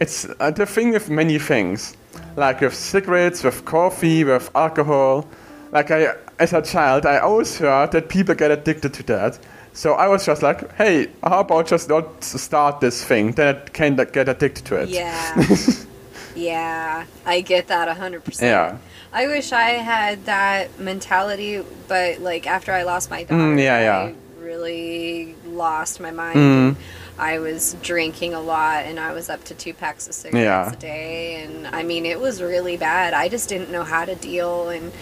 it's 0.00 0.26
uh, 0.40 0.50
the 0.50 0.66
thing 0.66 0.92
with 0.92 1.10
many 1.10 1.38
things, 1.38 1.96
like 2.36 2.60
with 2.60 2.74
cigarettes, 2.74 3.44
with 3.44 3.64
coffee, 3.64 4.24
with 4.24 4.50
alcohol. 4.54 5.26
Like 5.72 5.90
I, 5.90 6.14
as 6.38 6.52
a 6.52 6.62
child, 6.62 7.06
I 7.06 7.18
always 7.18 7.58
heard 7.58 7.92
that 7.92 8.08
people 8.08 8.34
get 8.34 8.50
addicted 8.50 8.92
to 8.94 9.02
that. 9.04 9.38
So 9.72 9.92
I 9.94 10.08
was 10.08 10.26
just 10.26 10.42
like, 10.42 10.74
hey, 10.74 11.08
how 11.22 11.40
about 11.40 11.66
just 11.66 11.88
not 11.88 12.22
start 12.24 12.80
this 12.80 13.04
thing? 13.04 13.32
Then 13.32 13.56
I 13.56 13.68
can 13.70 13.96
get 13.96 14.28
addicted 14.28 14.64
to 14.66 14.76
it. 14.82 14.88
Yeah. 14.88 15.44
yeah, 16.36 17.04
I 17.26 17.40
get 17.40 17.68
that 17.68 17.86
100. 17.88 18.24
percent 18.24 18.48
Yeah. 18.48 18.78
I 19.12 19.26
wish 19.26 19.52
I 19.52 19.70
had 19.70 20.24
that 20.26 20.78
mentality, 20.78 21.64
but 21.88 22.20
like 22.20 22.46
after 22.46 22.72
I 22.72 22.84
lost 22.84 23.10
my 23.10 23.24
daughter, 23.24 23.42
Mm, 23.42 23.58
yeah, 23.58 23.80
yeah. 23.80 23.98
I 24.12 24.14
really 24.40 25.34
lost 25.46 26.00
my 26.00 26.10
mind. 26.12 26.36
Mm. 26.36 26.76
I 27.18 27.38
was 27.38 27.74
drinking 27.82 28.34
a 28.34 28.40
lot, 28.40 28.84
and 28.86 28.98
I 28.98 29.12
was 29.12 29.28
up 29.28 29.44
to 29.44 29.54
two 29.54 29.74
packs 29.74 30.08
of 30.08 30.14
cigarettes 30.14 30.44
Yeah. 30.44 30.72
a 30.72 30.76
day, 30.76 31.42
and 31.42 31.66
I 31.66 31.82
mean 31.82 32.06
it 32.06 32.18
was 32.20 32.40
really 32.40 32.76
bad. 32.76 33.12
I 33.12 33.28
just 33.28 33.48
didn't 33.48 33.70
know 33.70 33.82
how 33.84 34.04
to 34.04 34.14
deal, 34.14 34.68
and 34.70 34.92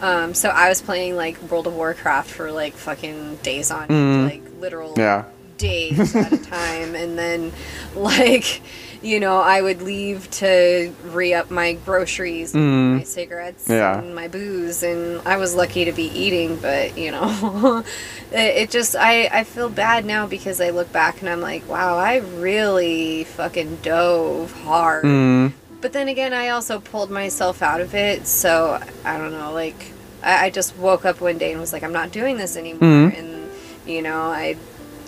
um, 0.00 0.34
so 0.34 0.48
I 0.50 0.68
was 0.68 0.80
playing 0.80 1.16
like 1.16 1.40
World 1.50 1.66
of 1.66 1.74
Warcraft 1.74 2.30
for 2.30 2.50
like 2.52 2.74
fucking 2.74 3.36
days 3.42 3.70
on, 3.70 3.88
Mm. 3.88 4.24
like 4.30 4.42
literal 4.60 4.94
Yeah. 4.96 5.24
days 5.56 6.14
at 6.14 6.32
a 6.32 6.36
time 6.58 6.94
and 6.94 7.18
then 7.18 7.50
like 7.96 8.60
you 9.02 9.18
know 9.20 9.38
i 9.40 9.60
would 9.62 9.80
leave 9.82 10.28
to 10.30 10.92
re-up 11.04 11.50
my 11.50 11.72
groceries 11.84 12.52
Mm. 12.52 12.98
my 12.98 13.02
cigarettes 13.04 13.68
Yeah. 13.68 13.98
and 13.98 14.14
my 14.14 14.26
booze 14.28 14.82
and 14.84 15.20
i 15.26 15.36
was 15.36 15.54
lucky 15.56 15.84
to 15.84 15.92
be 15.92 16.04
eating 16.04 16.56
but 16.56 16.96
you 16.98 17.10
know 17.12 17.84
it, 18.32 18.56
it 18.56 18.70
just 18.70 18.94
I, 18.96 19.26
I 19.32 19.42
feel 19.44 19.68
bad 19.68 20.04
now 20.04 20.26
because 20.26 20.60
i 20.60 20.70
look 20.70 20.92
back 20.92 21.20
and 21.20 21.28
i'm 21.28 21.40
like 21.40 21.68
wow 21.68 21.96
i 21.96 22.16
really 22.18 23.24
fucking 23.24 23.78
dove 23.82 24.52
hard 24.62 25.04
Mm. 25.04 25.52
But 25.80 25.92
then 25.92 26.08
again 26.08 26.32
i 26.32 26.48
also 26.48 26.80
pulled 26.80 27.10
myself 27.10 27.62
out 27.62 27.80
of 27.80 27.94
it 27.94 28.26
so 28.26 28.80
i 29.04 29.16
don't 29.18 29.32
know 29.32 29.52
like 29.52 29.92
I, 30.22 30.46
I 30.46 30.50
just 30.50 30.76
woke 30.76 31.04
up 31.04 31.20
one 31.20 31.38
day 31.38 31.52
and 31.52 31.60
was 31.60 31.72
like, 31.72 31.84
I'm 31.84 31.92
not 31.92 32.10
doing 32.10 32.38
this 32.38 32.56
anymore. 32.56 32.80
Mhm. 33.12 33.16
And, 33.16 33.48
you 33.86 34.02
know, 34.02 34.22
I 34.22 34.54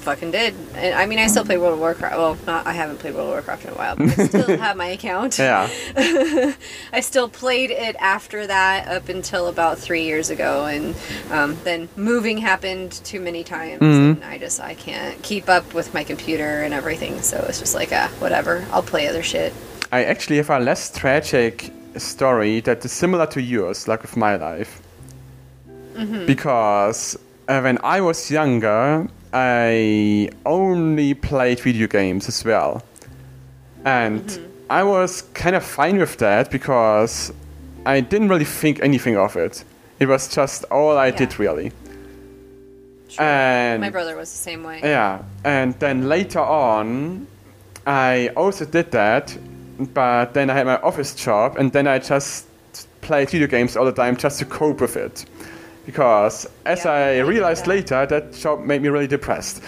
fucking 0.02 0.30
did. 0.30 0.54
And, 0.76 0.94
I 0.94 1.06
mean, 1.06 1.18
I 1.18 1.26
still 1.26 1.44
play 1.44 1.58
World 1.58 1.72
of 1.72 1.78
Warcraft. 1.80 2.16
Well, 2.16 2.38
not, 2.46 2.64
I 2.64 2.72
haven't 2.74 2.98
played 3.00 3.14
World 3.16 3.26
of 3.26 3.32
Warcraft 3.34 3.64
in 3.64 3.70
a 3.72 3.74
while, 3.74 3.96
but 3.96 4.16
I 4.16 4.26
still 4.26 4.56
have 4.66 4.76
my 4.76 4.86
account. 4.86 5.36
Yeah. 5.36 5.68
I 6.92 7.00
still 7.00 7.28
played 7.28 7.72
it 7.72 7.96
after 7.98 8.46
that 8.46 8.86
up 8.86 9.08
until 9.08 9.48
about 9.48 9.78
three 9.78 10.04
years 10.04 10.30
ago, 10.30 10.66
and 10.66 10.94
um, 11.32 11.58
then 11.64 11.88
moving 11.96 12.38
happened 12.38 12.92
too 12.92 13.18
many 13.20 13.42
times, 13.42 13.80
Mhm. 13.82 14.12
and 14.14 14.24
I 14.24 14.38
just 14.38 14.60
I 14.60 14.74
can't 14.74 15.20
keep 15.24 15.48
up 15.48 15.74
with 15.74 15.92
my 15.92 16.04
computer 16.04 16.62
and 16.62 16.72
everything. 16.72 17.20
So 17.20 17.44
it's 17.48 17.58
just 17.58 17.74
like 17.74 17.90
ah, 17.92 18.10
whatever. 18.20 18.64
I'll 18.70 18.84
play 18.84 19.08
other 19.08 19.24
shit. 19.24 19.52
I 19.92 20.04
actually 20.04 20.36
have 20.36 20.50
a 20.50 20.58
less 20.60 20.90
tragic 20.96 21.70
story 21.96 22.60
that 22.60 22.84
is 22.84 22.92
similar 22.92 23.26
to 23.26 23.40
yours, 23.40 23.88
like 23.88 24.02
with 24.02 24.16
my 24.16 24.36
life. 24.36 24.80
Because 26.26 27.16
uh, 27.48 27.60
when 27.60 27.78
I 27.82 28.00
was 28.00 28.30
younger, 28.30 29.06
I 29.34 30.30
only 30.46 31.14
played 31.14 31.60
video 31.60 31.88
games 31.88 32.28
as 32.28 32.44
well. 32.44 32.82
And 33.84 34.40
I 34.70 34.82
was 34.82 35.22
kind 35.34 35.56
of 35.56 35.64
fine 35.64 35.98
with 35.98 36.16
that 36.18 36.50
because 36.50 37.32
I 37.84 38.00
didn't 38.00 38.28
really 38.28 38.44
think 38.46 38.80
anything 38.82 39.16
of 39.16 39.36
it. 39.36 39.64
It 39.98 40.06
was 40.06 40.28
just 40.34 40.64
all 40.70 40.96
I 40.96 41.08
Yeah. 41.08 41.16
did, 41.16 41.38
really. 41.38 41.72
Sure. 43.08 43.24
And 43.24 43.80
my 43.82 43.90
brother 43.90 44.16
was 44.16 44.30
the 44.30 44.38
same 44.38 44.62
way. 44.62 44.80
yeah, 44.82 45.22
and 45.44 45.74
then 45.80 46.08
later 46.08 46.38
on, 46.40 47.26
I 47.86 48.30
also 48.36 48.64
did 48.64 48.92
that, 48.92 49.36
but 49.94 50.34
then 50.34 50.50
I 50.50 50.54
had 50.54 50.66
my 50.66 50.78
office 50.80 51.14
job, 51.14 51.56
and 51.56 51.72
then 51.72 51.86
I 51.86 51.98
just 51.98 52.46
played 53.00 53.30
video 53.30 53.46
games 53.48 53.76
all 53.76 53.84
the 53.84 53.92
time 53.92 54.16
just 54.16 54.38
to 54.40 54.44
cope 54.44 54.80
with 54.80 54.96
it. 54.96 55.24
Because 55.86 56.46
as 56.66 56.84
Yeah, 56.84 56.92
I 56.92 57.16
I 57.16 57.18
realized 57.20 57.64
that. 57.64 57.70
later, 57.70 58.06
that 58.06 58.32
job 58.34 58.60
made 58.60 58.82
me 58.82 58.88
really 58.88 59.06
depressed. 59.08 59.62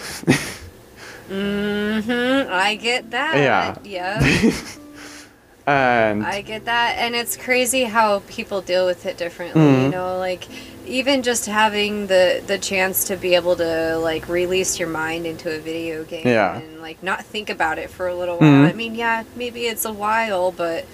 Mm-hmm. 1.29 2.51
I 2.51 2.75
get 2.75 3.11
that. 3.11 3.37
Yeah. 3.37 3.75
Yeah. 3.83 4.21
and 5.67 6.25
I 6.25 6.41
get 6.41 6.65
that, 6.65 6.95
and 6.97 7.15
it's 7.15 7.37
crazy 7.37 7.83
how 7.85 8.19
people 8.27 8.61
deal 8.61 8.85
with 8.85 9.05
it 9.05 9.17
differently. 9.17 9.61
Mm-hmm. 9.61 9.83
You 9.83 9.89
know, 9.89 10.17
like 10.19 10.47
even 10.85 11.23
just 11.23 11.45
having 11.45 12.07
the 12.07 12.43
the 12.45 12.57
chance 12.57 13.05
to 13.05 13.15
be 13.17 13.35
able 13.35 13.55
to 13.57 13.97
like 13.97 14.27
release 14.29 14.79
your 14.79 14.89
mind 14.89 15.25
into 15.25 15.53
a 15.55 15.59
video 15.59 16.03
game 16.03 16.27
Yeah. 16.27 16.57
and 16.57 16.81
like 16.81 17.01
not 17.03 17.23
think 17.25 17.49
about 17.49 17.77
it 17.77 17.89
for 17.89 18.07
a 18.07 18.15
little 18.15 18.37
while. 18.37 18.49
Mhm. 18.49 18.69
I 18.69 18.73
mean, 18.73 18.95
yeah, 18.95 19.23
maybe 19.35 19.61
it's 19.65 19.85
a 19.85 19.93
while, 19.93 20.51
but 20.51 20.85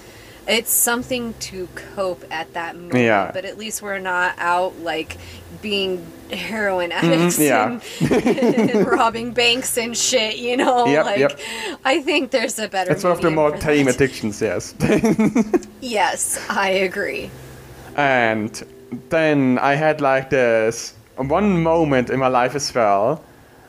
it's 0.48 0.70
something 0.70 1.34
to 1.38 1.68
cope 1.94 2.24
at 2.30 2.54
that 2.54 2.74
moment. 2.74 2.96
Yeah. 3.04 3.30
But 3.32 3.44
at 3.44 3.58
least 3.58 3.82
we're 3.82 3.98
not 3.98 4.34
out 4.38 4.78
like 4.80 5.16
being 5.62 6.06
heroin 6.32 6.92
addicts 6.92 7.38
Mm-hmm. 7.38 7.42
yeah. 7.42 8.56
and, 8.58 8.70
and 8.70 8.86
robbing 8.98 9.32
banks 9.32 9.76
and 9.76 9.96
shit. 9.96 10.38
You 10.38 10.56
know, 10.56 10.86
Yep, 10.86 11.04
like 11.04 11.18
yep. 11.18 11.38
I 11.84 12.00
think 12.00 12.30
there's 12.30 12.58
a 12.58 12.68
better. 12.68 12.90
it's 12.92 13.04
one 13.04 13.12
of 13.12 13.20
the 13.20 13.30
more 13.30 13.56
tame 13.56 13.88
addictions, 13.88 14.40
yes. 14.40 14.74
Yes, 15.80 16.38
I 16.50 16.68
agree. 16.70 17.30
And 17.96 18.62
then 19.08 19.58
I 19.58 19.74
had 19.74 20.00
like 20.00 20.30
this 20.30 20.94
one 21.16 21.62
moment 21.62 22.10
in 22.10 22.18
my 22.18 22.28
life 22.28 22.54
as 22.54 22.74
well 22.74 23.22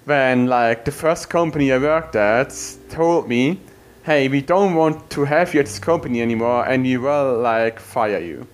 when 0.06 0.48
like 0.48 0.86
the 0.86 0.92
first 0.92 1.30
company 1.30 1.72
I 1.72 1.78
worked 1.78 2.16
at 2.16 2.54
told 2.90 3.28
me, 3.28 3.60
"Hey, 4.04 4.28
we 4.28 4.42
don't 4.42 4.76
want 4.76 5.10
to 5.12 5.26
have 5.26 5.54
you 5.54 5.60
at 5.60 5.68
this 5.68 5.80
company 5.80 6.22
anymore, 6.22 6.66
and 6.68 6.84
we 6.84 6.98
will 6.98 7.40
like 7.40 7.80
fire 7.80 8.20
you." 8.20 8.48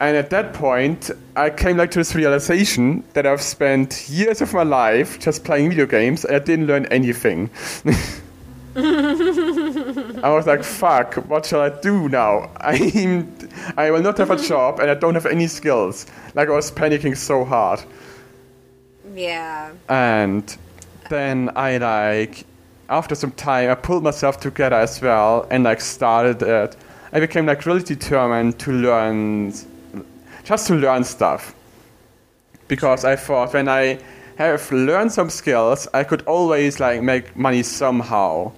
And 0.00 0.16
at 0.16 0.30
that 0.30 0.54
point, 0.54 1.10
I 1.34 1.50
came 1.50 1.76
like 1.76 1.90
to 1.92 1.98
this 1.98 2.14
realization 2.14 3.02
that 3.14 3.26
I've 3.26 3.42
spent 3.42 4.08
years 4.08 4.40
of 4.40 4.54
my 4.54 4.62
life 4.62 5.18
just 5.18 5.44
playing 5.44 5.70
video 5.70 5.86
games 5.86 6.24
and 6.24 6.36
I 6.36 6.38
didn't 6.38 6.66
learn 6.66 6.86
anything. 6.86 7.50
I 10.22 10.30
was 10.30 10.46
like, 10.46 10.62
fuck, 10.62 11.14
what 11.28 11.46
shall 11.46 11.60
I 11.60 11.68
do 11.68 12.08
now? 12.08 12.50
I'm, 12.60 13.32
I 13.76 13.90
will 13.90 14.02
not 14.02 14.18
have 14.18 14.30
a 14.30 14.36
job 14.36 14.80
and 14.80 14.90
I 14.90 14.94
don't 14.94 15.14
have 15.14 15.26
any 15.26 15.46
skills. 15.46 16.06
Like, 16.34 16.48
I 16.48 16.52
was 16.52 16.70
panicking 16.70 17.16
so 17.16 17.44
hard. 17.44 17.80
Yeah. 19.14 19.72
And 19.88 20.56
then 21.08 21.50
I, 21.56 21.78
like, 21.78 22.44
after 22.88 23.14
some 23.14 23.32
time, 23.32 23.70
I 23.70 23.74
pulled 23.74 24.02
myself 24.02 24.40
together 24.40 24.76
as 24.76 25.00
well 25.00 25.46
and, 25.50 25.64
like, 25.64 25.80
started 25.80 26.42
it. 26.42 26.76
I 27.12 27.20
became, 27.20 27.46
like, 27.46 27.64
really 27.66 27.82
determined 27.82 28.58
to 28.60 28.72
learn, 28.72 29.52
just 30.44 30.66
to 30.68 30.74
learn 30.74 31.04
stuff. 31.04 31.54
Because 32.68 33.04
I 33.04 33.16
thought 33.16 33.54
when 33.54 33.68
I 33.68 33.98
have 34.36 34.70
learned 34.70 35.10
some 35.12 35.30
skills, 35.30 35.88
I 35.94 36.04
could 36.04 36.22
always, 36.22 36.80
like, 36.80 37.02
make 37.02 37.34
money 37.36 37.62
somehow. 37.62 38.52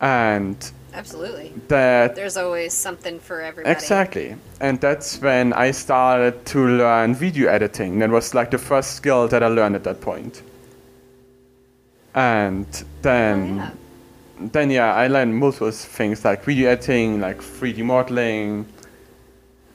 And 0.00 0.56
Absolutely. 0.94 1.52
that 1.68 2.14
There's 2.14 2.36
always 2.36 2.72
something 2.72 3.18
for 3.18 3.40
everybody. 3.40 3.72
Exactly. 3.72 4.36
And 4.60 4.80
that's 4.80 5.20
when 5.20 5.52
I 5.52 5.70
started 5.72 6.44
to 6.46 6.66
learn 6.66 7.14
video 7.14 7.48
editing. 7.50 7.98
That 7.98 8.10
was 8.10 8.34
like 8.34 8.50
the 8.50 8.58
first 8.58 8.92
skill 8.96 9.28
that 9.28 9.42
I 9.42 9.48
learned 9.48 9.76
at 9.76 9.84
that 9.84 10.00
point. 10.00 10.42
And 12.14 12.66
then 13.02 13.60
Oh, 13.60 13.62
yeah. 14.40 14.48
then 14.52 14.70
yeah, 14.70 14.94
I 14.94 15.08
learned 15.08 15.36
multiple 15.36 15.70
things 15.70 16.24
like 16.24 16.44
video 16.44 16.70
editing, 16.70 17.20
like 17.20 17.38
3D 17.42 17.82
modeling. 17.84 18.66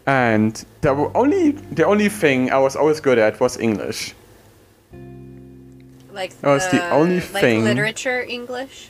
And 0.05 0.53
the 0.81 0.89
only 1.15 1.51
the 1.51 1.85
only 1.85 2.09
thing 2.09 2.51
I 2.51 2.57
was 2.59 2.75
always 2.75 2.99
good 2.99 3.17
at 3.17 3.39
was 3.39 3.57
English. 3.57 4.13
Like 6.11 6.37
That 6.41 6.49
was 6.49 6.67
the 6.69 6.89
only 6.91 7.15
like 7.21 7.23
thing- 7.41 7.63
literature 7.63 8.21
English. 8.21 8.89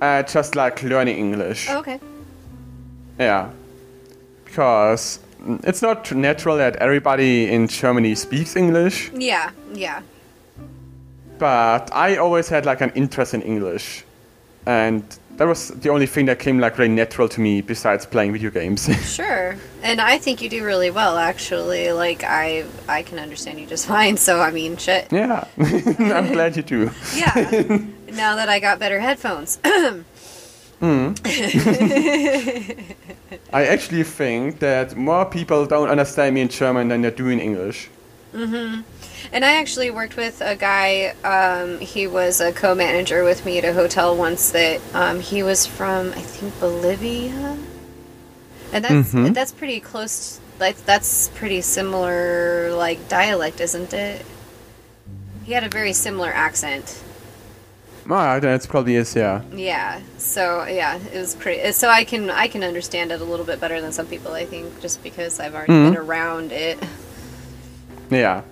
Uh, 0.00 0.22
just 0.22 0.54
like 0.56 0.82
learning 0.82 1.16
English. 1.18 1.68
Oh, 1.70 1.78
okay. 1.78 2.00
Yeah. 3.18 3.50
Because 4.44 5.20
it's 5.64 5.82
not 5.82 6.10
natural 6.12 6.56
that 6.56 6.76
everybody 6.76 7.50
in 7.50 7.68
Germany 7.68 8.14
speaks 8.14 8.56
English. 8.56 9.10
Yeah, 9.14 9.50
yeah. 9.74 10.02
but 11.38 11.90
I 11.94 12.16
always 12.16 12.48
had 12.48 12.66
like 12.66 12.80
an 12.82 12.90
interest 12.94 13.32
in 13.34 13.42
English, 13.42 14.04
and 14.66 15.02
that 15.36 15.46
was 15.46 15.68
the 15.68 15.88
only 15.88 16.06
thing 16.06 16.26
that 16.26 16.38
came 16.38 16.58
like 16.58 16.76
really 16.76 16.92
natural 16.92 17.28
to 17.30 17.40
me 17.40 17.62
besides 17.62 18.04
playing 18.04 18.32
video 18.32 18.50
games. 18.50 18.88
Sure. 19.06 19.56
And 19.82 20.00
I 20.00 20.18
think 20.18 20.42
you 20.42 20.50
do 20.50 20.62
really 20.64 20.90
well 20.90 21.16
actually. 21.16 21.92
Like 21.92 22.22
I 22.24 22.64
I 22.88 23.02
can 23.02 23.18
understand 23.18 23.58
you 23.60 23.66
just 23.66 23.86
fine. 23.96 24.16
So 24.18 24.40
I 24.40 24.50
mean, 24.50 24.76
shit. 24.76 25.10
yeah, 25.10 25.44
I'm 25.58 26.32
glad 26.32 26.56
you 26.56 26.62
do. 26.62 26.90
Yeah. 27.16 27.78
Now 28.12 28.36
that 28.36 28.48
I 28.48 28.58
got 28.60 28.78
better 28.78 29.00
headphones. 29.00 29.58
I 33.52 33.66
actually 33.66 34.04
think 34.04 34.60
that 34.60 34.96
more 34.96 35.24
people 35.26 35.66
don't 35.66 35.88
understand 35.90 36.34
me 36.34 36.40
in 36.42 36.48
German 36.48 36.88
than 36.88 37.02
they 37.02 37.10
do 37.10 37.28
in 37.28 37.38
English. 37.40 37.88
And 38.32 39.44
I 39.44 39.52
actually 39.60 39.90
worked 39.90 40.16
with 40.16 40.40
a 40.40 40.56
guy. 40.56 41.14
Um, 41.24 41.78
he 41.80 42.06
was 42.06 42.40
a 42.40 42.52
co-manager 42.52 43.24
with 43.24 43.44
me 43.44 43.58
at 43.58 43.64
a 43.64 43.72
hotel 43.74 44.16
once. 44.16 44.50
That 44.52 44.80
um, 44.94 45.20
he 45.20 45.42
was 45.42 45.66
from, 45.66 46.08
I 46.12 46.20
think, 46.22 46.58
Bolivia, 46.60 47.58
and 48.72 48.84
that's 48.84 49.12
Mhm. 49.12 49.34
that's 49.34 49.52
pretty 49.52 49.80
close. 49.80 50.38
Like 50.58 50.76
that's 50.86 51.28
pretty 51.34 51.60
similar, 51.60 52.72
like 52.74 53.08
dialect, 53.08 53.60
isn't 53.60 53.92
it? 53.92 54.24
He 55.44 55.52
had 55.52 55.64
a 55.64 55.68
very 55.68 55.92
similar 55.92 56.30
accent. 56.32 56.96
Ah, 58.08 58.38
that's 58.40 58.66
probably 58.66 58.94
is, 58.96 59.14
yeah. 59.14 59.42
Yeah. 59.54 60.00
So 60.18 60.64
yeah, 60.64 60.98
it 61.12 61.18
was 61.18 61.34
pretty. 61.34 61.72
So 61.72 61.88
I 61.88 62.04
can 62.04 62.30
I 62.30 62.48
can 62.48 62.62
understand 62.64 63.12
it 63.12 63.20
a 63.20 63.24
little 63.24 63.44
bit 63.46 63.60
better 63.60 63.80
than 63.80 63.92
some 63.92 64.06
people. 64.06 64.32
I 64.32 64.44
think 64.46 64.80
just 64.80 65.02
because 65.02 65.38
I've 65.40 65.54
already 65.54 65.72
Mhm. 65.72 65.90
been 65.92 65.96
around 66.00 66.52
it. 66.52 66.78
Yeah. 68.10 68.42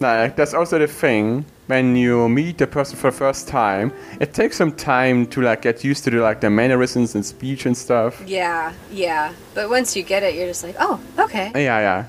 Like, 0.00 0.36
that's 0.36 0.54
also 0.54 0.78
the 0.78 0.86
thing 0.86 1.44
when 1.66 1.96
you 1.96 2.28
meet 2.28 2.58
the 2.58 2.66
person 2.66 2.96
for 2.96 3.10
the 3.10 3.16
first 3.16 3.48
time. 3.48 3.92
It 4.20 4.34
takes 4.34 4.56
some 4.56 4.72
time 4.72 5.26
to 5.28 5.40
like 5.40 5.62
get 5.62 5.84
used 5.84 6.04
to 6.04 6.10
the, 6.10 6.18
like 6.20 6.40
the 6.40 6.50
mannerisms 6.50 7.14
and 7.14 7.24
speech 7.24 7.64
and 7.66 7.76
stuff. 7.76 8.22
Yeah, 8.26 8.72
yeah. 8.90 9.32
But 9.54 9.70
once 9.70 9.96
you 9.96 10.02
get 10.02 10.22
it, 10.22 10.34
you're 10.34 10.46
just 10.48 10.64
like, 10.64 10.76
oh, 10.78 11.00
okay. 11.18 11.52
Yeah, 11.54 11.80
yeah, 11.80 12.04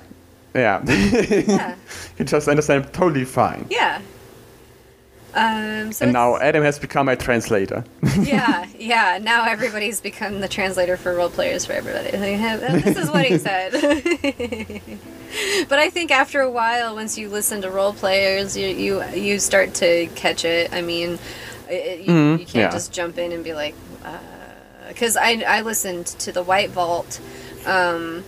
yeah. 0.55 0.81
Yeah. 1.47 1.75
you 2.17 2.25
just 2.25 2.47
understand 2.47 2.91
totally 2.91 3.25
fine. 3.25 3.65
Yeah. 3.69 4.01
Um, 5.35 5.91
so 5.91 6.05
and 6.05 6.13
now 6.13 6.37
Adam 6.37 6.63
has 6.63 6.79
become 6.79 7.05
my 7.07 7.15
translator. 7.15 7.83
yeah, 8.21 8.65
yeah. 8.79 9.19
Now 9.21 9.43
everybody's 9.45 9.99
become 9.99 10.39
the 10.39 10.47
translator 10.47 10.95
for 10.97 11.13
Roll 11.13 11.29
Players 11.29 11.65
for 11.65 11.73
everybody. 11.73 12.09
"Oh, 12.13 12.57
This 12.79 12.97
is 12.97 13.09
what 13.11 13.25
he 13.25 13.37
said. 13.37 13.73
but 15.69 15.79
I 15.79 15.89
think 15.89 16.11
after 16.11 16.39
a 16.41 16.49
while, 16.49 16.95
once 16.95 17.17
you 17.17 17.29
listen 17.29 17.61
to 17.63 17.69
Roll 17.69 17.93
Players, 17.93 18.55
you 18.55 18.67
you, 18.67 19.03
you 19.13 19.39
start 19.39 19.73
to 19.75 20.07
catch 20.15 20.45
it. 20.45 20.73
I 20.73 20.81
mean, 20.81 21.19
it, 21.69 21.99
you, 22.01 22.13
Mhm, 22.13 22.31
you 22.39 22.45
can't 22.45 22.55
yeah. 22.55 22.69
just 22.71 22.93
jump 22.93 23.17
in 23.17 23.31
and 23.31 23.43
be 23.43 23.53
like, 23.53 23.75
because 24.87 25.17
I 25.17 25.43
I 25.47 25.61
listened 25.61 26.05
to 26.07 26.31
the 26.31 26.43
White 26.43 26.69
Vault. 26.69 27.19
Um, 27.65 28.23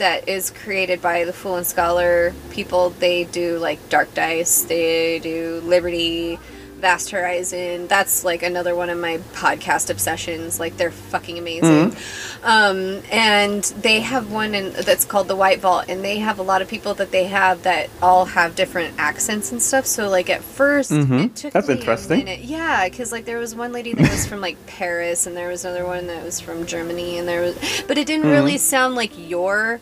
that 0.00 0.28
is 0.28 0.50
created 0.50 1.00
by 1.00 1.24
the 1.24 1.32
Fool 1.32 1.56
and 1.56 1.66
Scholar 1.66 2.34
people. 2.50 2.90
They 2.90 3.24
do 3.24 3.58
like 3.58 3.88
Dark 3.88 4.12
Dice, 4.14 4.62
they 4.62 5.20
do 5.20 5.60
Liberty, 5.62 6.38
Vast 6.80 7.10
Horizon. 7.10 7.86
That's 7.86 8.24
like 8.24 8.42
another 8.42 8.74
one 8.74 8.90
of 8.90 8.98
my 8.98 9.18
podcast 9.32 9.90
obsessions. 9.90 10.58
Like 10.58 10.76
they're 10.76 10.90
fucking 10.90 11.38
amazing. 11.38 11.94
Um, 12.42 13.02
and 13.10 13.62
they 13.82 14.00
have 14.00 14.32
one 14.32 14.54
in, 14.54 14.72
that's 14.72 15.04
called 15.04 15.28
the 15.28 15.36
White 15.36 15.60
Vault, 15.60 15.86
and 15.88 16.02
they 16.04 16.18
have 16.18 16.38
a 16.38 16.42
lot 16.42 16.62
of 16.62 16.68
people 16.68 16.94
that 16.94 17.10
they 17.10 17.24
have 17.24 17.62
that 17.64 17.90
all 18.02 18.24
have 18.24 18.56
different 18.56 18.94
accents 18.98 19.52
and 19.52 19.60
stuff. 19.62 19.86
So 19.86 20.08
like 20.08 20.30
at 20.30 20.42
1st 20.42 20.90
Mhm. 20.90 21.24
it 21.26 21.36
took 21.36 21.52
That's 21.52 21.68
interesting. 21.68 22.22
A 22.22 22.24
minute. 22.24 22.40
Yeah, 22.44 22.88
because 22.88 23.12
like 23.12 23.24
there 23.26 23.38
was 23.38 23.54
one 23.54 23.72
lady 23.72 23.92
that 23.94 24.10
was 24.10 24.26
from 24.26 24.40
like 24.40 24.64
Paris, 24.66 25.26
and 25.26 25.36
there 25.36 25.48
was 25.48 25.64
another 25.64 25.84
one 25.86 26.06
that 26.06 26.24
was 26.24 26.40
from 26.40 26.66
Germany, 26.66 27.18
and 27.18 27.28
there 27.28 27.42
was, 27.42 27.56
but 27.86 27.98
it 27.98 28.06
didn't 28.06 28.30
really 28.30 28.54
Mm-hmm. 28.54 28.58
sound 28.58 28.94
like 28.94 29.12
your 29.16 29.80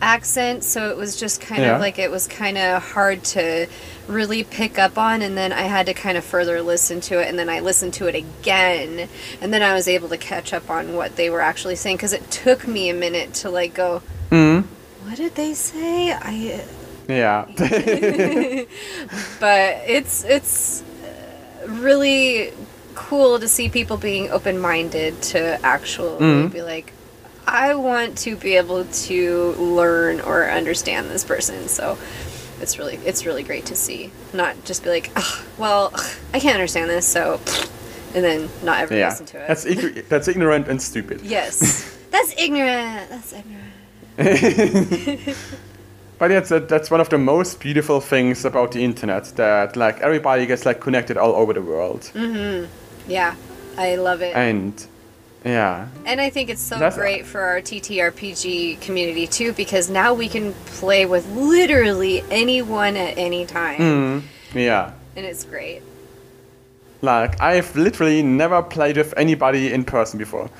accent, 0.00 0.62
so 0.64 0.90
it 0.90 0.96
was 0.96 1.16
just 1.16 1.40
kind 1.40 1.62
Yeah. 1.62 1.74
of 1.74 1.80
like 1.80 1.98
it 1.98 2.10
was 2.10 2.26
kind 2.28 2.56
of 2.58 2.82
hard 2.92 3.24
to 3.24 3.66
really 4.06 4.42
pick 4.44 4.78
up 4.78 4.96
on 4.96 5.20
and 5.20 5.36
then 5.36 5.52
I 5.52 5.62
had 5.62 5.84
to 5.86 5.92
kind 5.92 6.16
of 6.16 6.24
further 6.24 6.62
listen 6.62 7.00
to 7.02 7.20
it 7.20 7.28
and 7.28 7.38
then 7.38 7.50
I 7.50 7.60
listened 7.60 7.92
to 7.94 8.06
it 8.06 8.14
again 8.14 9.06
and 9.42 9.52
then 9.52 9.62
I 9.62 9.74
was 9.74 9.86
able 9.86 10.08
to 10.08 10.16
catch 10.16 10.54
up 10.54 10.70
on 10.70 10.94
what 10.94 11.16
they 11.16 11.28
were 11.28 11.42
actually 11.42 11.76
saying 11.76 11.98
cuz 11.98 12.14
it 12.14 12.30
took 12.30 12.66
me 12.66 12.88
a 12.88 12.94
minute 12.94 13.34
to 13.34 13.50
like 13.50 13.74
go 13.74 14.00
Mm. 14.30 14.64
what 15.04 15.16
did 15.18 15.34
they 15.34 15.52
say? 15.52 16.12
I 16.12 16.62
Yeah. 17.06 17.44
but 19.40 19.82
it's 19.86 20.24
it's 20.24 20.82
uh, 21.04 21.68
really 21.68 22.52
cool 22.94 23.38
to 23.38 23.46
see 23.48 23.68
people 23.68 23.96
being 23.96 24.30
open-minded 24.30 25.20
to 25.22 25.58
actually 25.64 26.18
Mhm. 26.20 26.52
be 26.52 26.62
like 26.62 26.92
I 27.52 27.74
want 27.74 28.18
to 28.18 28.36
be 28.36 28.56
able 28.56 28.84
to 28.84 29.52
learn 29.52 30.20
or 30.20 30.50
understand 30.50 31.10
this 31.10 31.24
person. 31.24 31.68
So 31.68 31.98
it's 32.60 32.78
really 32.78 32.96
it's 33.04 33.24
really 33.26 33.42
great 33.42 33.66
to 33.66 33.76
see. 33.76 34.10
Not 34.32 34.64
just 34.64 34.82
be 34.84 34.90
like, 34.90 35.10
"Ugh, 35.16 35.44
well, 35.58 35.92
I 36.34 36.40
can't 36.40 36.54
understand 36.54 36.90
this, 36.90 37.06
so 37.06 37.40
and 38.14 38.24
then 38.24 38.48
not 38.62 38.80
ever 38.80 38.96
yeah. 38.96 39.10
listen 39.10 39.26
to 39.26 39.42
it. 39.42 39.48
That's 39.48 39.64
ign- 39.64 40.08
that's 40.08 40.28
ignorant 40.28 40.68
and 40.68 40.80
stupid. 40.80 41.20
yes. 41.22 41.94
That's 42.10 42.34
ignorant. 42.38 43.10
That's 43.10 43.34
ignorant. 44.18 45.36
But 46.18 46.32
yeah, 46.32 46.40
that, 46.40 46.68
that's 46.68 46.90
one 46.90 47.00
of 47.00 47.08
the 47.10 47.18
most 47.18 47.60
beautiful 47.60 48.00
things 48.00 48.44
about 48.44 48.72
the 48.72 48.82
internet 48.82 49.24
that 49.36 49.76
like 49.76 50.00
everybody 50.00 50.46
gets 50.46 50.66
like 50.66 50.80
connected 50.80 51.16
all 51.16 51.34
over 51.36 51.52
the 51.52 51.62
world, 51.62 52.10
mm-hmm. 52.12 52.66
Yeah. 53.08 53.36
I 53.76 53.94
love 53.94 54.20
it. 54.22 54.34
and 54.34 54.84
yeah, 55.44 55.88
And 56.04 56.20
I 56.20 56.30
think 56.30 56.50
it's 56.50 56.60
so 56.60 56.74
That's- 56.76 56.96
great 56.96 57.24
for 57.26 57.40
our 57.40 57.60
TTRPG 57.60 58.80
community 58.80 59.26
too, 59.26 59.52
because 59.52 59.88
now 59.88 60.12
we 60.14 60.28
can 60.28 60.52
play 60.66 61.06
with 61.06 61.26
literally 61.30 62.22
anyone 62.30 62.96
at 62.96 63.16
any 63.18 63.46
time, 63.46 63.78
mm, 63.80 64.22
yeah. 64.54 64.92
and 65.16 65.24
it's 65.24 65.44
great. 65.44 65.82
Like 67.00 67.40
I've 67.40 67.74
literally 67.76 68.22
never 68.22 68.60
played 68.62 68.96
with 68.96 69.14
anybody 69.16 69.72
in 69.72 69.84
person 69.84 70.18
before. 70.18 70.50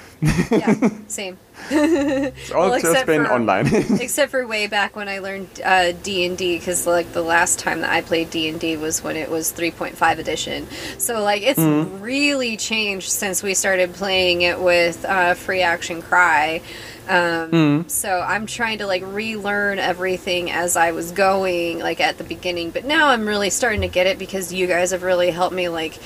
Yeah, 0.51 0.89
same. 1.09 1.37
It's 1.70 2.50
all 2.50 2.70
Well, 2.70 2.80
just 2.80 2.86
except 2.92 3.06
been 3.06 3.24
for- 3.26 3.32
online. 3.32 3.66
Except 4.00 4.30
for 4.30 4.46
way 4.46 4.66
back 4.66 4.96
when 4.96 5.09
I 5.09 5.18
learned 5.18 5.48
uh, 5.64 5.92
D 5.92 6.24
and 6.26 6.36
D, 6.38 6.59
because 6.59 6.86
like 6.86 7.12
the 7.12 7.22
last 7.22 7.59
time 7.59 7.80
that 7.82 7.90
I 7.92 8.00
played 8.00 8.30
D 8.30 8.48
and 8.48 8.59
D 8.59 8.76
was 8.76 9.02
when 9.02 9.16
it 9.16 9.30
was 9.30 9.52
3.5 9.52 10.18
edition. 10.18 10.66
So 10.98 11.22
like 11.22 11.42
it's 11.42 11.59
Mm-hmm. 11.59 12.00
really 12.00 12.56
changed 12.56 13.11
since 13.11 13.42
we 13.42 13.54
started 13.54 13.92
playing 13.94 14.42
it 14.42 14.61
with 14.61 15.04
uh, 15.04 15.34
Free 15.34 15.62
Action 15.62 16.02
Cry. 16.02 16.62
Um, 17.09 17.50
Mm. 17.50 17.90
So 17.90 18.20
I'm 18.20 18.44
trying 18.46 18.78
to 18.78 18.86
like 18.86 19.02
relearn 19.04 19.78
everything 19.78 20.50
as 20.50 20.76
I 20.76 20.92
was 20.92 21.11
going, 21.12 21.78
like 21.78 22.00
at 22.00 22.18
the 22.18 22.24
beginning. 22.24 22.70
But 22.70 22.84
now 22.84 23.09
I'm 23.09 23.26
really 23.26 23.48
starting 23.50 23.80
to 23.80 23.88
get 23.88 24.06
it 24.06 24.18
because 24.18 24.52
you 24.52 24.66
guys 24.66 24.90
have 24.90 25.02
really 25.02 25.30
helped 25.30 25.54
me 25.54 25.68
like 25.70 25.98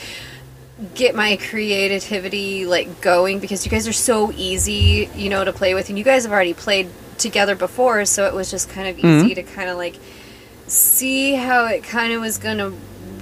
get 0.94 1.14
my 1.14 1.36
creativity 1.36 2.66
like 2.66 3.00
going 3.00 3.38
because 3.38 3.64
you 3.64 3.70
guys 3.70 3.86
are 3.86 3.92
so 3.92 4.32
easy, 4.32 5.08
you 5.14 5.28
know, 5.28 5.44
to 5.44 5.52
play 5.52 5.74
with, 5.74 5.88
and 5.88 5.98
you 5.98 6.04
guys 6.04 6.24
have 6.24 6.32
already 6.32 6.54
played 6.54 6.88
together 7.18 7.54
before, 7.54 8.04
so 8.04 8.26
it 8.26 8.34
was 8.34 8.50
just 8.50 8.68
kind 8.68 8.88
of 8.88 8.98
easy 8.98 9.06
mm-hmm. 9.06 9.34
to 9.34 9.42
kind 9.42 9.70
of 9.70 9.76
like 9.76 9.96
see 10.66 11.34
how 11.34 11.66
it 11.66 11.84
kind 11.84 12.12
of 12.12 12.20
was 12.20 12.38
gonna 12.38 12.72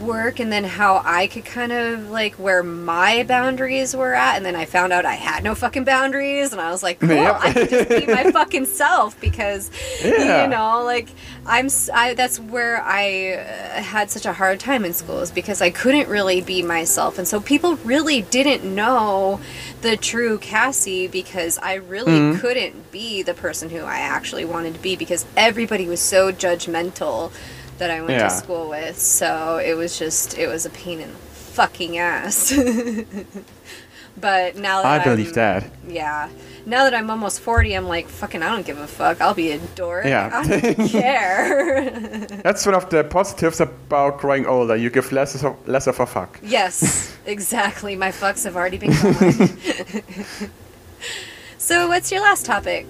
work 0.00 0.40
and 0.40 0.50
then 0.50 0.64
how 0.64 1.02
I 1.04 1.26
could 1.26 1.44
kind 1.44 1.72
of 1.72 2.10
like 2.10 2.34
where 2.34 2.62
my 2.62 3.22
boundaries 3.24 3.94
were 3.94 4.14
at 4.14 4.36
and 4.36 4.44
then 4.46 4.56
I 4.56 4.64
found 4.64 4.92
out 4.92 5.04
I 5.04 5.14
had 5.14 5.44
no 5.44 5.54
fucking 5.54 5.84
boundaries 5.84 6.52
and 6.52 6.60
I 6.60 6.70
was 6.70 6.82
like 6.82 6.98
cool 7.00 7.10
Yep. 7.10 7.36
I 7.40 7.52
can 7.52 7.68
just 7.68 7.88
be 7.88 8.06
my 8.06 8.30
fucking 8.32 8.64
self 8.66 9.20
because 9.20 9.70
Yeah. 10.02 10.42
you 10.44 10.48
know 10.48 10.82
like 10.84 11.08
I'm 11.46 11.68
I, 11.92 12.14
that's 12.14 12.38
where 12.40 12.82
I 12.82 13.34
uh, 13.34 13.82
had 13.82 14.10
such 14.10 14.26
a 14.26 14.32
hard 14.32 14.58
time 14.60 14.84
in 14.84 14.92
school 14.92 15.20
is 15.20 15.30
because 15.30 15.60
I 15.60 15.70
couldn't 15.70 16.08
really 16.08 16.40
be 16.40 16.62
myself 16.62 17.18
and 17.18 17.26
so 17.28 17.40
people 17.40 17.76
really 17.76 18.22
didn't 18.22 18.64
know 18.64 19.40
the 19.82 19.96
true 19.96 20.38
Cassie 20.38 21.06
because 21.08 21.58
I 21.58 21.74
really 21.74 22.10
Mm-hmm. 22.10 22.40
couldn't 22.40 22.90
be 22.90 23.22
the 23.22 23.34
person 23.34 23.70
who 23.70 23.80
I 23.80 23.98
actually 23.98 24.44
wanted 24.44 24.74
to 24.74 24.80
be 24.80 24.96
because 24.96 25.24
everybody 25.36 25.86
was 25.86 26.00
so 26.00 26.32
judgmental 26.32 27.32
that 27.80 27.90
I 27.90 28.00
went 28.00 28.12
Yeah. 28.12 28.28
to 28.28 28.30
school 28.30 28.68
with. 28.68 28.98
So 28.98 29.58
it 29.58 29.74
was 29.74 29.98
just 29.98 30.38
it 30.38 30.46
was 30.46 30.64
a 30.66 30.70
pain 30.70 31.00
in 31.00 31.10
the 31.10 31.18
fucking 31.58 31.98
ass. 31.98 32.52
but 34.20 34.56
now 34.56 34.82
that 34.82 35.00
I 35.00 35.04
believe 35.04 35.28
I'm, 35.28 35.34
that. 35.34 35.70
Yeah. 35.88 36.28
Now 36.66 36.84
that 36.84 36.94
I'm 36.94 37.08
almost 37.10 37.40
40, 37.40 37.72
I'm 37.74 37.88
like, 37.88 38.06
fucking, 38.08 38.42
I 38.42 38.50
don't 38.50 38.66
give 38.66 38.78
a 38.78 38.86
fuck. 38.86 39.20
I'll 39.22 39.34
be 39.34 39.50
a 39.52 39.58
dork. 39.74 40.04
Yeah. 40.04 40.30
I 40.32 40.46
don't 40.46 40.88
care. 41.00 42.00
That's 42.44 42.66
one 42.66 42.74
of 42.74 42.90
the 42.90 43.02
positives 43.02 43.60
about 43.60 44.18
growing 44.20 44.44
older. 44.46 44.76
You 44.76 44.90
give 44.90 45.10
less 45.10 45.42
of, 45.42 45.56
less 45.66 45.86
of 45.86 45.98
a 46.00 46.06
fuck. 46.06 46.38
yes, 46.42 47.16
exactly. 47.26 47.96
My 47.96 48.10
fucks 48.12 48.44
have 48.44 48.56
already 48.56 48.76
been 48.78 48.92
gone. 48.92 50.50
so, 51.58 51.88
what's 51.88 52.12
your 52.12 52.20
last 52.20 52.44
topic? 52.46 52.86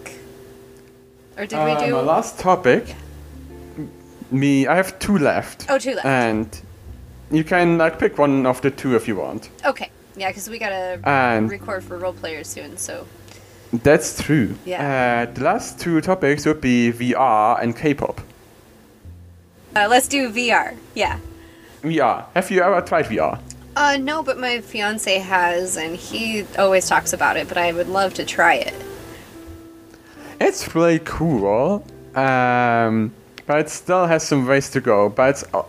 Or 1.38 1.46
did 1.46 1.64
we 1.64 1.70
Uh, 1.72 1.86
do. 1.86 1.92
my 1.92 2.00
last 2.00 2.38
topic. 2.40 2.94
Me, 4.30 4.66
I 4.66 4.76
have 4.76 4.98
two 4.98 5.18
left. 5.18 5.66
Oh, 5.68 5.78
two 5.78 5.94
left. 5.94 6.06
And 6.06 6.60
you 7.30 7.44
can 7.44 7.78
like 7.78 7.98
pick 7.98 8.18
one 8.18 8.46
of 8.46 8.60
the 8.62 8.70
two 8.70 8.94
if 8.96 9.06
you 9.08 9.16
want. 9.16 9.50
okay. 9.64 9.90
Yeah, 10.16 10.28
because 10.28 10.50
we 10.50 10.58
gotta 10.58 11.00
And 11.04 11.50
record 11.50 11.82
for 11.84 11.96
Roll 11.96 12.12
Players 12.12 12.48
soon, 12.48 12.76
so. 12.76 13.06
that's 13.72 14.20
true. 14.22 14.54
Yeah. 14.64 15.26
Uh, 15.30 15.32
the 15.32 15.42
last 15.44 15.78
two 15.80 16.00
topics 16.00 16.44
would 16.46 16.60
be 16.60 16.92
VR 16.92 17.62
and 17.62 17.74
K-pop. 17.76 18.20
Uh, 19.76 19.86
let's 19.88 20.08
do 20.08 20.30
VR. 20.30 20.76
Yeah. 20.94 21.18
VR. 21.82 22.24
Have 22.34 22.50
you 22.50 22.60
ever 22.62 22.80
tried 22.82 23.06
VR? 23.06 23.38
Uh, 23.76 23.96
no, 23.98 24.22
but 24.22 24.36
my 24.36 24.60
fiance 24.60 25.16
has, 25.20 25.76
and 25.76 25.94
he 25.96 26.44
always 26.58 26.88
talks 26.88 27.12
about 27.12 27.36
it, 27.36 27.48
but 27.48 27.56
I 27.56 27.72
would 27.72 27.88
love 27.88 28.12
to 28.14 28.24
try 28.24 28.54
it. 28.56 28.74
It's 30.40 30.74
really 30.74 30.98
cool, 30.98 31.84
um, 32.16 33.12
but 33.50 33.58
it 33.58 33.68
still 33.68 34.06
has 34.06 34.22
some 34.22 34.46
ways 34.46 34.70
to 34.70 34.80
go. 34.80 35.08
But 35.08 35.30
it's 35.30 35.44
uh, 35.52 35.64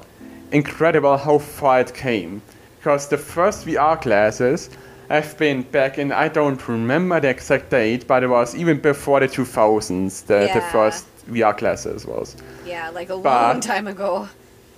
incredible 0.51 1.17
how 1.17 1.39
far 1.39 1.79
it 1.79 1.95
came. 1.95 2.43
Because 2.77 3.07
the 3.07 3.17
first 3.17 3.65
VR 3.65 3.99
classes 3.99 4.69
have 5.09 5.35
been 5.39 5.63
back 5.63 5.97
in, 5.97 6.11
I 6.11 6.27
don't 6.27 6.67
remember 6.67 7.19
the 7.19 7.29
exact 7.29 7.71
date, 7.71 8.05
but 8.05 8.21
it 8.21 8.27
was 8.27 8.55
even 8.55 8.79
before 8.79 9.19
the 9.19 9.27
2000s, 9.27 10.27
the, 10.27 10.51
the 10.53 10.61
first 10.71 11.07
VR 11.25 11.57
classes 11.57 12.05
was. 12.05 12.35
Yeah, 12.67 12.89
like 12.91 13.09
a 13.09 13.17
But- 13.17 13.53
long 13.53 13.61
time 13.61 13.87
ago. 13.87 14.29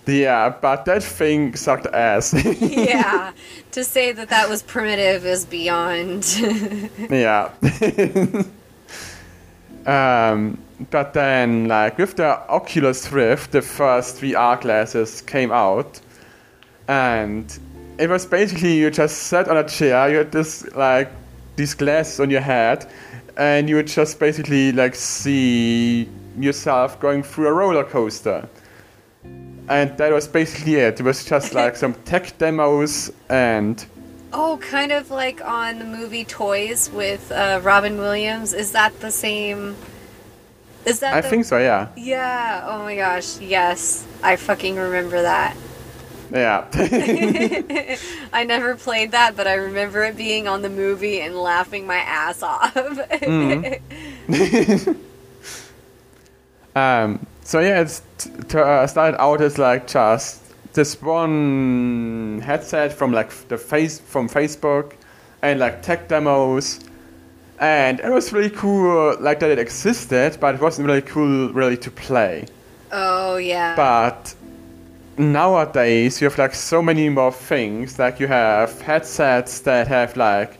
Yeah, 0.05 0.53
but 0.61 0.85
that 0.85 1.03
thing 1.03 1.57
sucked 1.57 1.87
ass. 1.87 2.33
yeah, 2.61 3.31
to 3.73 3.83
say 3.83 4.13
that 4.13 4.29
that 4.29 4.49
was 4.49 4.63
primitive 4.63 5.25
is 5.25 5.43
beyond. 5.45 6.23
Yeah. 7.09 7.49
um, 9.85 10.57
but 10.89 11.13
then, 11.13 11.67
like, 11.67 11.97
with 11.97 12.15
the 12.15 12.39
Oculus 12.49 13.11
Rift, 13.11 13.51
the 13.51 13.61
first 13.61 14.21
VR 14.21 14.59
glasses 14.59 15.21
came 15.21 15.51
out, 15.51 15.99
and 16.87 17.57
it 17.97 18.09
was 18.09 18.25
basically 18.25 18.75
you 18.75 18.89
just 18.89 19.23
sat 19.23 19.47
on 19.47 19.57
a 19.57 19.67
chair, 19.67 20.09
you 20.09 20.17
had 20.17 20.31
this, 20.31 20.65
like, 20.75 21.09
these 21.55 21.73
glasses 21.73 22.19
on 22.19 22.29
your 22.29 22.41
head, 22.41 22.89
and 23.37 23.69
you 23.69 23.75
would 23.75 23.87
just 23.87 24.19
basically, 24.19 24.71
like, 24.71 24.95
see 24.95 26.07
yourself 26.39 26.99
going 26.99 27.23
through 27.23 27.47
a 27.47 27.53
roller 27.53 27.83
coaster. 27.83 28.47
And 29.69 29.97
that 29.97 30.11
was 30.11 30.27
basically 30.27 30.75
it. 30.75 30.99
It 30.99 31.03
was 31.03 31.23
just 31.23 31.53
like 31.61 31.75
some 31.75 31.93
tech 32.05 32.37
demos 32.37 33.11
and 33.29 33.85
oh, 34.33 34.57
kind 34.61 34.91
of 34.91 35.11
like 35.11 35.43
on 35.45 35.79
the 35.79 35.85
movie 35.85 36.25
Toys 36.25 36.89
with 36.91 37.31
uh, 37.31 37.61
Robin 37.63 37.97
Williams. 37.97 38.53
Is 38.53 38.71
that 38.71 38.99
the 38.99 39.11
same? 39.11 39.75
Is 40.85 40.99
that? 40.99 41.13
I 41.13 41.21
the... 41.21 41.29
think 41.29 41.45
so, 41.45 41.57
yeah. 41.57 41.89
Yeah. 41.95 42.65
Oh 42.67 42.79
my 42.79 42.95
gosh. 42.95 43.39
Yes, 43.39 44.05
I 44.21 44.35
fucking 44.35 44.75
remember 44.75 45.21
that. 45.21 45.55
Yeah. 46.31 46.67
I 48.33 48.43
never 48.43 48.75
played 48.75 49.11
that, 49.11 49.35
but 49.35 49.47
I 49.47 49.53
remember 49.53 50.03
it 50.03 50.17
being 50.17 50.47
on 50.47 50.61
the 50.61 50.69
movie 50.69 51.21
and 51.21 51.35
laughing 51.35 51.85
my 51.85 51.97
ass 51.97 52.41
off. 52.41 52.75
Um, 56.75 57.25
so 57.43 57.59
yeah, 57.59 57.81
it's 57.81 58.01
t- 58.17 58.31
to, 58.49 58.63
uh, 58.63 58.87
started 58.87 59.21
out 59.21 59.41
as 59.41 59.57
like 59.57 59.87
just 59.87 60.41
this 60.73 60.99
one 61.01 62.41
headset 62.43 62.93
from 62.93 63.11
like 63.11 63.29
the 63.47 63.57
face 63.57 63.99
from 63.99 64.27
Facebook 64.27 64.93
and 65.41 65.59
like 65.59 65.83
tech 65.83 66.07
demos, 66.07 66.79
and 67.59 67.99
it 67.99 68.09
was 68.09 68.33
really 68.33 68.49
cool 68.49 69.15
like 69.19 69.39
that 69.39 69.51
it 69.51 69.59
existed, 69.59 70.37
but 70.39 70.55
it 70.55 70.61
wasn't 70.61 70.87
really 70.87 71.01
cool 71.01 71.51
really 71.53 71.77
to 71.77 71.91
play. 71.91 72.45
Oh 72.91 73.37
yeah. 73.37 73.75
But 73.75 74.35
nowadays 75.17 76.21
you 76.21 76.29
have 76.29 76.37
like 76.37 76.53
so 76.53 76.81
many 76.81 77.09
more 77.09 77.31
things. 77.31 77.99
Like 77.99 78.19
you 78.19 78.27
have 78.27 78.81
headsets 78.81 79.59
that 79.61 79.87
have 79.87 80.17
like 80.17 80.57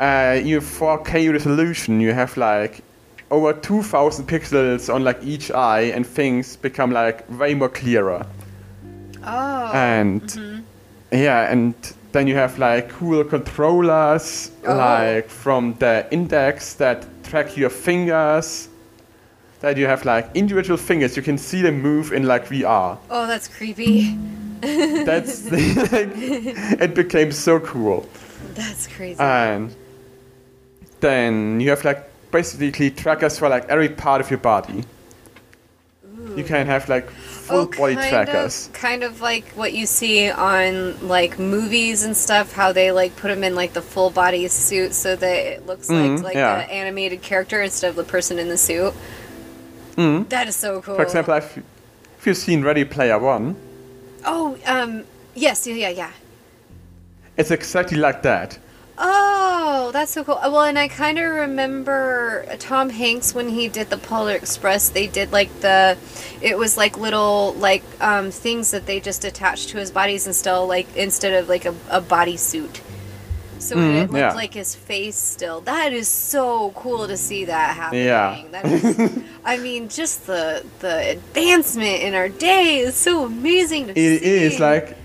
uh, 0.00 0.40
you 0.42 0.56
have 0.56 0.64
4K 0.64 1.32
resolution. 1.32 2.00
You 2.00 2.12
have 2.12 2.36
like 2.36 2.82
over 3.30 3.52
2,000 3.52 4.26
pixels 4.26 4.92
on 4.92 5.04
like 5.04 5.22
each 5.22 5.50
eye, 5.50 5.92
and 5.94 6.06
things 6.06 6.56
become 6.56 6.92
like 6.92 7.28
way 7.38 7.54
more 7.54 7.68
clearer. 7.68 8.26
oh. 9.24 9.70
And 9.72 10.64
yeah, 11.12 11.50
and 11.50 11.74
then 12.18 12.26
you 12.26 12.34
have 12.34 12.58
like 12.58 12.88
cool 12.88 13.22
controllers, 13.22 14.50
Oh. 14.64 14.72
Uh-huh. 14.72 14.78
like 14.78 15.28
from 15.30 15.74
the 15.78 16.04
index 16.10 16.74
that 16.74 17.06
track 17.22 17.56
your 17.56 17.70
fingers. 17.70 18.68
That 19.60 19.76
you 19.76 19.86
have 19.86 20.04
like 20.04 20.28
individual 20.34 20.76
fingers, 20.76 21.16
you 21.16 21.22
can 21.22 21.38
see 21.38 21.62
them 21.62 21.80
move 21.82 22.12
in 22.12 22.24
like 22.26 22.46
VR. 22.48 22.98
oh, 23.10 23.26
that's 23.26 23.48
creepy. 23.48 24.16
That's 24.60 25.44
like, 25.92 26.10
it 26.16 26.92
became 26.92 27.30
so 27.30 27.60
cool. 27.60 28.08
That's 28.54 28.88
crazy. 28.88 29.20
And 29.20 29.72
then 30.98 31.60
you 31.60 31.70
have 31.70 31.84
like 31.84 32.10
basically 32.32 32.90
trackers 32.90 33.38
for 33.38 33.48
like 33.48 33.68
every 33.68 33.88
part 33.88 34.20
of 34.20 34.30
your 34.30 34.40
body. 34.40 34.82
You 36.36 36.42
can 36.42 36.66
have 36.66 36.88
like 36.88 37.08
body 37.48 37.62
Oh, 37.62 37.66
kind 37.96 38.08
trackers. 38.08 38.66
Of, 38.66 38.72
kind 38.72 39.02
of 39.02 39.20
like 39.20 39.48
what 39.50 39.72
you 39.72 39.86
see 39.86 40.30
on 40.30 41.08
like 41.08 41.38
movies 41.38 42.04
and 42.04 42.16
stuff. 42.16 42.52
How 42.52 42.72
they 42.72 42.92
like 42.92 43.16
put 43.16 43.28
them 43.28 43.42
in 43.44 43.54
like 43.54 43.72
the 43.72 43.82
full 43.82 44.10
body 44.10 44.46
suit 44.48 44.94
so 44.94 45.16
that 45.16 45.36
it 45.54 45.66
looks 45.66 45.88
Mhm, 45.88 46.16
like 46.16 46.24
like 46.24 46.34
yeah. 46.34 46.60
an 46.60 46.70
animated 46.70 47.22
character 47.22 47.62
instead 47.62 47.88
of 47.90 47.96
the 47.96 48.04
person 48.04 48.38
in 48.38 48.48
the 48.48 48.58
suit. 48.58 48.92
Mhm. 49.96 50.28
That 50.28 50.48
is 50.48 50.56
so 50.56 50.80
cool. 50.82 50.96
For 50.96 51.02
example, 51.02 51.34
if, 51.34 51.58
if 52.18 52.26
you've 52.26 52.36
seen 52.36 52.62
Ready 52.62 52.84
Player 52.84 53.18
One, 53.18 53.56
oh, 54.24 54.56
um, 54.66 55.04
yes, 55.34 55.66
yeah, 55.66 55.74
yeah, 55.74 55.88
yeah. 55.90 56.10
it's 57.36 57.50
exactly 57.50 57.96
like 57.98 58.22
that. 58.22 58.58
Oh, 59.00 59.90
that's 59.92 60.10
so 60.12 60.24
cool. 60.24 60.38
Well, 60.42 60.62
and 60.62 60.78
I 60.78 60.88
kind 60.88 61.18
of 61.18 61.24
remember 61.30 62.44
Tom 62.58 62.90
Hanks 62.90 63.32
when 63.34 63.48
he 63.48 63.68
did 63.68 63.90
the 63.90 63.96
Polar 63.96 64.32
Express. 64.34 64.88
They 64.88 65.06
did 65.06 65.30
like 65.30 65.60
the, 65.60 65.96
it 66.42 66.58
was 66.58 66.76
like 66.76 66.98
little 66.98 67.54
like 67.54 67.84
um, 68.00 68.30
things 68.32 68.72
that 68.72 68.86
they 68.86 68.98
just 68.98 69.24
attached 69.24 69.68
to 69.70 69.78
his 69.78 69.90
bodies 69.92 70.26
and 70.26 70.34
still 70.34 70.66
like 70.66 70.88
instead 70.96 71.32
of 71.34 71.48
like 71.48 71.64
a, 71.64 71.74
a 71.90 72.00
bodysuit. 72.00 72.80
So 73.60 73.76
it 73.76 73.80
Mhm, 73.80 74.00
looked 74.02 74.14
yeah. 74.14 74.32
like 74.34 74.54
his 74.54 74.74
face 74.74 75.16
still. 75.16 75.60
That 75.62 75.92
is 75.92 76.06
so 76.08 76.70
cool 76.76 77.06
to 77.08 77.16
see 77.16 77.44
that 77.46 77.76
happening. 77.76 78.04
Yeah. 78.04 78.42
That 78.52 78.66
is, 78.66 79.22
I 79.44 79.58
mean, 79.58 79.88
just 79.88 80.26
the 80.26 80.64
the 80.80 81.10
advancement 81.10 82.02
in 82.02 82.14
our 82.14 82.28
day 82.28 82.78
is 82.78 82.94
so 82.94 83.24
amazing 83.26 83.86
to 83.88 83.90
It 83.92 84.20
see. 84.20 84.26
is 84.44 84.60
like 84.60 84.96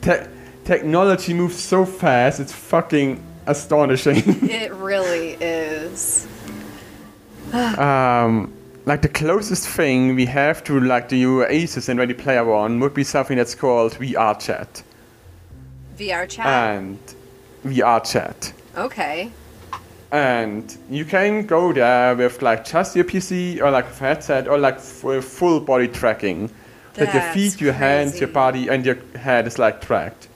te- 0.00 0.26
technology 0.64 1.34
moves 1.34 1.56
so 1.58 1.84
fast. 1.84 2.40
It's 2.40 2.52
fucking 2.52 3.22
astonishing. 3.46 4.22
It 4.50 4.72
really 4.74 5.32
is. 5.40 6.26
um, 7.52 8.52
like 8.84 9.02
the 9.02 9.08
closest 9.08 9.68
thing 9.68 10.14
we 10.14 10.26
have 10.26 10.64
to 10.64 10.80
like 10.80 11.08
the 11.08 11.24
Oasis 11.26 11.88
in 11.88 11.98
Ready 11.98 12.14
Player 12.14 12.44
One 12.44 12.80
would 12.80 12.94
be 12.94 13.04
something 13.04 13.36
that's 13.36 13.54
called 13.54 13.92
VR 13.94 14.38
chat 14.38 14.82
VR 15.98 16.28
chat. 16.28 16.46
and 16.46 16.98
VR 17.64 18.02
chat. 18.04 18.52
okay. 18.76 19.30
And 20.10 20.76
you 20.90 21.04
can 21.06 21.46
go 21.46 21.72
there 21.72 22.14
with 22.14 22.42
like 22.42 22.64
just 22.66 22.94
your 22.94 23.04
PC 23.06 23.60
or 23.62 23.70
like 23.70 23.86
a 23.86 23.94
headset 23.94 24.46
or 24.46 24.58
like 24.58 24.74
f- 24.76 25.24
full 25.24 25.58
body 25.60 25.88
tracking. 25.88 26.50
that 26.94 27.14
your 27.14 27.22
feet, 27.32 27.60
your 27.62 27.72
hands, 27.72 28.20
your 28.20 28.28
body, 28.28 28.68
and 28.68 28.84
your 28.84 28.96
head 29.16 29.46
is 29.46 29.58
like 29.58 29.80
tracked. 29.80 30.28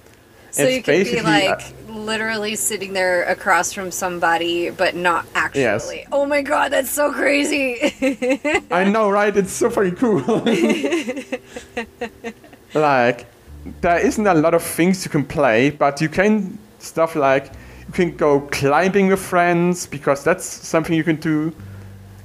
So 0.56 0.62
It's 0.62 0.76
you 0.76 0.82
could 0.82 1.04
be 1.04 1.20
like 1.20 1.60
uh, 1.60 1.92
literally 1.92 2.56
sitting 2.56 2.94
there 2.94 3.24
across 3.24 3.74
from 3.74 3.90
somebody, 3.90 4.70
but 4.70 4.94
not 4.94 5.26
actually. 5.34 5.60
Yes. 5.60 5.92
Oh 6.10 6.24
my 6.24 6.40
god, 6.40 6.72
that's 6.72 6.88
so 6.88 7.12
crazy! 7.12 7.76
I 8.70 8.84
know, 8.84 9.10
right? 9.10 9.36
It's 9.36 9.52
so 9.52 9.68
fucking 9.68 9.96
cool. 9.96 10.22
like, 12.74 13.26
there 13.82 13.98
isn't 13.98 14.26
a 14.26 14.32
lot 14.32 14.54
of 14.54 14.62
things 14.62 15.04
you 15.04 15.10
can 15.10 15.26
play, 15.26 15.68
but 15.68 16.00
you 16.00 16.08
can 16.08 16.58
stuff 16.78 17.16
like 17.16 17.52
you 17.86 17.92
can 17.92 18.16
go 18.16 18.40
climbing 18.40 19.08
with 19.08 19.20
friends 19.20 19.86
because 19.86 20.24
that's 20.24 20.46
something 20.46 20.96
you 20.96 21.04
can 21.04 21.16
do. 21.16 21.54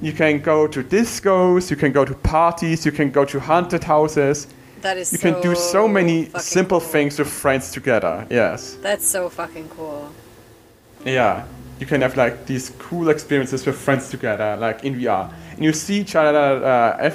You 0.02 0.14
can 0.14 0.40
go 0.40 0.68
to 0.68 0.82
discos, 0.82 1.70
you 1.70 1.76
can 1.76 1.92
go 1.92 2.06
to 2.06 2.16
parties, 2.16 2.86
you 2.86 2.94
can 2.94 3.12
go 3.12 3.26
to 3.26 3.42
haunted 3.42 3.84
houses. 3.84 4.48
That 4.82 4.98
is. 4.98 5.12
You 5.14 5.20
can 5.20 5.42
do 5.42 5.56
so 5.56 5.88
many 5.88 6.30
simple 6.40 6.80
cool. 6.80 6.90
things 6.90 7.18
with 7.20 7.30
friends 7.30 7.72
together. 7.72 8.26
Yes. 8.30 8.78
That's 8.82 9.06
so 9.08 9.30
fucking 9.30 9.70
cool. 9.70 10.12
Yeah, 11.06 11.46
you 11.80 11.86
can 11.86 12.02
have 12.02 12.16
like 12.18 12.46
these 12.46 12.72
cool 12.80 13.10
experiences 13.10 13.66
with 13.66 13.78
friends 13.78 14.10
together, 14.10 14.56
like 14.58 14.84
in 14.84 14.96
VR. 14.96 15.32
And 15.56 15.64
you 15.64 15.74
see 15.74 16.00
each 16.02 16.16
other, 16.16 16.64
uh, 16.64 17.10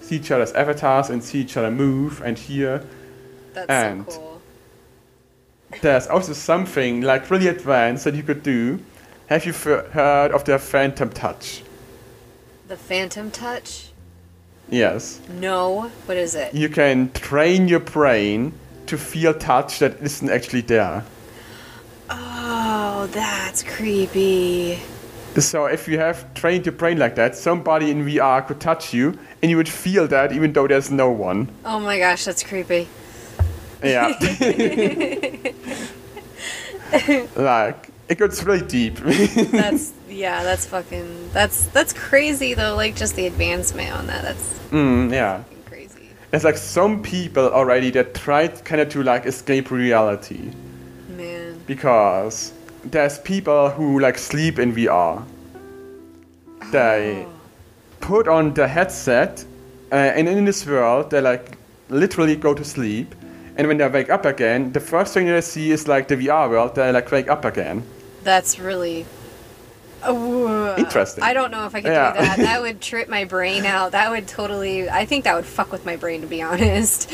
see 0.00 0.16
each 0.16 0.30
other's 0.30 0.52
avatars 0.52 1.10
and 1.10 1.22
see 1.22 1.40
each 1.40 1.56
other 1.56 1.70
move 1.70 2.20
and 2.22 2.36
hear. 2.38 2.84
That's 3.54 3.68
And- 3.70 4.10
so 4.10 4.18
cool. 4.18 4.26
There's 5.82 6.08
also 6.08 6.32
something 6.32 7.02
like 7.02 7.30
really 7.30 7.46
advanced 7.46 8.02
that 8.04 8.14
you 8.16 8.24
could 8.24 8.42
do. 8.42 8.80
Have 9.28 9.44
you 9.46 9.52
f- 9.52 9.90
heard 9.92 10.32
of 10.32 10.42
the 10.44 10.58
Phantom 10.58 11.08
Touch? 11.10 11.62
The 12.66 12.76
Phantom 12.76 13.30
Touch? 13.30 13.89
Yes. 14.70 15.20
No. 15.38 15.90
What 16.06 16.16
is 16.16 16.34
it? 16.34 16.54
You 16.54 16.68
can 16.68 17.10
train 17.12 17.68
your 17.68 17.80
brain 17.80 18.52
to 18.86 18.96
feel 18.96 19.34
touch 19.34 19.78
that 19.80 20.00
isn't 20.00 20.30
actually 20.30 20.62
there. 20.62 21.04
Oh, 22.08 23.08
that's 23.12 23.62
creepy. 23.62 24.78
So 25.36 25.66
if 25.66 25.86
you 25.86 25.98
have 25.98 26.32
trained 26.34 26.66
your 26.66 26.72
brain 26.74 26.98
like 26.98 27.14
that, 27.14 27.36
somebody 27.36 27.90
in 27.90 28.04
VR 28.04 28.44
could 28.46 28.60
touch 28.60 28.92
you 28.92 29.16
and 29.42 29.50
you 29.50 29.56
would 29.56 29.68
feel 29.68 30.08
that 30.08 30.32
even 30.32 30.52
though 30.52 30.66
there's 30.66 30.90
no 30.90 31.10
one. 31.10 31.48
Oh 31.64 31.78
my 31.78 31.98
gosh, 31.98 32.24
that's 32.24 32.42
creepy. 32.42 32.88
Yeah. 33.82 34.08
like 37.36 37.89
it 38.10 38.18
gets 38.18 38.42
really 38.42 38.66
deep. 38.66 38.96
That's 39.52 39.92
yeah, 40.08 40.42
that's 40.42 40.66
fucking 40.66 41.30
that's 41.32 41.66
that's 41.68 41.92
crazy 41.92 42.54
though. 42.54 42.74
Like 42.74 42.96
just 42.96 43.14
the 43.14 43.26
advancement 43.26 43.92
on 43.92 44.06
that. 44.08 44.22
That's 44.22 44.58
mm, 44.70 45.12
yeah. 45.12 45.44
fucking 45.44 45.62
crazy. 45.66 46.08
There's 46.30 46.42
like 46.44 46.56
some 46.58 47.00
people 47.02 47.48
already 47.48 47.90
that 47.92 48.14
tried 48.14 48.64
kind 48.64 48.80
of 48.80 48.88
to 48.90 49.02
like 49.04 49.24
escape 49.26 49.70
reality 49.70 50.50
Man. 51.16 51.60
because 51.66 52.52
there's 52.84 53.18
people 53.20 53.70
who 53.70 54.00
like 54.00 54.18
sleep 54.18 54.58
in 54.58 54.74
VR. 54.74 55.24
They 56.72 57.24
Oh. 57.26 57.32
put 58.00 58.28
on 58.28 58.54
the 58.54 58.66
headset 58.68 59.44
uh, 59.92 59.94
and 59.94 60.28
in 60.28 60.44
this 60.44 60.66
world 60.66 61.10
they 61.10 61.20
like 61.20 61.56
literally 61.88 62.36
go 62.36 62.54
to 62.54 62.64
sleep 62.64 63.14
and 63.56 63.66
when 63.68 63.76
they 63.78 63.88
wake 63.88 64.10
up 64.10 64.24
again 64.24 64.72
the 64.72 64.80
first 64.80 65.14
thing 65.14 65.26
they 65.26 65.40
see 65.40 65.70
is 65.70 65.86
like 65.88 66.08
the 66.08 66.16
VR 66.16 66.48
world 66.50 66.74
they 66.74 66.90
like 66.92 67.10
wake 67.12 67.28
up 67.30 67.44
again. 67.44 67.82
That's 68.24 68.58
really 68.58 69.06
Oh, 70.02 70.76
Interesting. 70.78 71.22
I 71.22 71.34
don't 71.34 71.50
know 71.50 71.66
if 71.66 71.74
I 71.74 71.82
could 71.82 71.92
Yeah. 71.92 72.12
do 72.14 72.18
that. 72.20 72.38
That 72.38 72.62
would 72.64 72.80
trip 72.80 73.10
my 73.10 73.24
brain 73.24 73.66
out. 73.66 73.92
That 73.92 74.10
would 74.10 74.26
totally. 74.26 74.88
I 74.88 75.04
think 75.04 75.24
that 75.24 75.34
would 75.36 75.44
fuck 75.44 75.70
with 75.70 75.84
my 75.84 75.96
brain, 75.96 76.22
to 76.22 76.26
be 76.26 76.40
honest. 76.40 77.10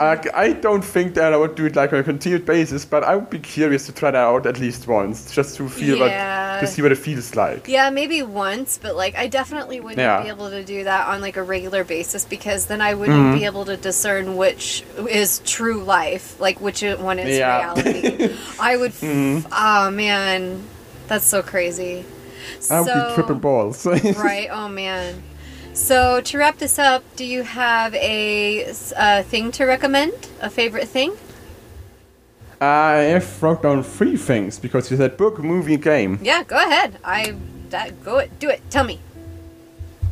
Like, 0.00 0.26
I 0.34 0.52
don't 0.52 0.82
think 0.82 1.14
that 1.14 1.32
I 1.32 1.36
would 1.36 1.54
do 1.54 1.66
it 1.66 1.76
like 1.76 1.92
on 1.92 2.00
a 2.00 2.02
continued 2.02 2.44
basis, 2.44 2.84
but 2.84 3.04
I 3.04 3.14
would 3.14 3.30
be 3.30 3.38
curious 3.38 3.86
to 3.86 3.92
try 3.92 4.10
that 4.10 4.18
out 4.18 4.46
at 4.46 4.58
least 4.58 4.88
once, 4.88 5.32
just 5.32 5.56
to 5.58 5.68
feel 5.68 5.96
Yeah. 5.96 6.00
what, 6.00 6.10
to 6.62 6.66
see 6.66 6.82
what 6.82 6.92
it 6.92 6.98
feels 6.98 7.34
like. 7.36 7.68
yeah, 7.68 7.90
maybe 7.90 8.22
once, 8.22 8.78
but 8.80 8.96
like 8.96 9.14
I 9.16 9.26
definitely 9.28 9.80
wouldn't 9.80 9.98
Yeah. 9.98 10.22
be 10.22 10.28
able 10.28 10.50
to 10.50 10.64
do 10.64 10.84
that 10.84 11.08
on 11.08 11.20
like 11.20 11.36
a 11.36 11.42
regular 11.42 11.84
basis 11.84 12.24
because 12.24 12.66
then 12.66 12.80
I 12.80 12.94
wouldn't 12.94 13.18
Mm-hmm. 13.18 13.38
be 13.38 13.44
able 13.44 13.64
to 13.66 13.76
discern 13.76 14.36
which 14.36 14.82
is 15.08 15.40
true 15.44 15.82
life, 15.84 16.40
like 16.40 16.60
which 16.60 16.82
one 16.82 17.18
is 17.18 17.36
Yeah. 17.38 17.58
reality. 17.74 18.34
I 18.60 18.76
would. 18.76 18.90
F- 18.92 19.00
Mhm. 19.02 19.46
Oh 19.52 19.90
man, 19.90 20.62
that's 21.08 21.24
so 21.26 21.42
crazy. 21.42 22.04
I 22.70 22.80
would 22.80 22.88
So- 22.88 23.08
be 23.08 23.14
tripping 23.14 23.38
balls. 23.40 23.84
right. 24.16 24.48
Oh 24.50 24.68
man. 24.68 25.22
So 25.74 26.20
to 26.20 26.38
wrap 26.38 26.58
this 26.58 26.78
up, 26.78 27.02
do 27.16 27.24
you 27.24 27.42
have 27.44 27.94
a 27.94 28.66
uh, 28.96 29.22
thing 29.22 29.50
to 29.52 29.64
recommend? 29.64 30.12
A 30.40 30.50
favorite 30.50 30.88
thing? 30.88 31.12
I 32.62 33.10
have 33.10 33.42
wrote 33.42 33.62
down 33.62 33.82
three 33.82 34.16
things 34.16 34.60
because 34.60 34.88
you 34.88 34.96
said 34.96 35.16
book, 35.16 35.40
movie, 35.40 35.76
game. 35.76 36.20
Yeah, 36.22 36.44
go 36.44 36.54
ahead. 36.54 36.96
I 37.02 37.34
that 37.70 38.04
go 38.04 38.18
it. 38.18 38.38
Do 38.38 38.50
it. 38.50 38.62
Tell 38.70 38.84
me. 38.84 39.00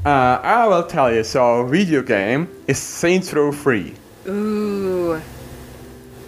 Uh, 0.04 0.40
I 0.42 0.66
will 0.66 0.82
tell 0.82 1.14
you. 1.14 1.22
So, 1.22 1.64
video 1.66 2.02
game 2.02 2.48
is 2.66 2.78
Saints 2.78 3.32
Row 3.32 3.52
3. 3.52 3.94
Ooh. 4.26 5.22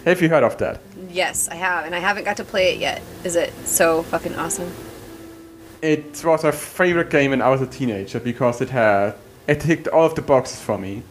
Have 0.05 0.21
you 0.21 0.29
heard 0.29 0.43
of 0.43 0.57
that? 0.59 0.79
Yes, 1.09 1.49
I 1.49 1.55
have, 1.55 1.85
and 1.85 1.93
I 1.93 1.99
haven't 1.99 2.23
got 2.23 2.37
to 2.37 2.45
play 2.45 2.73
it 2.73 2.79
yet. 2.79 3.01
Is 3.25 3.35
it 3.35 3.51
so 3.65 4.03
fucking 4.03 4.35
awesome? 4.35 4.71
It 5.81 6.23
was 6.23 6.45
my 6.45 6.51
favorite 6.51 7.09
game 7.09 7.31
when 7.31 7.41
I 7.41 7.49
was 7.49 7.61
a 7.61 7.67
teenager 7.67 8.21
because 8.21 8.61
it 8.61 8.69
had 8.69 9.15
it 9.47 9.59
ticked 9.59 9.89
all 9.89 10.05
of 10.05 10.15
the 10.15 10.21
boxes 10.21 10.61
for 10.61 10.77
me. 10.77 11.03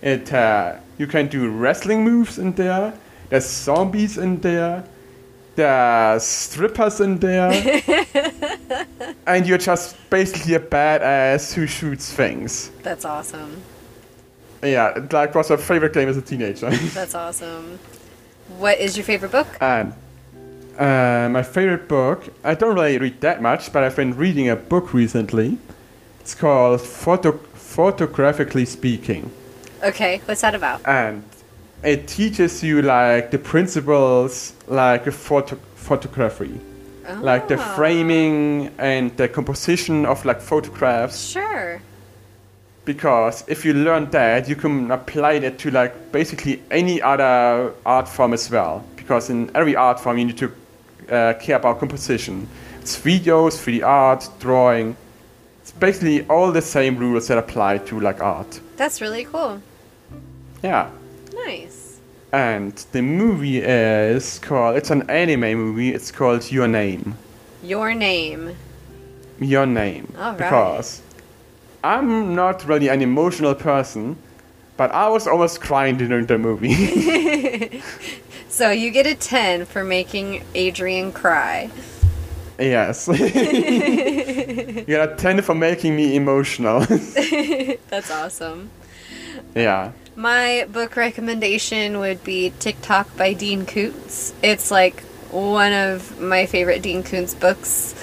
It 0.00 0.32
uh, 0.32 0.76
you 0.96 1.08
can 1.08 1.26
do 1.26 1.50
wrestling 1.50 2.04
moves 2.04 2.38
in 2.38 2.52
there. 2.52 2.94
There's 3.30 3.46
zombies 3.46 4.18
in 4.18 4.40
there. 4.40 4.84
There's 5.54 6.22
strippers 6.24 7.00
in 7.00 7.18
there. 7.18 7.50
and 9.26 9.46
you're 9.46 9.58
just 9.58 9.96
basically 10.10 10.54
a 10.54 10.60
badass 10.60 11.52
who 11.54 11.66
shoots 11.66 12.12
things. 12.12 12.70
That's 12.82 13.04
awesome. 13.04 13.62
Yeah, 14.62 14.92
that 14.98 15.34
was 15.34 15.48
my 15.50 15.56
favorite 15.56 15.94
game 15.94 16.08
as 16.08 16.16
a 16.16 16.22
teenager. 16.22 16.70
That's 16.94 17.14
awesome. 17.14 17.78
What 18.58 18.78
is 18.78 18.96
your 18.96 19.04
favorite 19.04 19.32
book? 19.32 19.46
and 19.60 19.94
uh, 20.78 21.28
my 21.30 21.42
favorite 21.42 21.88
book, 21.88 22.24
I 22.42 22.54
don't 22.54 22.74
really 22.74 22.98
read 22.98 23.20
that 23.20 23.40
much, 23.42 23.72
but 23.72 23.82
I've 23.84 23.96
been 23.96 24.16
reading 24.16 24.48
a 24.48 24.56
book 24.56 24.92
recently. 24.94 25.58
It's 26.20 26.34
called 26.34 26.80
Photo- 26.80 27.38
Photographically 27.54 28.64
Speaking. 28.64 29.30
Okay, 29.82 30.20
what's 30.26 30.40
that 30.42 30.54
about? 30.54 30.86
and 30.86 31.22
it 31.82 32.06
teaches 32.06 32.62
you 32.62 32.82
like 32.82 33.30
the 33.30 33.38
principles 33.38 34.52
like 34.66 35.04
photo- 35.12 35.58
photography. 35.74 36.60
Like 37.20 37.48
the 37.48 37.56
Ah. 37.58 37.74
framing 37.76 38.70
and 38.78 39.10
the 39.16 39.26
composition 39.28 40.06
of 40.06 40.24
like 40.24 40.40
photographs. 40.40 41.18
Sure. 41.32 41.80
because 42.86 43.44
if 43.46 43.64
you 43.64 43.72
learn 43.74 44.10
that 44.10 44.48
you 44.48 44.56
can 44.56 44.90
apply 44.90 45.38
that 45.38 45.58
to 45.58 45.70
like 45.70 45.92
basically 46.12 46.60
any 46.70 47.00
other 47.02 47.72
art 47.84 48.08
form 48.08 48.32
as 48.32 48.50
well. 48.50 48.82
Because 48.96 49.30
in 49.30 49.50
every 49.54 49.76
art 49.76 50.00
form 50.00 50.18
you 50.18 50.24
need 50.24 50.38
to 50.38 50.46
uh, 51.10 51.34
care 51.34 51.56
about 51.56 51.78
composition. 51.78 52.48
It's 52.80 52.96
videos 52.98 53.54
3d 53.62 53.84
art 53.84 54.28
drawing. 54.40 54.96
It's 55.62 55.72
basically 55.72 56.26
all 56.28 56.50
the 56.52 56.62
same 56.62 56.96
rules 56.96 57.26
that 57.28 57.38
apply 57.38 57.78
to 57.78 58.00
like 58.00 58.20
art. 58.22 58.60
That's 58.76 59.00
really 59.00 59.24
cool. 59.24 59.60
yeah 60.62 60.88
Nice. 61.46 62.00
And 62.32 62.72
the 62.92 63.02
movie 63.02 63.58
is 63.58 64.38
called, 64.38 64.76
it's 64.76 64.90
an 64.90 65.08
anime 65.10 65.54
movie, 65.58 65.92
it's 65.92 66.10
called 66.10 66.50
Your 66.50 66.68
Name. 66.68 67.16
Your 67.62 67.94
name. 67.94 68.56
Your 69.40 69.66
Name. 69.66 70.12
All 70.16 70.30
right. 70.30 70.36
Because 70.36 71.02
I'm 71.82 72.34
not 72.34 72.66
really 72.66 72.88
an 72.88 73.02
emotional 73.02 73.54
person, 73.54 74.16
but 74.76 74.92
I 74.92 75.08
was 75.08 75.26
almost 75.26 75.60
crying 75.60 75.96
during 75.96 76.26
the 76.26 76.38
movie. 76.38 77.82
So 78.50 78.70
you 78.70 78.90
get 78.90 79.06
a 79.06 79.14
10 79.14 79.64
for 79.64 79.84
making 79.84 80.42
Adrian 80.56 81.12
cry. 81.12 81.70
yes. 82.58 83.06
you 83.08 84.84
got 84.88 85.08
a 85.08 85.14
10 85.16 85.40
for 85.42 85.54
making 85.54 85.94
me 85.94 86.16
emotional. 86.16 86.80
That's 86.80 88.10
awesome. 88.10 88.68
yeah. 89.54 89.92
My 90.16 90.66
book 90.70 90.96
recommendation 90.96 91.98
would 92.00 92.24
be 92.24 92.52
Ticktock 92.58 93.16
by 93.16 93.32
Dean 93.32 93.64
Koontz. 93.64 94.34
It's 94.42 94.70
like 94.70 95.00
one 95.30 95.72
of 95.72 96.20
my 96.20 96.46
favorite 96.46 96.82
Dean 96.82 97.02
Koontz 97.02 97.34
books. 97.34 97.94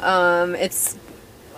Um, 0.00 0.54
it's 0.54 0.96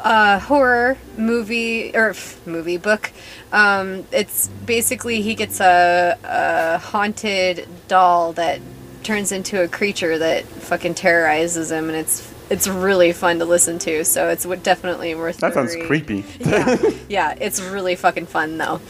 a 0.03 0.39
horror 0.41 0.99
movie 1.17 1.97
or 1.97 2.11
f- 2.11 2.45
movie 2.47 2.77
book. 2.77 3.13
Um, 3.53 4.05
it's 4.11 4.49
basically 4.49 5.23
he 5.23 5.35
gets 5.35 5.61
a, 5.61 6.19
a 6.25 6.79
haunted 6.79 7.67
doll 7.89 8.33
that 8.33 8.61
turns 9.05 9.33
into 9.33 9.63
a 9.63 9.69
creature 9.69 10.19
that 10.19 10.45
fucking 10.45 10.95
terrorizes 10.95 11.71
him, 11.71 11.89
and 11.89 11.97
it's 11.97 12.34
it's 12.51 12.69
really 12.69 13.13
fun 13.13 13.39
to 13.39 13.45
listen 13.45 13.79
to. 13.81 14.05
So 14.05 14.29
it's 14.29 14.45
definitely 14.63 15.15
worth. 15.15 15.39
That 15.39 15.55
sounds 15.55 15.75
read. 15.75 15.87
creepy. 15.87 16.25
yeah, 16.41 16.77
yeah, 17.09 17.35
it's 17.41 17.61
really 17.61 17.97
fucking 17.97 18.27
fun 18.27 18.59
though. 18.59 18.81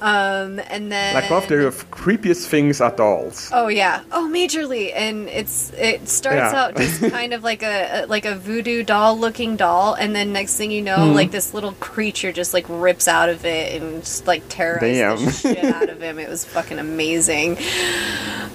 Um, 0.00 0.60
and 0.68 0.90
then 0.90 1.14
like 1.14 1.30
one 1.30 1.42
of 1.42 1.48
the 1.48 1.84
creepiest 1.90 2.46
things 2.46 2.80
are 2.80 2.90
dolls. 2.90 3.50
Oh 3.52 3.68
yeah. 3.68 4.02
Oh, 4.12 4.28
majorly. 4.32 4.92
And 4.94 5.28
it's 5.28 5.72
it 5.74 6.08
starts 6.08 6.36
Yeah. 6.52 6.64
out 6.64 6.76
just 6.76 7.00
kind 7.10 7.32
of 7.34 7.42
like 7.44 7.62
a, 7.62 8.04
a 8.04 8.06
like 8.06 8.24
a 8.24 8.34
voodoo 8.34 8.82
doll 8.82 9.18
looking 9.18 9.56
doll, 9.56 9.94
and 9.94 10.14
then 10.16 10.32
next 10.32 10.56
thing 10.56 10.70
you 10.70 10.82
know, 10.82 10.96
Mm-hmm. 10.98 11.14
like 11.14 11.30
this 11.30 11.54
little 11.54 11.72
creature 11.74 12.32
just 12.32 12.52
like 12.54 12.66
rips 12.68 13.08
out 13.08 13.28
of 13.28 13.44
it 13.44 13.80
and 13.82 14.02
just 14.02 14.26
like 14.26 14.42
terrorizes 14.48 15.42
the 15.42 15.54
shit 15.54 15.64
out 15.64 15.88
of 15.88 16.00
him. 16.00 16.18
It 16.18 16.28
was 16.28 16.44
fucking 16.44 16.78
amazing. 16.78 17.56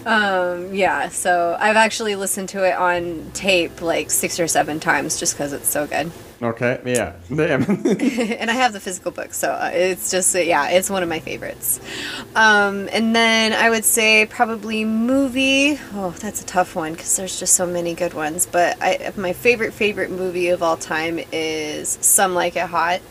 Um, 0.06 0.74
yeah. 0.74 1.10
So 1.10 1.58
I've 1.60 1.76
actually 1.76 2.16
listened 2.16 2.50
to 2.50 2.64
it 2.64 2.76
on 2.76 3.32
tape 3.34 3.82
like 3.82 4.12
six 4.12 4.40
or 4.40 4.48
seven 4.48 4.80
times 4.80 5.20
just 5.20 5.34
because 5.34 5.54
it's 5.54 5.68
so 5.68 5.88
good. 5.88 6.12
Okay, 6.42 6.80
yeah. 6.86 7.14
Damn. 7.36 7.64
and 7.68 8.52
I 8.52 8.54
have 8.54 8.74
the 8.74 8.80
physical 8.80 9.12
book, 9.12 9.34
so 9.34 9.52
uh, 9.52 9.72
it's 9.74 10.12
just 10.12 10.36
uh, 10.36 10.40
yeah, 10.40 10.70
it's 10.70 10.90
one 10.90 11.02
of 11.02 11.10
my 11.10 11.20
favorites. 11.20 11.80
Um, 12.36 12.88
and 12.92 13.16
then 13.16 13.54
I 13.54 13.70
would 13.70 13.84
say 13.84 14.26
probably 14.28 14.86
movie. 14.86 15.80
Oh, 15.94 16.12
that's 16.20 16.42
a 16.42 16.46
tough 16.46 16.76
one 16.76 16.94
because 16.94 17.16
there's 17.16 17.40
just 17.40 17.56
so 17.56 17.66
many 17.66 17.96
good 17.96 18.14
ones. 18.14 18.46
But 18.46 18.78
I, 18.82 19.12
my 19.18 19.34
favorite 19.34 19.74
favorite 19.74 20.12
movie 20.12 20.50
of 20.50 20.62
all 20.62 20.78
time 20.78 21.20
is 21.32 21.98
Some 22.02 22.36
Like 22.36 22.56
It 22.56 22.68
Hot 22.68 23.02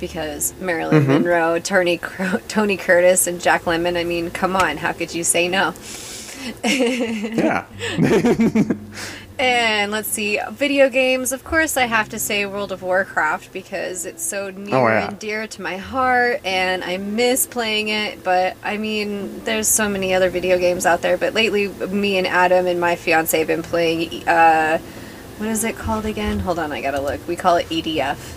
because 0.00 0.52
Marilyn 0.60 1.06
Monroe, 1.06 1.60
Tony 1.60 1.98
Tony 2.48 2.76
Curtis, 2.76 3.28
and 3.28 3.40
Jack 3.40 3.62
Lemmon. 3.62 3.96
I 3.96 4.02
mean, 4.02 4.30
come 4.30 4.56
on, 4.56 4.76
how 4.76 4.92
could 4.92 5.14
you 5.14 5.22
say 5.22 5.46
no? 5.46 5.72
yeah. 6.64 7.66
And 9.38 9.90
let's 9.90 10.08
see, 10.08 10.38
video 10.50 10.88
games. 10.88 11.32
Of 11.32 11.42
course, 11.42 11.76
I 11.76 11.86
have 11.86 12.08
to 12.10 12.18
say 12.18 12.46
World 12.46 12.70
of 12.70 12.82
Warcraft 12.82 13.52
because 13.52 14.06
it's 14.06 14.22
so 14.22 14.50
near 14.50 14.76
Oh, 14.76 14.86
yeah. 14.86 15.08
and 15.08 15.18
dear 15.18 15.46
to 15.48 15.62
my 15.62 15.78
heart, 15.78 16.40
and 16.44 16.84
I 16.84 16.98
miss 16.98 17.46
playing 17.46 17.88
it. 17.88 18.22
But 18.22 18.56
I 18.62 18.76
mean, 18.76 19.42
there's 19.44 19.66
so 19.68 19.88
many 19.88 20.14
other 20.14 20.30
video 20.30 20.58
games 20.58 20.86
out 20.86 21.00
there. 21.02 21.16
But 21.16 21.34
lately, 21.34 21.68
me 21.68 22.18
and 22.18 22.26
Adam 22.26 22.66
and 22.66 22.78
my 22.80 22.94
fiance 22.94 23.36
have 23.36 23.48
been 23.48 23.62
playing. 23.62 24.28
Uh, 24.28 24.78
what 25.38 25.48
is 25.48 25.64
it 25.64 25.76
called 25.76 26.04
again? 26.06 26.38
Hold 26.40 26.58
on, 26.60 26.70
I 26.70 26.80
gotta 26.80 27.00
look. 27.00 27.26
We 27.26 27.34
call 27.34 27.56
it 27.56 27.66
EDF. 27.68 28.36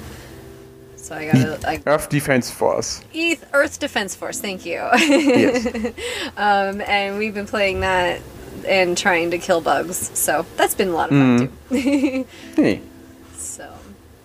So 1.06 1.14
I 1.14 1.26
gotta 1.28 1.60
like 1.62 1.84
Earth 1.86 2.10
Defense 2.10 2.49
Force. 2.49 3.03
EDF, 3.14 3.43
Earth 3.53 3.80
Defense 3.80 4.16
Force. 4.16 4.41
Thank 4.41 4.66
you. 4.66 4.82
Yes. 4.97 5.68
um, 6.36 6.82
and 6.82 7.20
we've 7.20 7.36
been 7.36 7.45
playing 7.45 7.82
that 7.82 8.22
and 8.68 8.97
trying 8.97 9.30
to 9.30 9.38
kill 9.38 9.62
bugs. 9.62 10.10
So 10.18 10.47
that's 10.58 10.74
been 10.74 10.88
a 10.88 10.93
lot 10.93 11.12
of 11.12 11.16
fun 11.16 11.51
too. 11.70 12.26
Hey. 12.56 12.82
So, 13.36 13.72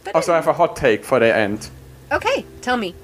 but 0.05 0.15
Also, 0.15 0.33
I 0.33 0.37
have 0.37 0.47
a 0.47 0.55
hot 0.55 0.75
take 0.75 1.05
for 1.05 1.19
the 1.19 1.37
end. 1.37 1.69
okay, 2.11 2.47
tell 2.63 2.79
me. 2.79 2.95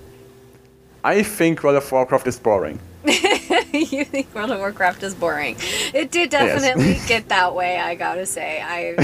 I 1.05 1.23
think 1.23 1.63
World 1.63 1.77
of 1.77 1.93
Warcraft 1.93 2.27
is 2.27 2.39
boring. 2.39 2.81
you 3.05 4.05
think 4.07 4.35
World 4.35 4.53
of 4.53 4.59
Warcraft 4.59 5.03
is 5.03 5.15
boring? 5.15 5.57
It 5.93 6.11
did 6.11 6.31
definitely 6.31 6.99
get 7.07 7.29
that 7.29 7.55
way. 7.55 7.79
I 7.79 7.95
gotta 7.95 8.25
say, 8.25 8.63
I 8.63 8.95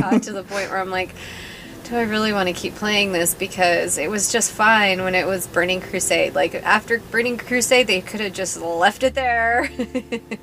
got 0.00 0.24
to 0.24 0.32
the 0.32 0.42
point 0.42 0.68
where 0.68 0.78
I'm 0.78 0.90
like, 0.90 1.10
do 1.90 1.96
I 1.96 2.02
really 2.02 2.32
want 2.32 2.46
to 2.48 2.52
keep 2.52 2.76
playing 2.76 3.10
this? 3.12 3.34
Because 3.34 3.98
it 3.98 4.08
was 4.08 4.30
just 4.30 4.52
fine 4.52 5.02
when 5.02 5.14
it 5.16 5.26
was 5.26 5.46
Burning 5.48 5.80
Crusade. 5.80 6.34
Like 6.34 6.54
after 6.54 7.00
Burning 7.10 7.36
Crusade, 7.36 7.88
they 7.88 8.00
could 8.00 8.20
have 8.20 8.32
just 8.32 8.60
left 8.60 9.02
it 9.02 9.14
there. 9.14 9.68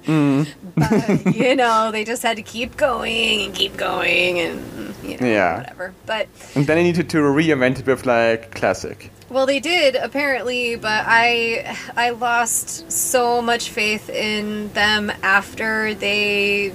Mm. 0.07 0.47
but 0.75 1.35
you 1.35 1.53
know, 1.55 1.91
they 1.91 2.05
just 2.05 2.23
had 2.23 2.37
to 2.37 2.41
keep 2.43 2.77
going 2.77 3.41
and 3.43 3.53
keep 3.53 3.75
going 3.75 4.39
and 4.39 4.95
you 5.03 5.17
know, 5.17 5.27
Yeah. 5.27 5.57
whatever. 5.57 5.93
But 6.05 6.27
And 6.55 6.65
then 6.65 6.77
they 6.77 6.83
needed 6.83 7.09
to 7.09 7.17
reinvent 7.17 7.79
it 7.79 7.85
with 7.87 8.05
like 8.05 8.55
classic. 8.55 9.11
Well, 9.29 9.45
they 9.45 9.59
did 9.59 9.95
apparently, 9.95 10.77
but 10.77 11.03
I 11.05 11.75
I 11.97 12.11
lost 12.11 12.89
so 12.91 13.41
much 13.41 13.69
faith 13.69 14.09
in 14.09 14.71
them 14.73 15.11
after 15.23 15.93
they 15.93 16.71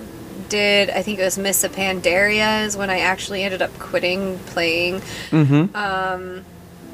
did. 0.53 0.91
I 0.91 1.01
think 1.03 1.19
it 1.19 1.25
was 1.25 1.39
Miss 1.39 1.65
Pandaria 1.65 2.67
is 2.67 2.77
when 2.77 2.91
I 2.91 2.99
actually 3.01 3.43
ended 3.43 3.63
up 3.63 3.77
quitting 3.79 4.39
playing. 4.53 5.01
Um, 5.33 6.45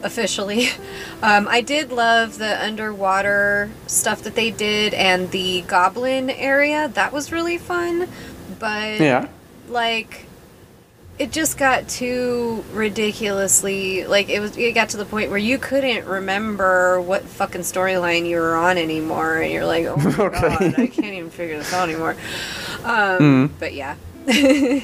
officially, 0.04 0.68
um, 1.22 1.48
I 1.48 1.61
did 1.61 1.90
love 1.90 2.38
the 2.38 2.62
underwater 2.64 3.68
stuff 3.88 4.22
that 4.22 4.36
they 4.36 4.52
did 4.52 4.94
and 4.94 5.30
the 5.32 5.62
goblin 5.62 6.30
area. 6.30 6.86
That 6.86 7.12
was 7.12 7.32
really 7.32 7.59
fun, 7.59 8.09
but 8.61 9.00
Yeah. 9.00 9.26
like 9.68 10.26
it 11.18 11.32
just 11.32 11.58
got 11.58 11.88
too 11.88 12.64
ridiculously 12.72 14.06
like 14.06 14.28
it 14.28 14.40
was 14.40 14.56
it 14.56 14.72
got 14.72 14.88
to 14.90 14.96
the 14.96 15.04
point 15.04 15.30
where 15.30 15.38
you 15.38 15.58
couldn't 15.58 16.06
remember 16.06 17.00
what 17.00 17.22
fucking 17.22 17.62
storyline 17.62 18.26
you 18.26 18.36
were 18.36 18.54
on 18.54 18.78
anymore 18.78 19.38
and 19.38 19.52
you're 19.52 19.66
like 19.66 19.84
oh 19.86 19.96
my 19.96 20.10
Okay. 20.24 20.40
god 20.40 20.74
i 20.80 20.86
can't 20.86 21.14
even 21.14 21.30
figure 21.30 21.58
this 21.58 21.72
out 21.72 21.88
anymore 21.88 22.14
um 22.84 23.52
but 23.58 23.74
yeah 23.74 23.96